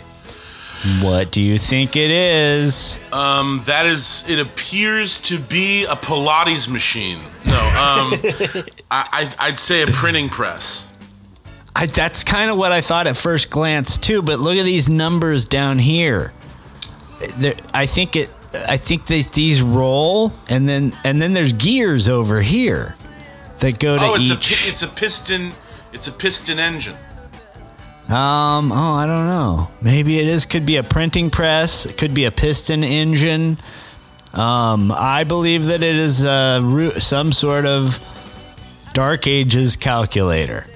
What 1.01 1.31
do 1.31 1.41
you 1.41 1.59
think 1.59 1.95
it 1.97 2.11
is? 2.11 2.99
Um, 3.13 3.63
that 3.67 3.87
is. 3.87 4.25
It 4.29 4.41
appears 4.41 5.21
to 5.21 5.39
be 5.39 5.85
a 5.85 5.95
Pilates 5.95 6.67
machine. 6.69 7.19
No, 7.47 7.55
um, 7.55 8.15
I, 8.91 9.07
I, 9.13 9.35
I'd 9.39 9.59
say 9.61 9.83
a 9.83 9.87
printing 9.87 10.29
press. 10.29 10.89
I, 11.77 11.87
that's 11.87 12.25
kind 12.25 12.51
of 12.51 12.57
what 12.57 12.73
I 12.73 12.81
thought 12.81 13.07
at 13.07 13.17
first 13.17 13.49
glance 13.49 13.97
too. 13.97 14.23
But 14.23 14.41
look 14.41 14.57
at 14.57 14.65
these 14.65 14.89
numbers 14.91 15.45
down 15.45 15.79
here. 15.79 16.33
There, 17.37 17.55
I 17.73 17.87
think 17.87 18.17
it. 18.17 18.29
I 18.53 18.77
think 18.77 19.07
they, 19.07 19.23
these 19.23 19.63
roll, 19.63 20.33
and 20.49 20.69
then 20.69 20.95
and 21.05 21.23
then 21.23 21.33
there's 21.33 21.53
gears 21.53 22.09
over 22.09 22.41
here 22.43 22.97
that 23.61 23.79
go 23.79 23.97
to 23.97 24.05
Oh, 24.05 24.15
it's 24.15 24.25
each. 24.31 24.63
pi- 24.65 24.69
it's 24.69 24.83
a 24.83 24.89
piston. 24.89 25.53
It's 25.93 26.09
a 26.09 26.13
piston 26.13 26.59
engine. 26.59 26.97
Um. 28.13 28.73
Oh, 28.73 28.93
I 28.95 29.07
don't 29.07 29.27
know. 29.27 29.71
Maybe 29.81 30.19
it 30.19 30.29
is. 30.29 30.45
Could 30.45 30.67
be 30.67 30.77
a 30.77 30.83
printing 30.83 31.31
press. 31.31 31.87
It 31.87 31.97
could 31.97 32.15
be 32.15 32.25
a 32.27 32.31
piston 32.31 32.85
engine. 32.85 33.59
Um. 34.35 34.93
I 34.93 35.25
believe 35.25 35.67
that 35.67 35.83
it 35.83 35.97
is 35.97 36.25
a 36.25 36.93
some 37.01 37.33
sort 37.33 37.65
of 37.67 38.01
dark 38.93 39.27
ages 39.27 39.77
calculator. 39.77 40.67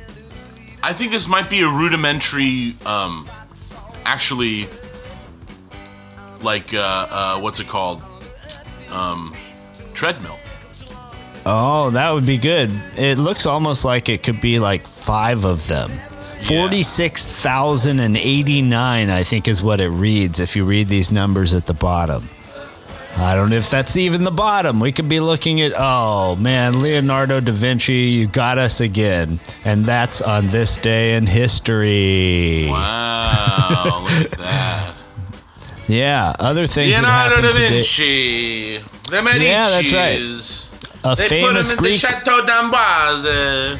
I 0.83 0.93
think 0.93 1.11
this 1.11 1.27
might 1.27 1.51
be 1.51 1.63
a 1.63 1.69
rudimentary, 1.69 2.77
um, 2.87 3.29
actually, 4.05 4.69
like 6.41 6.73
uh, 6.73 7.07
uh, 7.11 7.41
what's 7.41 7.59
it 7.59 7.67
called? 7.67 8.03
Um, 8.93 9.35
treadmill. 9.95 10.39
Oh, 11.45 11.91
that 11.91 12.13
would 12.13 12.25
be 12.27 12.39
good. 12.39 12.71
It 12.97 13.19
looks 13.19 13.47
almost 13.47 13.85
like 13.85 14.09
it 14.09 14.23
could 14.23 14.41
be 14.41 14.59
like 14.59 14.87
five 14.87 15.45
of 15.45 15.67
them. 15.67 15.91
46,089, 16.43 19.11
I 19.11 19.23
think, 19.25 19.49
is 19.49 19.63
what 19.63 19.81
it 19.81 19.89
reads 19.89 20.41
if 20.41 20.57
you 20.57 20.65
read 20.65 20.89
these 20.89 21.11
numbers 21.13 21.55
at 21.55 21.67
the 21.67 21.75
bottom. 21.75 22.29
I 23.19 23.35
don't 23.35 23.49
know 23.49 23.57
if 23.57 23.71
that's 23.71 23.97
even 23.97 24.25
the 24.25 24.31
bottom. 24.31 24.79
We 24.79 24.93
could 24.93 25.09
be 25.09 25.21
looking 25.21 25.63
at, 25.63 25.73
oh 25.75 26.37
man, 26.37 26.83
Leonardo 26.83 27.41
da 27.41 27.51
Vinci, 27.53 27.95
you 27.95 28.27
got 28.27 28.59
us 28.59 28.79
again. 28.81 29.41
And 29.65 29.87
that's 29.87 30.21
on 30.21 30.49
this 30.49 30.77
day 30.77 31.15
in 31.17 31.27
history. 31.27 32.69
Wow, 32.71 34.01
look 34.03 34.33
at 34.33 34.39
that. 34.39 34.93
Yeah, 35.89 36.35
other 36.41 36.67
things 36.67 36.95
Leonardo 36.97 37.41
da 37.43 37.53
today. 37.53 37.69
Vinci. 37.69 38.79
The 39.09 39.23
Medicis. 39.23 39.41
Yeah, 39.45 39.69
that's 39.71 39.93
right. 39.93 40.19
A 41.05 41.15
they 41.15 41.29
famous 41.29 41.71
put 41.71 41.75
him 41.75 41.79
in 41.79 41.83
Greek- 41.85 42.01
the 42.01 42.09
Chateau 42.09 42.45
d'Amboise. 42.45 43.79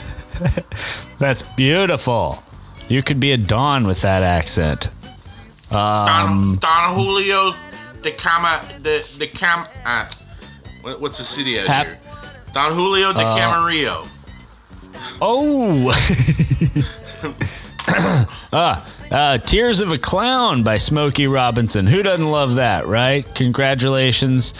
That's 1.19 1.43
beautiful. 1.43 2.45
You 2.89 3.03
could 3.03 3.19
be 3.21 3.33
a 3.33 3.37
Don 3.37 3.87
with 3.87 4.03
that 4.03 4.23
accent. 4.23 4.89
Um, 5.71 6.57
Don, 6.57 6.57
Don 6.59 6.95
Julio 6.95 7.55
de 8.03 8.13
Cama 8.13 8.63
de 8.83 9.03
de 9.19 9.27
Cam. 9.27 9.67
Uh, 9.85 10.09
what, 10.83 11.01
what's 11.01 11.19
the 11.19 11.25
city 11.25 11.59
out 11.59 11.67
Hap- 11.67 11.87
here? 11.87 11.99
Don 12.53 12.73
Julio 12.73 13.13
de 13.13 13.19
Uh, 13.19 13.37
Camarillo. 13.37 14.09
Oh. 15.21 15.91
ah, 18.53 18.87
uh, 19.11 19.39
Tears 19.39 19.81
of 19.81 19.93
a 19.93 19.99
Clown 19.99 20.63
by 20.63 20.77
Smokey 20.77 21.27
Robinson. 21.27 21.87
Who 21.89 22.03
doesn't 22.03 22.31
love 22.31 22.55
that, 22.57 22.87
right? 22.87 23.27
Congratulations. 23.35 24.55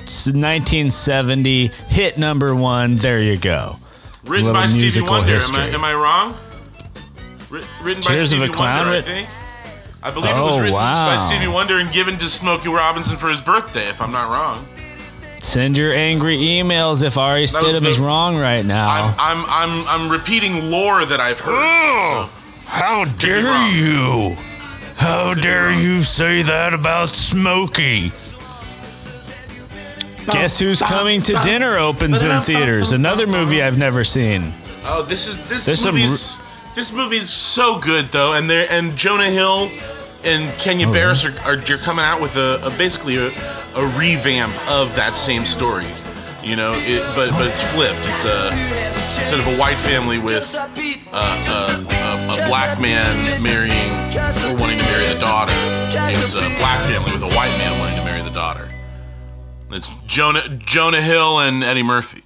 It's 0.00 0.26
1970 0.26 1.68
hit 1.88 2.18
number 2.18 2.54
one. 2.54 2.96
There 2.96 3.22
you 3.22 3.36
go. 3.38 3.76
Written 4.24 4.52
by 4.52 4.66
Stevie 4.66 5.02
Wonder. 5.02 5.34
Am. 5.36 5.54
I, 5.54 5.68
am 5.68 5.84
I 5.84 5.94
wrong? 5.94 6.36
Writ- 7.50 7.64
written 7.82 8.02
by 8.02 8.08
Tears 8.14 8.22
of 8.32 8.38
Stevie 8.38 8.44
a 8.44 8.48
Clown? 8.54 8.78
Wonder, 8.86 8.98
I 8.98 9.00
think. 9.00 9.28
I 10.02 10.10
believe 10.10 10.30
it 10.30 10.36
Oh, 10.36 10.46
was 10.46 10.58
written 10.60 10.74
wow. 10.74 11.16
by 11.16 11.18
Stevie 11.26 11.48
Wonder 11.48 11.78
and 11.78 11.92
given 11.92 12.16
to 12.18 12.28
Smokey 12.28 12.68
Robinson 12.68 13.16
for 13.16 13.28
his 13.28 13.40
birthday, 13.40 13.88
if 13.88 14.00
I'm 14.00 14.12
not 14.12 14.30
wrong. 14.30 14.66
Send 15.42 15.76
your 15.76 15.92
angry 15.92 16.36
emails 16.38 17.02
if 17.02 17.16
Ari 17.18 17.46
That 17.46 17.62
was 17.62 17.74
Stidham 17.76 17.86
is 17.86 17.98
wrong 17.98 18.36
right 18.36 18.64
now. 18.64 19.14
I'm, 19.18 19.44
I'm, 19.44 19.44
I'm, 19.48 19.88
I'm 19.88 20.10
repeating 20.12 20.70
lore 20.70 21.04
that 21.04 21.18
I've 21.20 21.40
heard. 21.40 21.54
Oh, 21.56 22.30
so- 22.30 22.66
How 22.70 23.04
dare 23.04 23.68
you? 23.72 24.36
How 24.96 25.32
dare 25.34 25.72
you 25.72 26.02
say 26.02 26.42
that 26.42 26.72
about 26.74 27.08
Smokey? 27.08 28.12
Guess 30.30 30.60
who's 30.60 30.80
coming 30.80 31.22
to 31.22 31.32
dinner 31.42 31.76
opens 31.78 32.22
in 32.22 32.40
theaters. 32.42 32.92
Another 32.92 33.26
movie 33.26 33.62
I've 33.62 33.78
never 33.78 34.04
seen. 34.04 34.52
Oh, 34.84 35.02
this 35.02 35.26
is 35.26 35.46
this 35.48 35.64
There's 35.64 35.80
some 35.80 35.96
movie's 36.70 36.74
this 36.74 36.92
movie's 36.92 37.30
so 37.30 37.78
good 37.78 38.12
though, 38.12 38.34
and 38.34 38.48
they 38.48 38.66
and 38.68 38.96
Jonah 38.96 39.30
Hill 39.30 39.68
and 40.24 40.52
Kenya 40.58 40.86
Oh, 40.88 40.92
Barris 40.92 41.24
are, 41.24 41.38
are 41.40 41.56
you're 41.56 41.78
coming 41.78 42.04
out 42.04 42.20
with 42.20 42.36
a, 42.36 42.60
a 42.62 42.70
basically 42.76 43.16
a, 43.16 43.26
a 43.76 43.86
revamp 43.98 44.54
of 44.70 44.94
that 44.96 45.16
same 45.16 45.44
story. 45.44 45.86
You 46.42 46.56
know, 46.56 46.72
it, 46.76 47.02
but 47.14 47.30
but 47.32 47.46
it's 47.46 47.60
flipped. 47.74 48.00
It's 48.08 48.24
a 48.24 48.48
instead 49.18 49.40
of 49.40 49.46
a 49.46 49.56
white 49.60 49.78
family 49.78 50.18
with 50.18 50.54
uh, 50.54 50.68
a, 51.12 51.12
a, 51.12 52.44
a 52.44 52.48
black 52.48 52.80
man 52.80 53.14
marrying 53.42 53.90
or 54.46 54.60
wanting 54.60 54.78
to 54.78 54.84
marry 54.84 55.12
the 55.12 55.20
daughter, 55.20 55.52
it's 55.52 56.34
a 56.34 56.40
black 56.58 56.84
family 56.86 57.12
with 57.12 57.22
a 57.22 57.34
white 57.36 57.52
man 57.58 57.78
wanting 57.80 57.98
to 57.98 58.04
marry 58.04 58.22
the 58.22 58.30
daughter. 58.30 58.68
It's 59.70 59.90
Jonah 60.06 60.48
Jonah 60.48 61.02
Hill 61.02 61.40
and 61.40 61.62
Eddie 61.62 61.82
Murphy. 61.82 62.22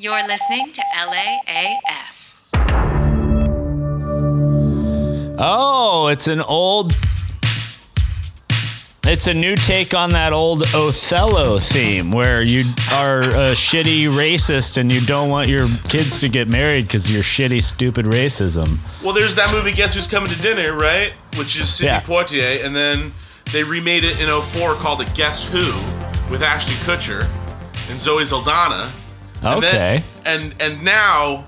You're 0.00 0.26
listening 0.26 0.72
to 0.74 0.82
LAAF. 0.94 2.15
Oh, 5.38 6.08
it's 6.08 6.28
an 6.28 6.40
old. 6.40 6.96
It's 9.08 9.28
a 9.28 9.34
new 9.34 9.54
take 9.54 9.94
on 9.94 10.10
that 10.10 10.32
old 10.32 10.62
Othello 10.74 11.60
theme 11.60 12.10
where 12.10 12.42
you 12.42 12.64
are 12.92 13.20
a 13.22 13.52
shitty 13.52 14.06
racist 14.08 14.78
and 14.78 14.92
you 14.92 15.00
don't 15.00 15.28
want 15.28 15.48
your 15.48 15.68
kids 15.88 16.20
to 16.22 16.28
get 16.28 16.48
married 16.48 16.86
because 16.86 17.06
of 17.06 17.12
your 17.12 17.22
shitty, 17.22 17.62
stupid 17.62 18.06
racism. 18.06 18.78
Well, 19.04 19.12
there's 19.12 19.36
that 19.36 19.52
movie 19.52 19.70
Guess 19.72 19.94
Who's 19.94 20.08
Coming 20.08 20.28
to 20.32 20.40
Dinner, 20.42 20.72
right? 20.72 21.12
Which 21.36 21.56
is 21.56 21.68
Sidney 21.72 21.86
Yeah. 21.92 22.00
Poitier, 22.00 22.64
and 22.64 22.74
then 22.74 23.12
they 23.52 23.62
remade 23.62 24.02
it 24.02 24.20
in 24.20 24.28
04 24.28 24.74
called 24.74 25.00
it 25.02 25.14
Guess 25.14 25.46
Who 25.46 25.72
with 26.28 26.42
Ashton 26.42 26.74
Kutcher 26.78 27.28
and 27.88 28.00
Zoe 28.00 28.24
Saldana. 28.24 28.90
And 29.42 29.62
then- 29.62 29.74
Okay. 29.74 30.02
and 30.24 30.54
and 30.58 30.82
now 30.82 31.44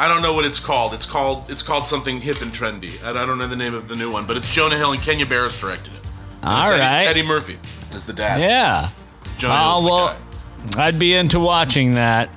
I 0.00 0.08
don't 0.08 0.22
know 0.22 0.32
what 0.32 0.44
it's 0.46 0.58
called. 0.60 0.94
It's 0.94 1.04
called 1.06 1.50
it's 1.50 1.62
called 1.62 1.86
something 1.86 2.20
hip 2.22 2.40
and 2.40 2.50
trendy. 2.52 2.92
I 3.04 3.10
I 3.10 3.26
don't 3.26 3.38
know 3.38 3.46
the 3.46 3.56
name 3.56 3.74
of 3.74 3.86
the 3.88 3.96
new 3.96 4.10
one, 4.10 4.24
but 4.26 4.36
it's 4.36 4.48
Jonah 4.50 4.76
Hill 4.78 4.92
and 4.92 5.02
Kenya 5.02 5.26
Barris 5.26 5.60
directed 5.60 5.92
it. 5.92 6.00
And 6.42 6.50
All 6.50 6.62
it's 6.62 6.70
Eddie, 6.70 6.80
right. 6.80 7.04
Eddie 7.06 7.22
Murphy 7.22 7.58
is 7.92 8.06
the 8.06 8.14
dad. 8.14 8.40
Yeah. 8.40 8.88
Jonah 9.36 9.54
Oh, 9.54 9.58
Hill's 9.72 9.84
the 9.84 9.90
well, 9.90 10.16
guy. 10.76 10.86
I'd 10.86 10.98
be 10.98 11.14
into 11.14 11.38
watching 11.38 11.94
that. 11.94 12.30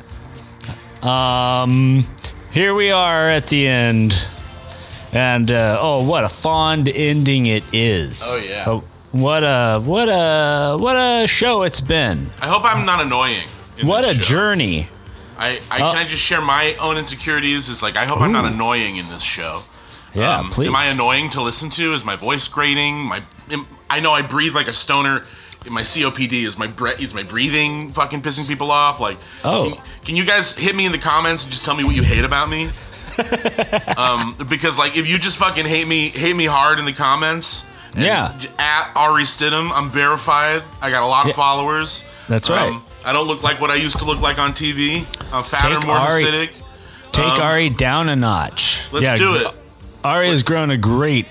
Um, 1.01 2.03
here 2.51 2.73
we 2.73 2.91
are 2.91 3.29
at 3.29 3.47
the 3.47 3.67
end, 3.67 4.27
and 5.11 5.51
uh, 5.51 5.77
oh, 5.81 6.03
what 6.05 6.23
a 6.23 6.29
fond 6.29 6.87
ending 6.87 7.45
it 7.45 7.63
is! 7.73 8.21
Oh, 8.25 8.37
yeah. 8.39 8.63
Oh, 8.67 8.83
what 9.11 9.43
a 9.43 9.81
what 9.81 10.07
a 10.09 10.77
what 10.77 10.95
a 10.95 11.27
show 11.27 11.63
it's 11.63 11.81
been! 11.81 12.29
I 12.41 12.47
hope 12.47 12.63
I'm 12.63 12.85
not 12.85 13.01
annoying. 13.01 13.43
in 13.77 13.87
What 13.87 14.05
a 14.05 14.13
show. 14.15 14.21
journey! 14.21 14.87
I, 15.37 15.59
I 15.71 15.81
Oh. 15.81 15.91
can 15.91 15.97
I 15.97 16.05
just 16.05 16.21
share 16.21 16.41
my 16.41 16.75
own 16.75 16.97
insecurities? 16.97 17.69
Is 17.69 17.81
like 17.83 17.95
I 17.95 18.05
hope 18.05 18.21
I'm 18.21 18.31
not 18.31 18.45
annoying 18.45 18.97
in 18.97 19.07
this 19.09 19.23
show. 19.23 19.61
Yeah, 20.13 20.37
Um, 20.39 20.51
please. 20.51 20.67
Am 20.67 20.75
I 20.75 20.85
annoying 20.85 21.29
to 21.29 21.41
listen 21.41 21.69
to? 21.71 21.93
Is 21.93 22.05
my 22.05 22.15
voice 22.15 22.47
grating? 22.47 22.97
My 22.97 23.23
am- 23.49 23.65
I 23.89 23.99
know 23.99 24.11
I 24.13 24.21
breathe 24.21 24.53
like 24.53 24.67
a 24.67 24.73
stoner. 24.73 25.23
My 25.67 25.81
COPD 25.81 26.43
is 26.45 26.57
my 26.57 26.67
bre- 26.67 26.89
is 26.99 27.13
my 27.13 27.23
breathing 27.23 27.91
fucking 27.93 28.21
pissing 28.21 28.47
people 28.47 28.69
off. 28.69 28.99
Like, 28.99 29.17
Oh. 29.43 29.71
can, 29.71 29.81
can 30.05 30.15
you 30.15 30.25
guys 30.25 30.55
hit 30.55 30.75
me 30.75 30.85
in 30.85 30.91
the 30.91 30.97
comments 30.99 31.43
and 31.43 31.51
just 31.51 31.63
tell 31.65 31.75
me 31.75 31.83
what 31.83 31.95
you 31.95 32.03
hate 32.03 32.25
about 32.25 32.49
me? 32.49 32.69
um, 33.97 34.35
because 34.49 34.77
like 34.77 34.97
if 34.97 35.07
you 35.09 35.17
just 35.17 35.37
fucking 35.37 35.65
hate 35.65 35.87
me, 35.87 36.09
hate 36.09 36.35
me 36.35 36.45
hard 36.45 36.79
in 36.79 36.85
the 36.85 36.93
comments. 36.93 37.63
and 37.95 38.03
Yeah. 38.03 38.37
At 38.59 38.91
Ari 38.95 39.23
Stidham, 39.23 39.71
I'm 39.73 39.89
verified. 39.89 40.63
I 40.81 40.89
got 40.89 41.03
a 41.03 41.07
lot 41.07 41.25
of 41.25 41.29
Yeah. 41.29 41.35
followers. 41.35 42.03
That's 42.27 42.49
right. 42.49 42.79
I 43.05 43.13
don't 43.13 43.27
look 43.27 43.43
like 43.43 43.59
what 43.61 43.69
I 43.71 43.75
used 43.75 43.99
to 43.99 44.05
look 44.05 44.19
like 44.21 44.37
on 44.39 44.53
TV. 44.53 45.05
I'm 45.31 45.43
fatter, 45.43 45.75
Take 45.75 45.85
more 45.85 45.95
Ari- 45.95 46.23
acidic. 46.23 46.49
Take 47.11 47.25
Um, 47.25 47.41
Ari 47.41 47.69
down 47.69 48.09
a 48.09 48.15
notch. 48.15 48.81
Let's 48.91 49.03
Yeah, 49.03 49.15
do 49.17 49.35
it. 49.35 49.47
Ari 50.03 50.29
has 50.29 50.43
grown 50.43 50.69
a 50.71 50.77
great 50.77 51.27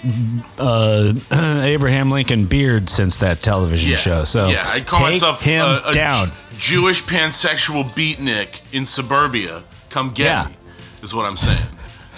uh, 0.58 1.12
Abraham 1.32 2.10
Lincoln 2.10 2.46
beard 2.46 2.88
since 2.88 3.16
that 3.18 3.42
television 3.42 3.90
Yeah. 3.90 3.96
show. 3.98 4.24
So 4.24 4.48
yeah, 4.48 4.64
I 4.66 4.80
call 4.80 5.00
take 5.00 5.14
myself 5.14 5.42
him 5.42 5.64
a, 5.64 5.82
a 5.86 5.92
down. 5.92 6.28
J- 6.28 6.32
Jewish 6.58 7.02
pansexual 7.04 7.90
beatnik 7.92 8.60
in 8.72 8.86
suburbia. 8.86 9.62
Come 9.90 10.10
get 10.10 10.24
Yeah. 10.24 10.46
me, 10.48 10.54
is 11.02 11.12
what 11.14 11.26
I'm 11.26 11.36
saying. 11.36 11.58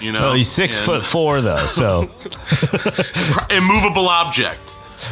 You 0.00 0.12
know, 0.12 0.20
well, 0.20 0.34
he's 0.34 0.50
six 0.50 0.76
And- 0.78 0.86
foot 0.86 1.04
four 1.04 1.40
though, 1.40 1.66
so 1.66 2.10
immovable 3.50 4.08
object. 4.08 4.60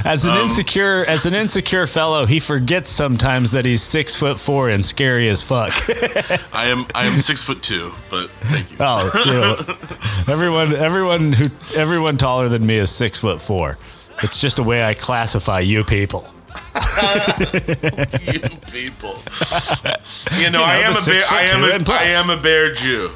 As 0.04 0.24
an 0.24 0.32
Um, 0.32 0.38
insecure 0.42 1.04
as 1.08 1.26
an 1.26 1.34
insecure 1.34 1.86
fellow, 1.86 2.26
he 2.26 2.38
forgets 2.40 2.90
sometimes 2.90 3.50
that 3.52 3.64
he's 3.64 3.82
six 3.82 4.14
foot 4.14 4.38
four 4.40 4.68
and 4.68 4.84
scary 4.84 5.28
as 5.28 5.42
fuck. 5.42 5.72
I 6.52 6.66
am 6.66 6.86
I 6.94 7.04
am 7.06 7.18
six 7.20 7.42
foot 7.42 7.62
two, 7.62 7.92
but 8.10 8.30
thank 8.40 8.70
you. 8.70 8.76
oh, 8.80 9.10
you 9.26 9.32
know, 9.34 10.32
everyone 10.32 10.74
everyone 10.74 11.32
who 11.32 11.44
everyone 11.76 12.18
taller 12.18 12.48
than 12.48 12.64
me 12.66 12.76
is 12.76 12.90
six 12.90 13.18
foot 13.18 13.40
four. 13.42 13.78
It's 14.22 14.40
just 14.40 14.58
a 14.58 14.62
way 14.62 14.84
I 14.84 14.94
classify 14.94 15.60
you 15.60 15.82
people. 15.84 16.26
you 16.74 18.40
people. 18.70 19.18
You 20.38 20.50
know, 20.50 20.60
You 20.60 20.64
I 20.64 20.76
am 20.84 20.96
a 20.96 21.04
bear. 21.04 21.22
I 21.30 21.42
am 21.42 21.64
a. 21.64 21.92
I 21.92 22.02
am 22.04 22.30
a 22.30 22.36
bear 22.36 22.72
Jew. 22.72 23.10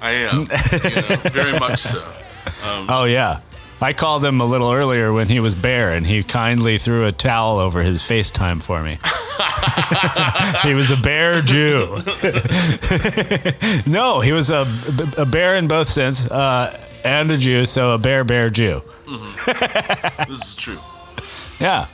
I 0.00 0.10
am, 0.10 0.40
you 0.40 0.46
know, 0.46 1.16
very 1.30 1.58
much 1.58 1.80
so. 1.80 2.02
Um, 2.64 2.86
Oh 2.88 3.04
yeah. 3.04 3.40
I 3.80 3.92
called 3.92 4.24
him 4.24 4.40
a 4.40 4.44
little 4.46 4.72
earlier 4.72 5.12
when 5.12 5.28
he 5.28 5.38
was 5.38 5.54
bare, 5.54 5.92
and 5.92 6.06
he 6.06 6.22
kindly 6.22 6.78
threw 6.78 7.04
a 7.04 7.12
towel 7.12 7.58
over 7.58 7.82
his 7.82 8.00
FaceTime 8.00 8.62
for 8.62 8.82
me. 8.82 8.98
he 10.68 10.74
was 10.74 10.90
a 10.90 10.96
bear 10.96 11.42
Jew. 11.42 11.98
no, 13.86 14.20
he 14.20 14.32
was 14.32 14.50
a, 14.50 14.66
a 15.18 15.26
bear 15.26 15.56
in 15.56 15.68
both 15.68 15.88
sense, 15.88 16.26
uh, 16.26 16.80
and 17.04 17.30
a 17.30 17.36
Jew, 17.36 17.66
so 17.66 17.92
a 17.92 17.98
bear 17.98 18.24
bear 18.24 18.48
Jew. 18.50 18.82
mhm. 19.06 20.26
this 20.28 20.48
is 20.48 20.54
true. 20.54 20.78
Yeah. 21.58 21.88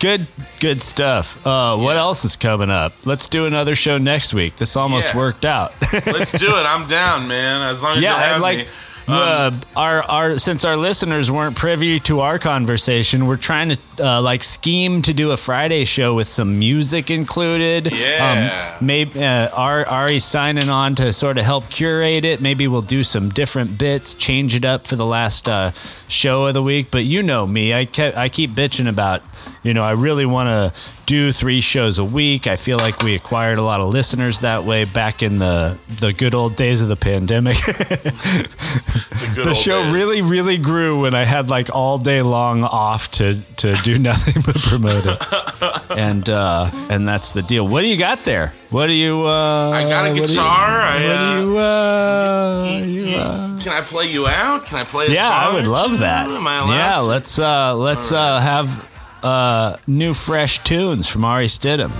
Good, 0.00 0.26
good 0.58 0.82
stuff. 0.82 1.38
Uh, 1.46 1.76
what 1.76 1.96
else 1.96 2.24
is 2.24 2.34
coming 2.34 2.68
up? 2.68 2.94
Let's 3.04 3.28
do 3.28 3.46
another 3.46 3.76
show 3.76 3.96
next 3.96 4.34
week. 4.34 4.56
This 4.56 4.74
almost 4.76 5.10
Yeah. 5.14 5.18
worked 5.18 5.44
out. 5.44 5.72
Let's 5.92 6.32
do 6.32 6.48
it. 6.48 6.66
I'm 6.66 6.88
down, 6.88 7.28
man. 7.28 7.62
As 7.62 7.80
long 7.80 7.98
as 7.98 8.02
yeah, 8.02 8.16
you 8.16 8.20
have 8.32 8.40
like 8.42 8.58
me. 8.58 8.66
Um, 9.06 9.14
uh, 9.14 9.60
our 9.76 10.02
our 10.02 10.38
since 10.38 10.64
our 10.64 10.76
listeners 10.76 11.30
weren't 11.30 11.56
privy 11.56 12.00
to 12.00 12.20
our 12.20 12.38
conversation, 12.38 13.26
we're 13.26 13.36
trying 13.36 13.68
to 13.70 13.78
uh, 13.98 14.20
like 14.22 14.42
scheme 14.42 15.02
to 15.02 15.12
do 15.12 15.30
a 15.30 15.36
Friday 15.36 15.84
show 15.84 16.14
with 16.14 16.28
some 16.28 16.58
music 16.58 17.10
included. 17.10 17.92
Yeah. 17.92 18.74
Um, 18.78 18.86
maybe 18.86 19.22
uh, 19.22 19.48
Ari's 19.50 20.24
signing 20.24 20.68
on 20.68 20.94
to 20.96 21.12
sort 21.12 21.38
of 21.38 21.44
help 21.44 21.70
curate 21.70 22.24
it. 22.24 22.40
Maybe 22.40 22.68
we'll 22.68 22.82
do 22.82 23.02
some 23.02 23.28
different 23.28 23.78
bits, 23.78 24.14
change 24.14 24.54
it 24.54 24.64
up 24.64 24.86
for 24.86 24.96
the 24.96 25.06
last 25.06 25.48
uh, 25.48 25.72
show 26.08 26.46
of 26.46 26.54
the 26.54 26.62
week. 26.62 26.90
But 26.90 27.04
you 27.04 27.22
know 27.22 27.46
me, 27.46 27.72
I 27.72 27.84
kept, 27.84 28.16
I 28.16 28.28
keep 28.28 28.50
bitching 28.52 28.88
about. 28.88 29.22
You 29.62 29.74
know, 29.74 29.82
I 29.82 29.92
really 29.92 30.26
want 30.26 30.48
to 30.48 30.72
do 31.06 31.32
three 31.32 31.60
shows 31.60 31.98
a 31.98 32.04
week. 32.04 32.46
I 32.46 32.56
feel 32.56 32.78
like 32.78 33.02
we 33.02 33.14
acquired 33.14 33.58
a 33.58 33.62
lot 33.62 33.80
of 33.80 33.88
listeners 33.88 34.40
that 34.40 34.64
way 34.64 34.84
back 34.84 35.22
in 35.22 35.38
the 35.38 35.78
the 36.00 36.12
good 36.12 36.34
old 36.34 36.56
days 36.56 36.82
of 36.82 36.88
the 36.88 36.96
pandemic. 36.96 37.56
good 39.34 39.46
the 39.46 39.54
show 39.54 39.82
days. 39.82 39.94
really 39.94 40.22
really 40.22 40.58
grew 40.58 41.00
when 41.00 41.14
i 41.14 41.24
had 41.24 41.48
like 41.48 41.68
all 41.74 41.98
day 41.98 42.22
long 42.22 42.62
off 42.62 43.10
to 43.10 43.40
to 43.56 43.74
do 43.84 43.98
nothing 43.98 44.42
but 44.46 44.56
promote 44.56 45.04
it 45.06 45.90
and 45.98 46.28
uh 46.30 46.70
and 46.90 47.06
that's 47.06 47.30
the 47.32 47.42
deal 47.42 47.66
what 47.68 47.82
do 47.82 47.86
you 47.86 47.96
got 47.96 48.24
there 48.24 48.52
what 48.70 48.86
do 48.88 48.92
you 48.92 49.24
uh 49.26 49.70
I 49.70 49.82
got 49.88 50.06
a 50.06 50.08
what 50.08 50.14
do 50.14 50.20
you- 50.20 50.26
guitar. 50.26 50.80
I, 50.80 51.44
what 51.44 51.56
uh, 51.60 52.64
do 52.64 52.84
you 52.92 53.06
uh, 53.06 53.10
you, 53.10 53.16
uh 53.16 53.60
Can 53.60 53.72
I 53.72 53.80
play 53.82 54.06
you 54.10 54.26
out? 54.26 54.66
Can 54.66 54.78
I 54.78 54.84
play 54.84 55.06
a 55.06 55.10
yeah 55.10 55.28
song? 55.28 55.52
i 55.52 55.54
would 55.54 55.66
love 55.66 55.90
two? 55.92 55.96
that 55.98 56.28
Am 56.28 56.46
I 56.46 56.56
allowed 56.58 56.74
yeah 56.76 56.96
to? 57.00 57.04
let's 57.04 57.38
uh 57.38 57.74
let's 57.76 58.12
uh 58.12 58.40
have 58.40 58.88
uh 59.22 59.76
new 59.86 60.12
fresh 60.14 60.62
tunes 60.64 61.06
from 61.08 61.24
ari 61.24 61.46
stidham 61.46 61.92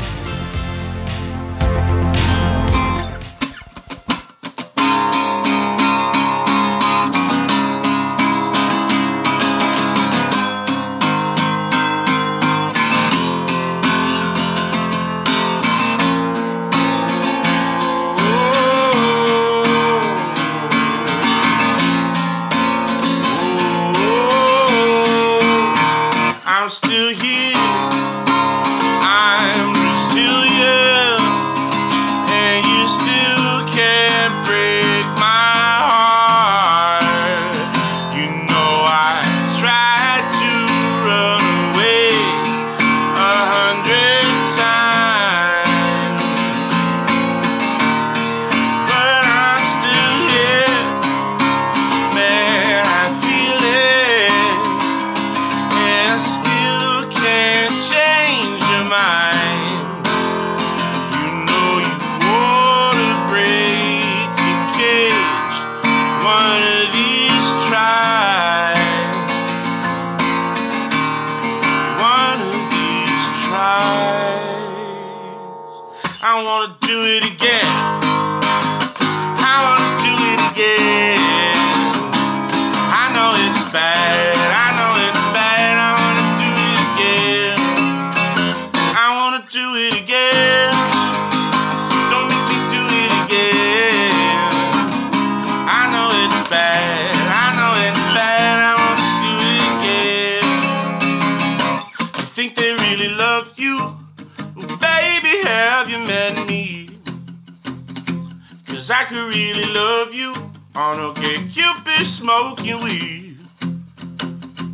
I 109.04 109.06
could 109.06 109.34
really 109.36 109.70
love 109.74 110.14
you 110.14 110.32
on 110.74 110.98
okay 110.98 111.36
Cupid 111.48 112.06
smoking 112.06 112.82
weed. 112.82 113.36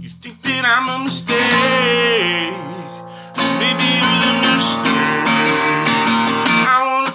You 0.00 0.08
think 0.22 0.40
that 0.42 0.64
I'm 0.64 0.88
a 0.88 1.02
mistake? 1.02 2.54
Maybe 3.58 3.86
you're 3.98 4.20
the 4.22 4.34
mistake. 4.46 5.26
I 6.62 6.78
wanna 6.86 7.09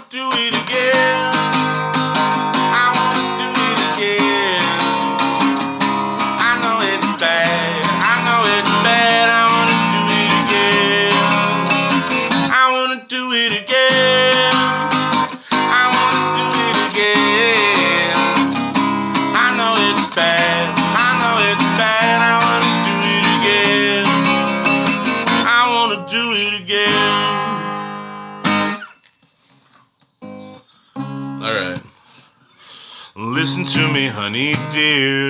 honey 34.15 34.55
dear. 34.71 35.29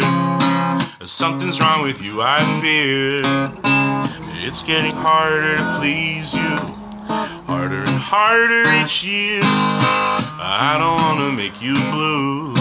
Something's 1.07 1.59
wrong 1.59 1.81
with 1.81 2.03
you, 2.03 2.21
I 2.21 2.37
fear. 2.61 3.21
It's 4.45 4.61
getting 4.61 4.95
harder 4.95 5.57
to 5.57 5.77
please 5.79 6.31
you, 6.35 6.55
harder 7.49 7.79
and 7.79 7.97
harder 7.97 8.63
each 8.75 9.03
year. 9.03 9.41
I 9.43 10.77
don't 10.77 11.01
wanna 11.01 11.31
make 11.35 11.63
you 11.63 11.73
blue. 11.73 12.53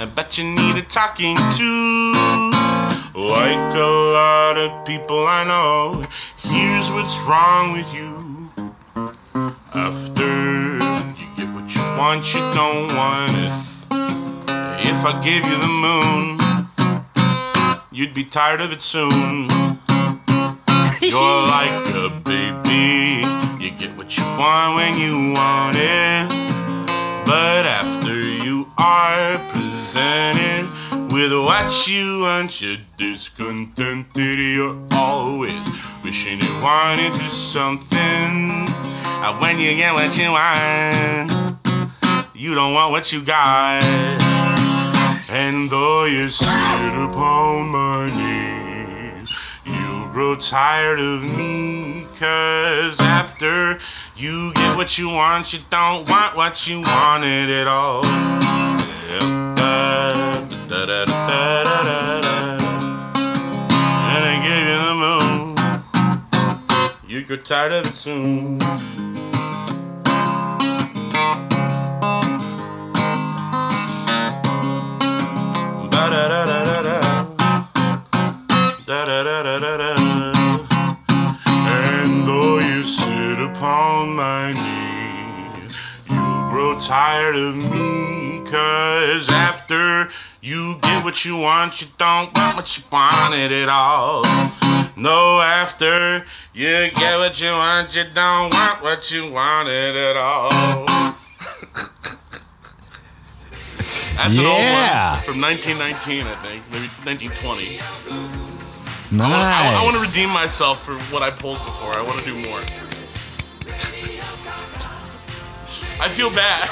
I 0.00 0.10
bet 0.16 0.38
you 0.38 0.44
need 0.44 0.76
a 0.78 0.82
talking 0.82 1.36
to. 1.36 1.72
Like 3.14 3.74
a 3.76 3.92
lot 4.20 4.56
of 4.56 4.86
people 4.86 5.26
I 5.26 5.44
know, 5.44 6.06
here's 6.38 6.90
what's 6.90 7.18
wrong 7.28 7.74
with 7.74 7.88
you. 7.92 8.48
After 9.74 10.32
you 11.20 11.26
get 11.36 11.48
what 11.52 11.68
you 11.76 11.82
want, 12.00 12.32
you 12.32 12.40
don't 12.54 12.96
want 12.96 13.36
it. 13.36 13.77
If 14.98 15.04
I 15.04 15.20
gave 15.22 15.44
you 15.44 15.56
the 15.56 15.68
moon, 15.68 16.40
you'd 17.92 18.14
be 18.14 18.24
tired 18.24 18.60
of 18.60 18.72
it 18.72 18.80
soon. 18.80 19.48
You're 21.00 21.42
like 21.46 21.94
a 21.94 22.10
baby, 22.24 23.22
you 23.62 23.70
get 23.78 23.96
what 23.96 24.18
you 24.18 24.24
want 24.24 24.74
when 24.74 24.98
you 24.98 25.34
want 25.34 25.76
it. 25.76 26.28
But 27.24 27.64
after 27.64 28.12
you 28.12 28.66
are 28.76 29.38
presented 29.50 30.66
with 31.12 31.32
what 31.32 31.86
you 31.86 32.22
want, 32.22 32.60
you're 32.60 32.78
discontented. 32.96 34.38
You're 34.40 34.76
always 34.90 35.68
wishing 36.02 36.40
you 36.40 36.60
wanted 36.60 37.12
for 37.12 37.28
something. 37.28 38.66
And 38.66 39.40
when 39.40 39.60
you 39.60 39.76
get 39.76 39.94
what 39.94 40.18
you 40.18 40.32
want, 40.32 41.56
you 42.34 42.56
don't 42.56 42.74
want 42.74 42.90
what 42.90 43.12
you 43.12 43.22
got. 43.22 44.47
And 45.30 45.68
though 45.68 46.06
you 46.06 46.30
sit 46.30 46.46
upon 46.46 47.68
my 47.68 48.08
knees, 48.08 49.30
you'll 49.66 50.08
grow 50.08 50.34
tired 50.36 50.98
of 50.98 51.22
me. 51.22 52.06
Cause 52.18 52.98
after 53.00 53.78
you 54.16 54.54
get 54.54 54.74
what 54.74 54.96
you 54.96 55.10
want, 55.10 55.52
you 55.52 55.58
don't 55.68 56.08
want 56.08 56.34
what 56.34 56.66
you 56.66 56.80
wanted 56.80 57.50
at 57.50 57.66
all. 57.66 58.06
And 58.06 59.58
I 64.24 64.40
gave 64.42 64.66
you 64.66 64.78
the 64.88 64.94
moon. 64.94 65.56
You 67.06 67.22
get 67.22 67.44
tired 67.44 67.72
of 67.72 67.86
it 67.86 67.94
soon. 67.94 68.58
And 81.70 82.26
though 82.26 82.58
you 82.58 82.84
sit 82.84 83.40
upon 83.40 84.14
my 84.14 84.52
knee, 84.52 85.74
you 86.08 86.50
grow 86.50 86.78
tired 86.80 87.36
of 87.36 87.56
me. 87.56 88.42
Cause 88.46 89.30
after 89.30 90.10
you 90.40 90.78
get 90.80 91.04
what 91.04 91.24
you 91.24 91.36
want, 91.36 91.82
you 91.82 91.88
don't 91.98 92.34
want 92.34 92.56
what 92.56 92.78
you 92.78 92.84
wanted 92.90 93.52
at 93.52 93.68
all. 93.68 94.22
No, 94.96 95.40
after 95.40 96.24
you 96.54 96.90
get 96.96 97.18
what 97.18 97.40
you 97.40 97.50
want, 97.50 97.94
you 97.94 98.04
don't 98.14 98.54
want 98.54 98.82
what 98.82 99.10
you 99.10 99.30
wanted 99.30 99.96
at 99.96 100.16
all. 100.16 101.14
That's 104.18 104.36
an 104.36 104.46
old 104.46 104.58
one 104.58 105.22
from 105.22 105.40
1919, 105.40 106.26
I 106.26 106.34
think, 106.42 106.64
maybe 106.72 106.88
1920. 107.06 107.76
Nice. 109.16 109.78
I, 109.78 109.82
want 109.84 109.94
to 109.94 110.02
redeem 110.02 110.30
myself 110.30 110.84
for 110.84 110.98
what 111.12 111.22
I 111.22 111.30
pulled 111.30 111.58
before. 111.58 111.94
I 111.94 112.02
want 112.02 112.18
to 112.18 112.24
do 112.24 112.34
more. 112.34 112.60
I 116.00 116.08
feel 116.08 116.30
bad. 116.30 116.68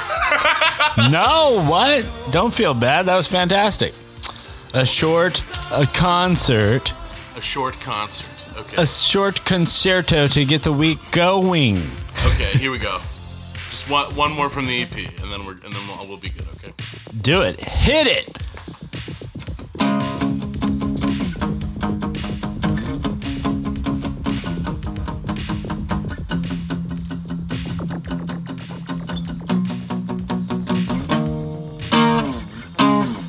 no, 1.10 1.64
what? 1.68 2.04
Don't 2.32 2.52
feel 2.52 2.74
bad. 2.74 3.06
That 3.06 3.14
was 3.14 3.28
fantastic. 3.28 3.94
A 4.74 4.84
short, 4.84 5.42
a 5.70 5.86
concert, 5.86 6.92
A 7.36 7.40
short 7.40 7.74
concert. 7.80 8.48
Okay. 8.56 8.82
a 8.82 8.86
short 8.86 9.44
concerto 9.44 10.26
to 10.26 10.44
get 10.44 10.64
the 10.64 10.72
week 10.72 10.98
going. 11.12 11.92
Okay, 12.26 12.58
here 12.58 12.72
we 12.72 12.78
go. 12.78 12.98
Just 13.86 13.90
one, 13.90 14.16
one 14.16 14.32
more 14.32 14.48
from 14.48 14.66
the 14.66 14.82
EP, 14.82 14.96
and 15.22 15.30
then 15.30 15.44
we're 15.44 15.52
and 15.52 15.72
then 15.72 15.86
we'll, 15.86 16.08
we'll 16.08 16.16
be 16.16 16.30
good. 16.30 16.46
Okay. 16.56 16.72
Do 17.20 17.42
it. 17.42 17.60
Hit 17.60 18.06
it. 18.08 18.36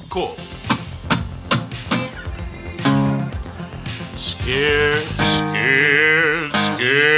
Cool. 0.09 0.35
Scared, 4.15 5.03
scared, 5.03 6.51
scared. 6.53 7.16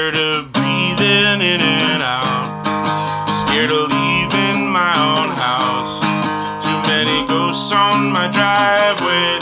Scared 0.00 0.16
of 0.16 0.52
breathing 0.54 1.44
in 1.44 1.60
and 1.60 2.02
out. 2.02 2.64
Scared 3.44 3.68
of 3.68 3.92
leaving 3.92 4.64
my 4.64 4.96
own 4.96 5.28
house. 5.28 6.00
Too 6.64 6.80
many 6.88 7.28
ghosts 7.28 7.70
on 7.70 8.08
my 8.10 8.24
driveway. 8.32 9.36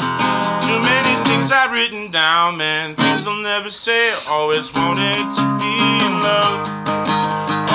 Too 0.67 0.81
many 0.83 1.15
things 1.31 1.53
I've 1.53 1.71
written 1.71 2.11
down, 2.11 2.57
man. 2.57 2.97
Things 2.97 3.25
I'll 3.29 3.39
never 3.39 3.71
say. 3.71 4.11
Always 4.29 4.75
wanted 4.75 5.31
to 5.39 5.45
be 5.63 5.75
in 6.03 6.27
love. 6.27 6.67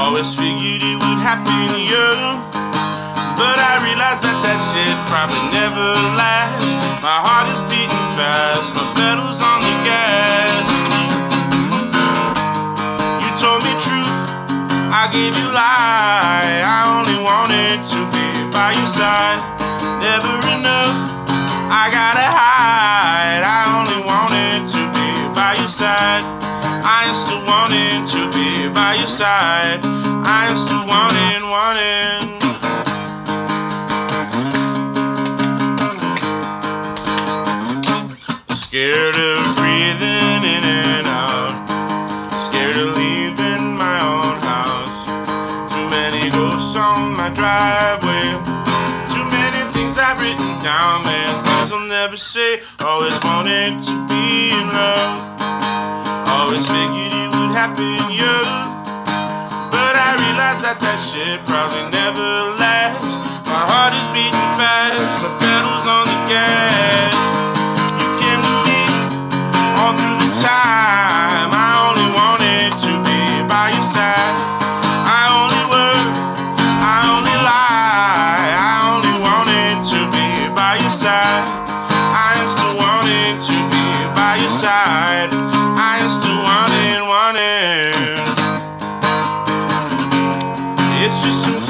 Always 0.04 0.36
figured 0.36 0.84
it 0.84 1.00
would 1.00 1.24
happen 1.24 1.56
to 1.72 1.80
you. 1.80 2.12
But 3.40 3.64
I 3.64 3.80
realized 3.80 4.28
that 4.28 4.44
that 4.44 4.60
shit 4.60 4.96
probably 5.08 5.40
never 5.56 5.88
lasts. 6.20 6.76
My 7.00 7.24
heart 7.24 7.48
is 7.48 7.64
beating 7.72 8.08
fast, 8.20 8.76
my 8.76 8.84
pedal's 8.92 9.40
on 9.40 9.62
the 9.64 9.76
gas. 9.88 10.93
Told 13.54 13.66
me 13.66 13.78
truth, 13.78 14.10
I 14.90 15.08
gave 15.14 15.38
you 15.38 15.46
lie. 15.46 16.66
I 16.66 16.90
only 16.90 17.22
wanted 17.22 17.86
to 17.94 18.00
be 18.10 18.26
by 18.50 18.74
your 18.74 18.88
side. 18.88 19.38
Never 20.02 20.34
enough, 20.58 20.98
I 21.70 21.86
gotta 21.94 22.26
hide. 22.34 23.46
I 23.46 23.78
only 23.78 24.02
wanted 24.10 24.66
to 24.74 24.82
be 24.98 25.10
by 25.38 25.54
your 25.60 25.70
side. 25.70 26.26
I 26.82 27.06
am 27.06 27.14
still 27.14 27.46
wanting 27.46 28.08
to 28.18 28.26
be 28.34 28.74
by 28.74 28.96
your 28.96 29.06
side. 29.06 29.86
I 30.26 30.48
am 30.50 30.58
still 30.58 30.82
wanting, 30.90 31.46
wanting. 31.54 32.42
Scared 38.56 39.16
of 39.16 39.56
breathing 39.58 40.33
my 47.24 47.30
driveway. 47.30 48.36
Too 49.08 49.24
many 49.32 49.64
things 49.72 49.98
I've 49.98 50.20
written 50.20 50.52
down, 50.60 51.06
man. 51.08 51.42
Things 51.46 51.72
I'll 51.72 51.88
never 51.88 52.18
say. 52.18 52.62
Always 52.82 53.16
wanted 53.24 53.80
to 53.80 53.96
be 54.12 54.52
in 54.52 54.68
love. 54.68 55.24
Always 56.28 56.68
figured 56.68 57.16
it 57.16 57.30
would 57.32 57.56
happen, 57.56 57.96
yeah. 58.12 58.44
But 59.72 59.96
I 59.96 60.20
realized 60.20 60.68
that 60.68 60.84
that 60.84 61.00
shit 61.00 61.40
probably 61.48 61.88
never 61.96 62.28
lasts. 62.60 63.16
My 63.48 63.64
heart 63.72 63.96
is 63.96 64.08
beating 64.12 64.50
fast, 64.60 65.24
my 65.24 65.32
pedal's 65.40 65.88
on 65.88 66.04
the 66.12 66.20
gas. 66.28 67.16
You 68.04 68.10
came 68.20 68.42
to 68.44 68.56
me 68.68 68.84
all 69.80 69.96
through 69.96 70.28
the 70.28 70.32
time. 70.44 71.56
I 71.56 71.88
only 71.88 72.10
wanted 72.20 72.76
to 72.84 72.92
be 73.08 73.48
by 73.48 73.72
your 73.72 73.88
side. 73.88 74.63
Side. 81.04 81.44
I 82.16 82.40
am 82.40 82.48
still 82.48 82.78
wanting 82.80 83.36
to 83.36 83.56
be 83.74 83.86
by 84.16 84.38
your 84.40 84.50
side. 84.50 85.32
I 85.76 86.00
am 86.00 86.10
still 86.10 86.40
wanting, 86.48 87.04
wanting. 87.12 88.24
It's 91.04 91.18
just 91.22 91.63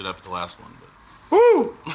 it 0.00 0.06
up 0.06 0.16
at 0.18 0.24
the 0.24 0.30
last 0.30 0.58
one, 0.60 0.72
but 0.80 0.88
Woo! 1.30 1.38
oh 1.86 1.92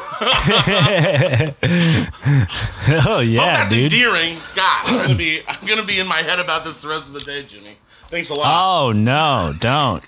yeah, 3.19 3.41
Hope 3.41 3.57
that's 3.57 3.71
dude. 3.71 3.91
endearing. 3.91 4.37
God, 4.55 4.83
I'm 4.85 5.01
gonna 5.01 5.15
be 5.15 5.41
I'm 5.47 5.65
gonna 5.67 5.83
be 5.83 5.99
in 5.99 6.07
my 6.07 6.21
head 6.21 6.39
about 6.39 6.63
this 6.63 6.77
the 6.77 6.87
rest 6.87 7.07
of 7.07 7.13
the 7.13 7.19
day, 7.19 7.43
Jimmy. 7.43 7.75
Thanks 8.07 8.29
a 8.29 8.33
lot. 8.33 8.45
Oh 8.47 8.91
no, 8.93 9.53
don't. 9.59 10.01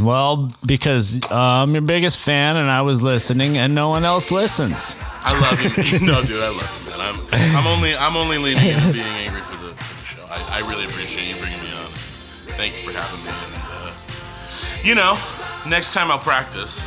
Well, 0.00 0.52
because 0.64 1.20
uh, 1.30 1.36
I'm 1.62 1.72
your 1.72 1.82
biggest 1.82 2.18
fan, 2.18 2.56
and 2.56 2.68
I 2.70 2.82
was 2.82 3.02
listening, 3.02 3.56
and 3.56 3.74
no 3.74 3.88
one 3.88 4.04
else 4.04 4.30
listens. 4.30 4.98
I 5.00 5.32
love 5.40 5.62
you. 5.62 5.70
no, 6.06 6.22
dude, 6.24 6.42
I 6.42 6.48
love 6.48 6.82
you, 6.84 6.90
man. 6.90 7.00
I'm 7.00 7.20
I'm 7.56 7.66
only 7.68 7.96
I'm 7.96 8.16
only 8.16 8.38
leaning 8.38 8.66
into 8.66 8.92
being 8.92 9.06
angry 9.06 9.40
for 9.42 9.56
the, 9.64 9.72
for 9.74 9.94
the 9.94 10.04
show. 10.04 10.26
I, 10.28 10.60
I 10.60 10.68
really 10.68 10.84
appreciate 10.86 11.28
you 11.28 11.36
bringing 11.36 11.62
me 11.62 11.70
on. 11.72 11.86
Thank 12.56 12.74
you 12.82 12.90
for 12.90 12.98
having 12.98 13.24
me. 13.24 13.30
And, 13.30 13.62
uh, 13.62 13.92
you 14.82 14.94
know, 14.96 15.16
next 15.68 15.92
time 15.94 16.10
I'll 16.10 16.18
practice. 16.18 16.84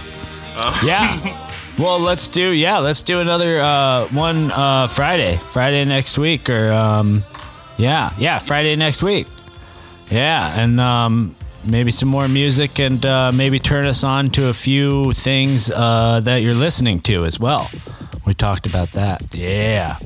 Uh, 0.56 0.82
Yeah. 0.86 1.45
Well, 1.80 1.97
let's 2.02 2.28
do 2.28 2.50
yeah, 2.50 2.80
let's 2.80 3.02
do 3.02 3.22
another 3.22 3.62
uh, 3.62 4.06
one 4.10 4.52
uh, 4.52 4.88
Friday, 4.88 5.38
Friday 5.54 5.86
next 5.86 6.18
week, 6.18 6.50
or 6.50 6.74
um, 6.74 7.24
yeah, 7.78 8.12
yeah, 8.18 8.38
Friday 8.39 8.76
next 8.76 9.02
week. 9.02 9.28
Yeah, 10.12 10.62
and 10.62 10.78
um, 10.82 11.38
maybe 11.64 11.91
some 11.91 12.10
more 12.10 12.28
music, 12.28 12.80
and 12.82 13.06
uh, 13.06 13.32
maybe 13.32 13.60
turn 13.60 13.86
us 13.86 14.04
on 14.04 14.30
to 14.32 14.50
a 14.50 14.54
few 14.54 15.14
things 15.14 15.72
uh, 15.72 16.20
that 16.22 16.41
you're 16.41 16.54
listening 16.54 17.00
to 17.04 17.24
as 17.24 17.39
well. 17.39 17.72
We 18.26 18.34
talked 18.34 18.68
about 18.68 18.91
that. 18.91 19.34
Yeah. 19.34 20.00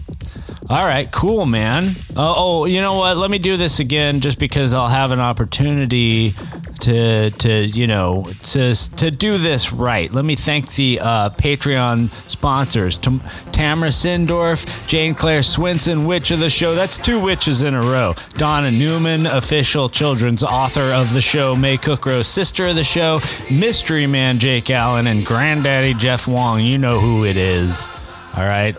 All 0.70 0.86
right, 0.86 1.12
cool, 1.12 1.46
man. 1.46 1.96
Oh, 2.16 2.34
oh, 2.38 2.66
you 2.66 2.80
know 2.80 2.98
what? 2.98 3.18
Let 3.18 3.30
me 3.30 3.38
do 3.38 3.58
this 3.58 3.82
again, 3.82 4.22
just 4.22 4.40
because 4.40 4.74
I'll 4.74 4.88
have 4.88 5.12
an 5.12 5.20
opportunity 5.20 6.34
to, 6.80 7.32
to 7.32 7.66
you 7.66 7.86
know, 7.86 8.28
to 8.44 8.74
to 8.96 9.12
do 9.12 9.38
this 9.38 9.74
right. 9.74 10.12
Let 10.12 10.24
me 10.24 10.38
thank 10.38 10.74
the 10.76 11.00
uh, 11.02 11.30
Patreon 11.32 12.10
sponsors: 12.30 12.98
Tam- 12.98 13.22
Tamara 13.52 13.90
Sindorf, 13.90 14.88
Jane 14.88 15.16
Claire 15.16 15.42
Swinson, 15.42 16.08
witch 16.08 16.32
of 16.32 16.40
the 16.40 16.50
show. 16.50 16.76
That's 16.76 16.98
two 16.98 17.20
witches 17.20 17.62
in 17.62 17.74
a 17.74 17.82
row. 17.82 18.16
Donna 18.36 18.72
Newman, 18.72 19.26
official 19.26 19.90
children's 19.90 20.46
author 20.46 20.94
of 20.94 21.12
the 21.12 21.22
show. 21.22 21.58
May 21.58 21.78
Cookrow, 21.78 22.24
sister 22.24 22.68
of 22.68 22.76
the 22.76 22.86
show. 22.86 23.20
Mystery 23.52 24.08
Man 24.08 24.40
Jake 24.40 24.70
Allen 24.70 25.08
and 25.08 25.26
Granddaddy 25.26 25.94
Jeff 25.94 26.26
Wong. 26.26 26.62
You 26.62 26.78
know 26.78 27.02
who 27.02 27.26
it 27.26 27.36
is. 27.36 27.90
All 28.38 28.46
right. 28.46 28.78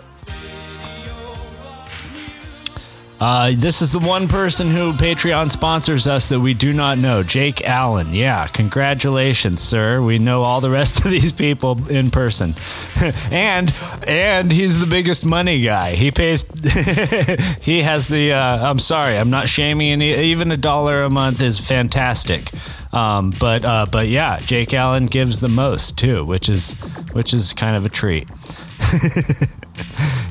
Uh, 3.19 3.53
this 3.55 3.81
is 3.81 3.93
the 3.93 3.99
one 3.99 4.27
person 4.27 4.69
who 4.69 4.91
Patreon 4.91 5.49
sponsors 5.49 6.05
us 6.05 6.27
that 6.29 6.39
we 6.41 6.53
do 6.53 6.73
not 6.73 6.97
know, 6.97 7.23
Jake 7.23 7.63
Allen. 7.63 8.13
Yeah, 8.13 8.47
congratulations, 8.47 9.61
sir. 9.61 10.01
We 10.01 10.19
know 10.19 10.43
all 10.43 10.59
the 10.59 10.69
rest 10.69 10.99
of 11.05 11.11
these 11.11 11.31
people 11.31 11.87
in 11.89 12.11
person, 12.11 12.55
and 13.31 13.73
and 14.05 14.51
he's 14.51 14.79
the 14.79 14.85
biggest 14.85 15.25
money 15.25 15.61
guy. 15.61 15.95
He 15.95 16.11
pays. 16.11 16.43
he 17.61 17.83
has 17.83 18.09
the. 18.09 18.33
Uh, 18.33 18.69
I'm 18.69 18.79
sorry, 18.79 19.17
I'm 19.17 19.29
not 19.29 19.47
shaming 19.47 19.91
any. 19.91 20.13
Even 20.13 20.51
a 20.51 20.57
dollar 20.57 21.03
a 21.03 21.09
month 21.09 21.41
is 21.41 21.57
fantastic. 21.57 22.51
Um, 22.91 23.33
but 23.39 23.63
uh, 23.63 23.85
but 23.89 24.09
yeah, 24.09 24.39
Jake 24.39 24.73
Allen 24.73 25.05
gives 25.05 25.39
the 25.39 25.47
most 25.47 25.97
too, 25.97 26.25
which 26.25 26.49
is 26.49 26.73
which 27.13 27.33
is 27.33 27.53
kind 27.53 27.77
of 27.77 27.85
a 27.85 27.89
treat. 27.89 28.27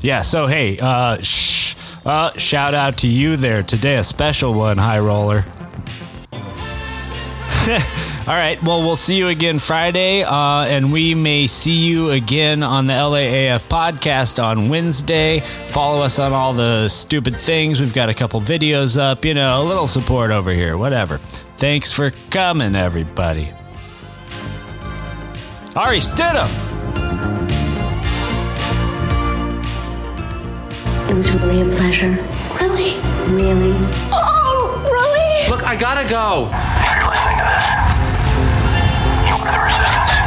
yeah. 0.02 0.20
So 0.20 0.46
hey, 0.46 0.78
uh, 0.78 1.18
Uh, 2.04 2.32
shout 2.32 2.74
out 2.74 2.98
to 2.98 3.08
you 3.08 3.36
there 3.36 3.62
today, 3.62 3.96
a 3.96 4.04
special 4.04 4.52
one, 4.52 4.76
High 4.78 4.98
Roller. 4.98 5.44
All 8.26 8.32
right, 8.32 8.62
well, 8.62 8.80
we'll 8.80 8.96
see 8.96 9.16
you 9.16 9.28
again 9.28 9.58
Friday, 9.58 10.22
uh, 10.22 10.64
and 10.64 10.92
we 10.92 11.14
may 11.14 11.46
see 11.46 11.86
you 11.86 12.10
again 12.10 12.62
on 12.62 12.86
the 12.86 12.94
LAAF 12.94 13.68
podcast 13.68 14.42
on 14.42 14.70
Wednesday. 14.70 15.40
Follow 15.68 16.02
us 16.02 16.18
on 16.18 16.32
all 16.32 16.54
the 16.54 16.88
stupid 16.88 17.36
things. 17.36 17.80
We've 17.80 17.92
got 17.92 18.08
a 18.08 18.14
couple 18.14 18.40
videos 18.40 18.98
up, 18.98 19.26
you 19.26 19.34
know, 19.34 19.62
a 19.62 19.64
little 19.64 19.86
support 19.88 20.30
over 20.30 20.52
here, 20.52 20.78
whatever. 20.78 21.18
Thanks 21.58 21.92
for 21.92 22.12
coming, 22.30 22.74
everybody. 22.74 23.52
Ari 25.76 25.98
Stidham! 25.98 27.43
It 31.14 31.18
was 31.18 31.32
really 31.36 31.60
a 31.60 31.64
pleasure. 31.66 32.10
Really? 32.60 32.98
Really. 33.30 33.72
Oh, 34.10 34.82
really? 34.82 35.48
Look, 35.48 35.62
I 35.62 35.76
gotta 35.76 36.02
go. 36.10 36.50
If 36.50 36.90
you're 36.96 37.06
listening 37.06 37.38
to 37.38 37.44
this, 37.54 37.66
you 39.30 39.34
are 39.38 39.46
the 39.46 39.62
resistance. 39.62 40.23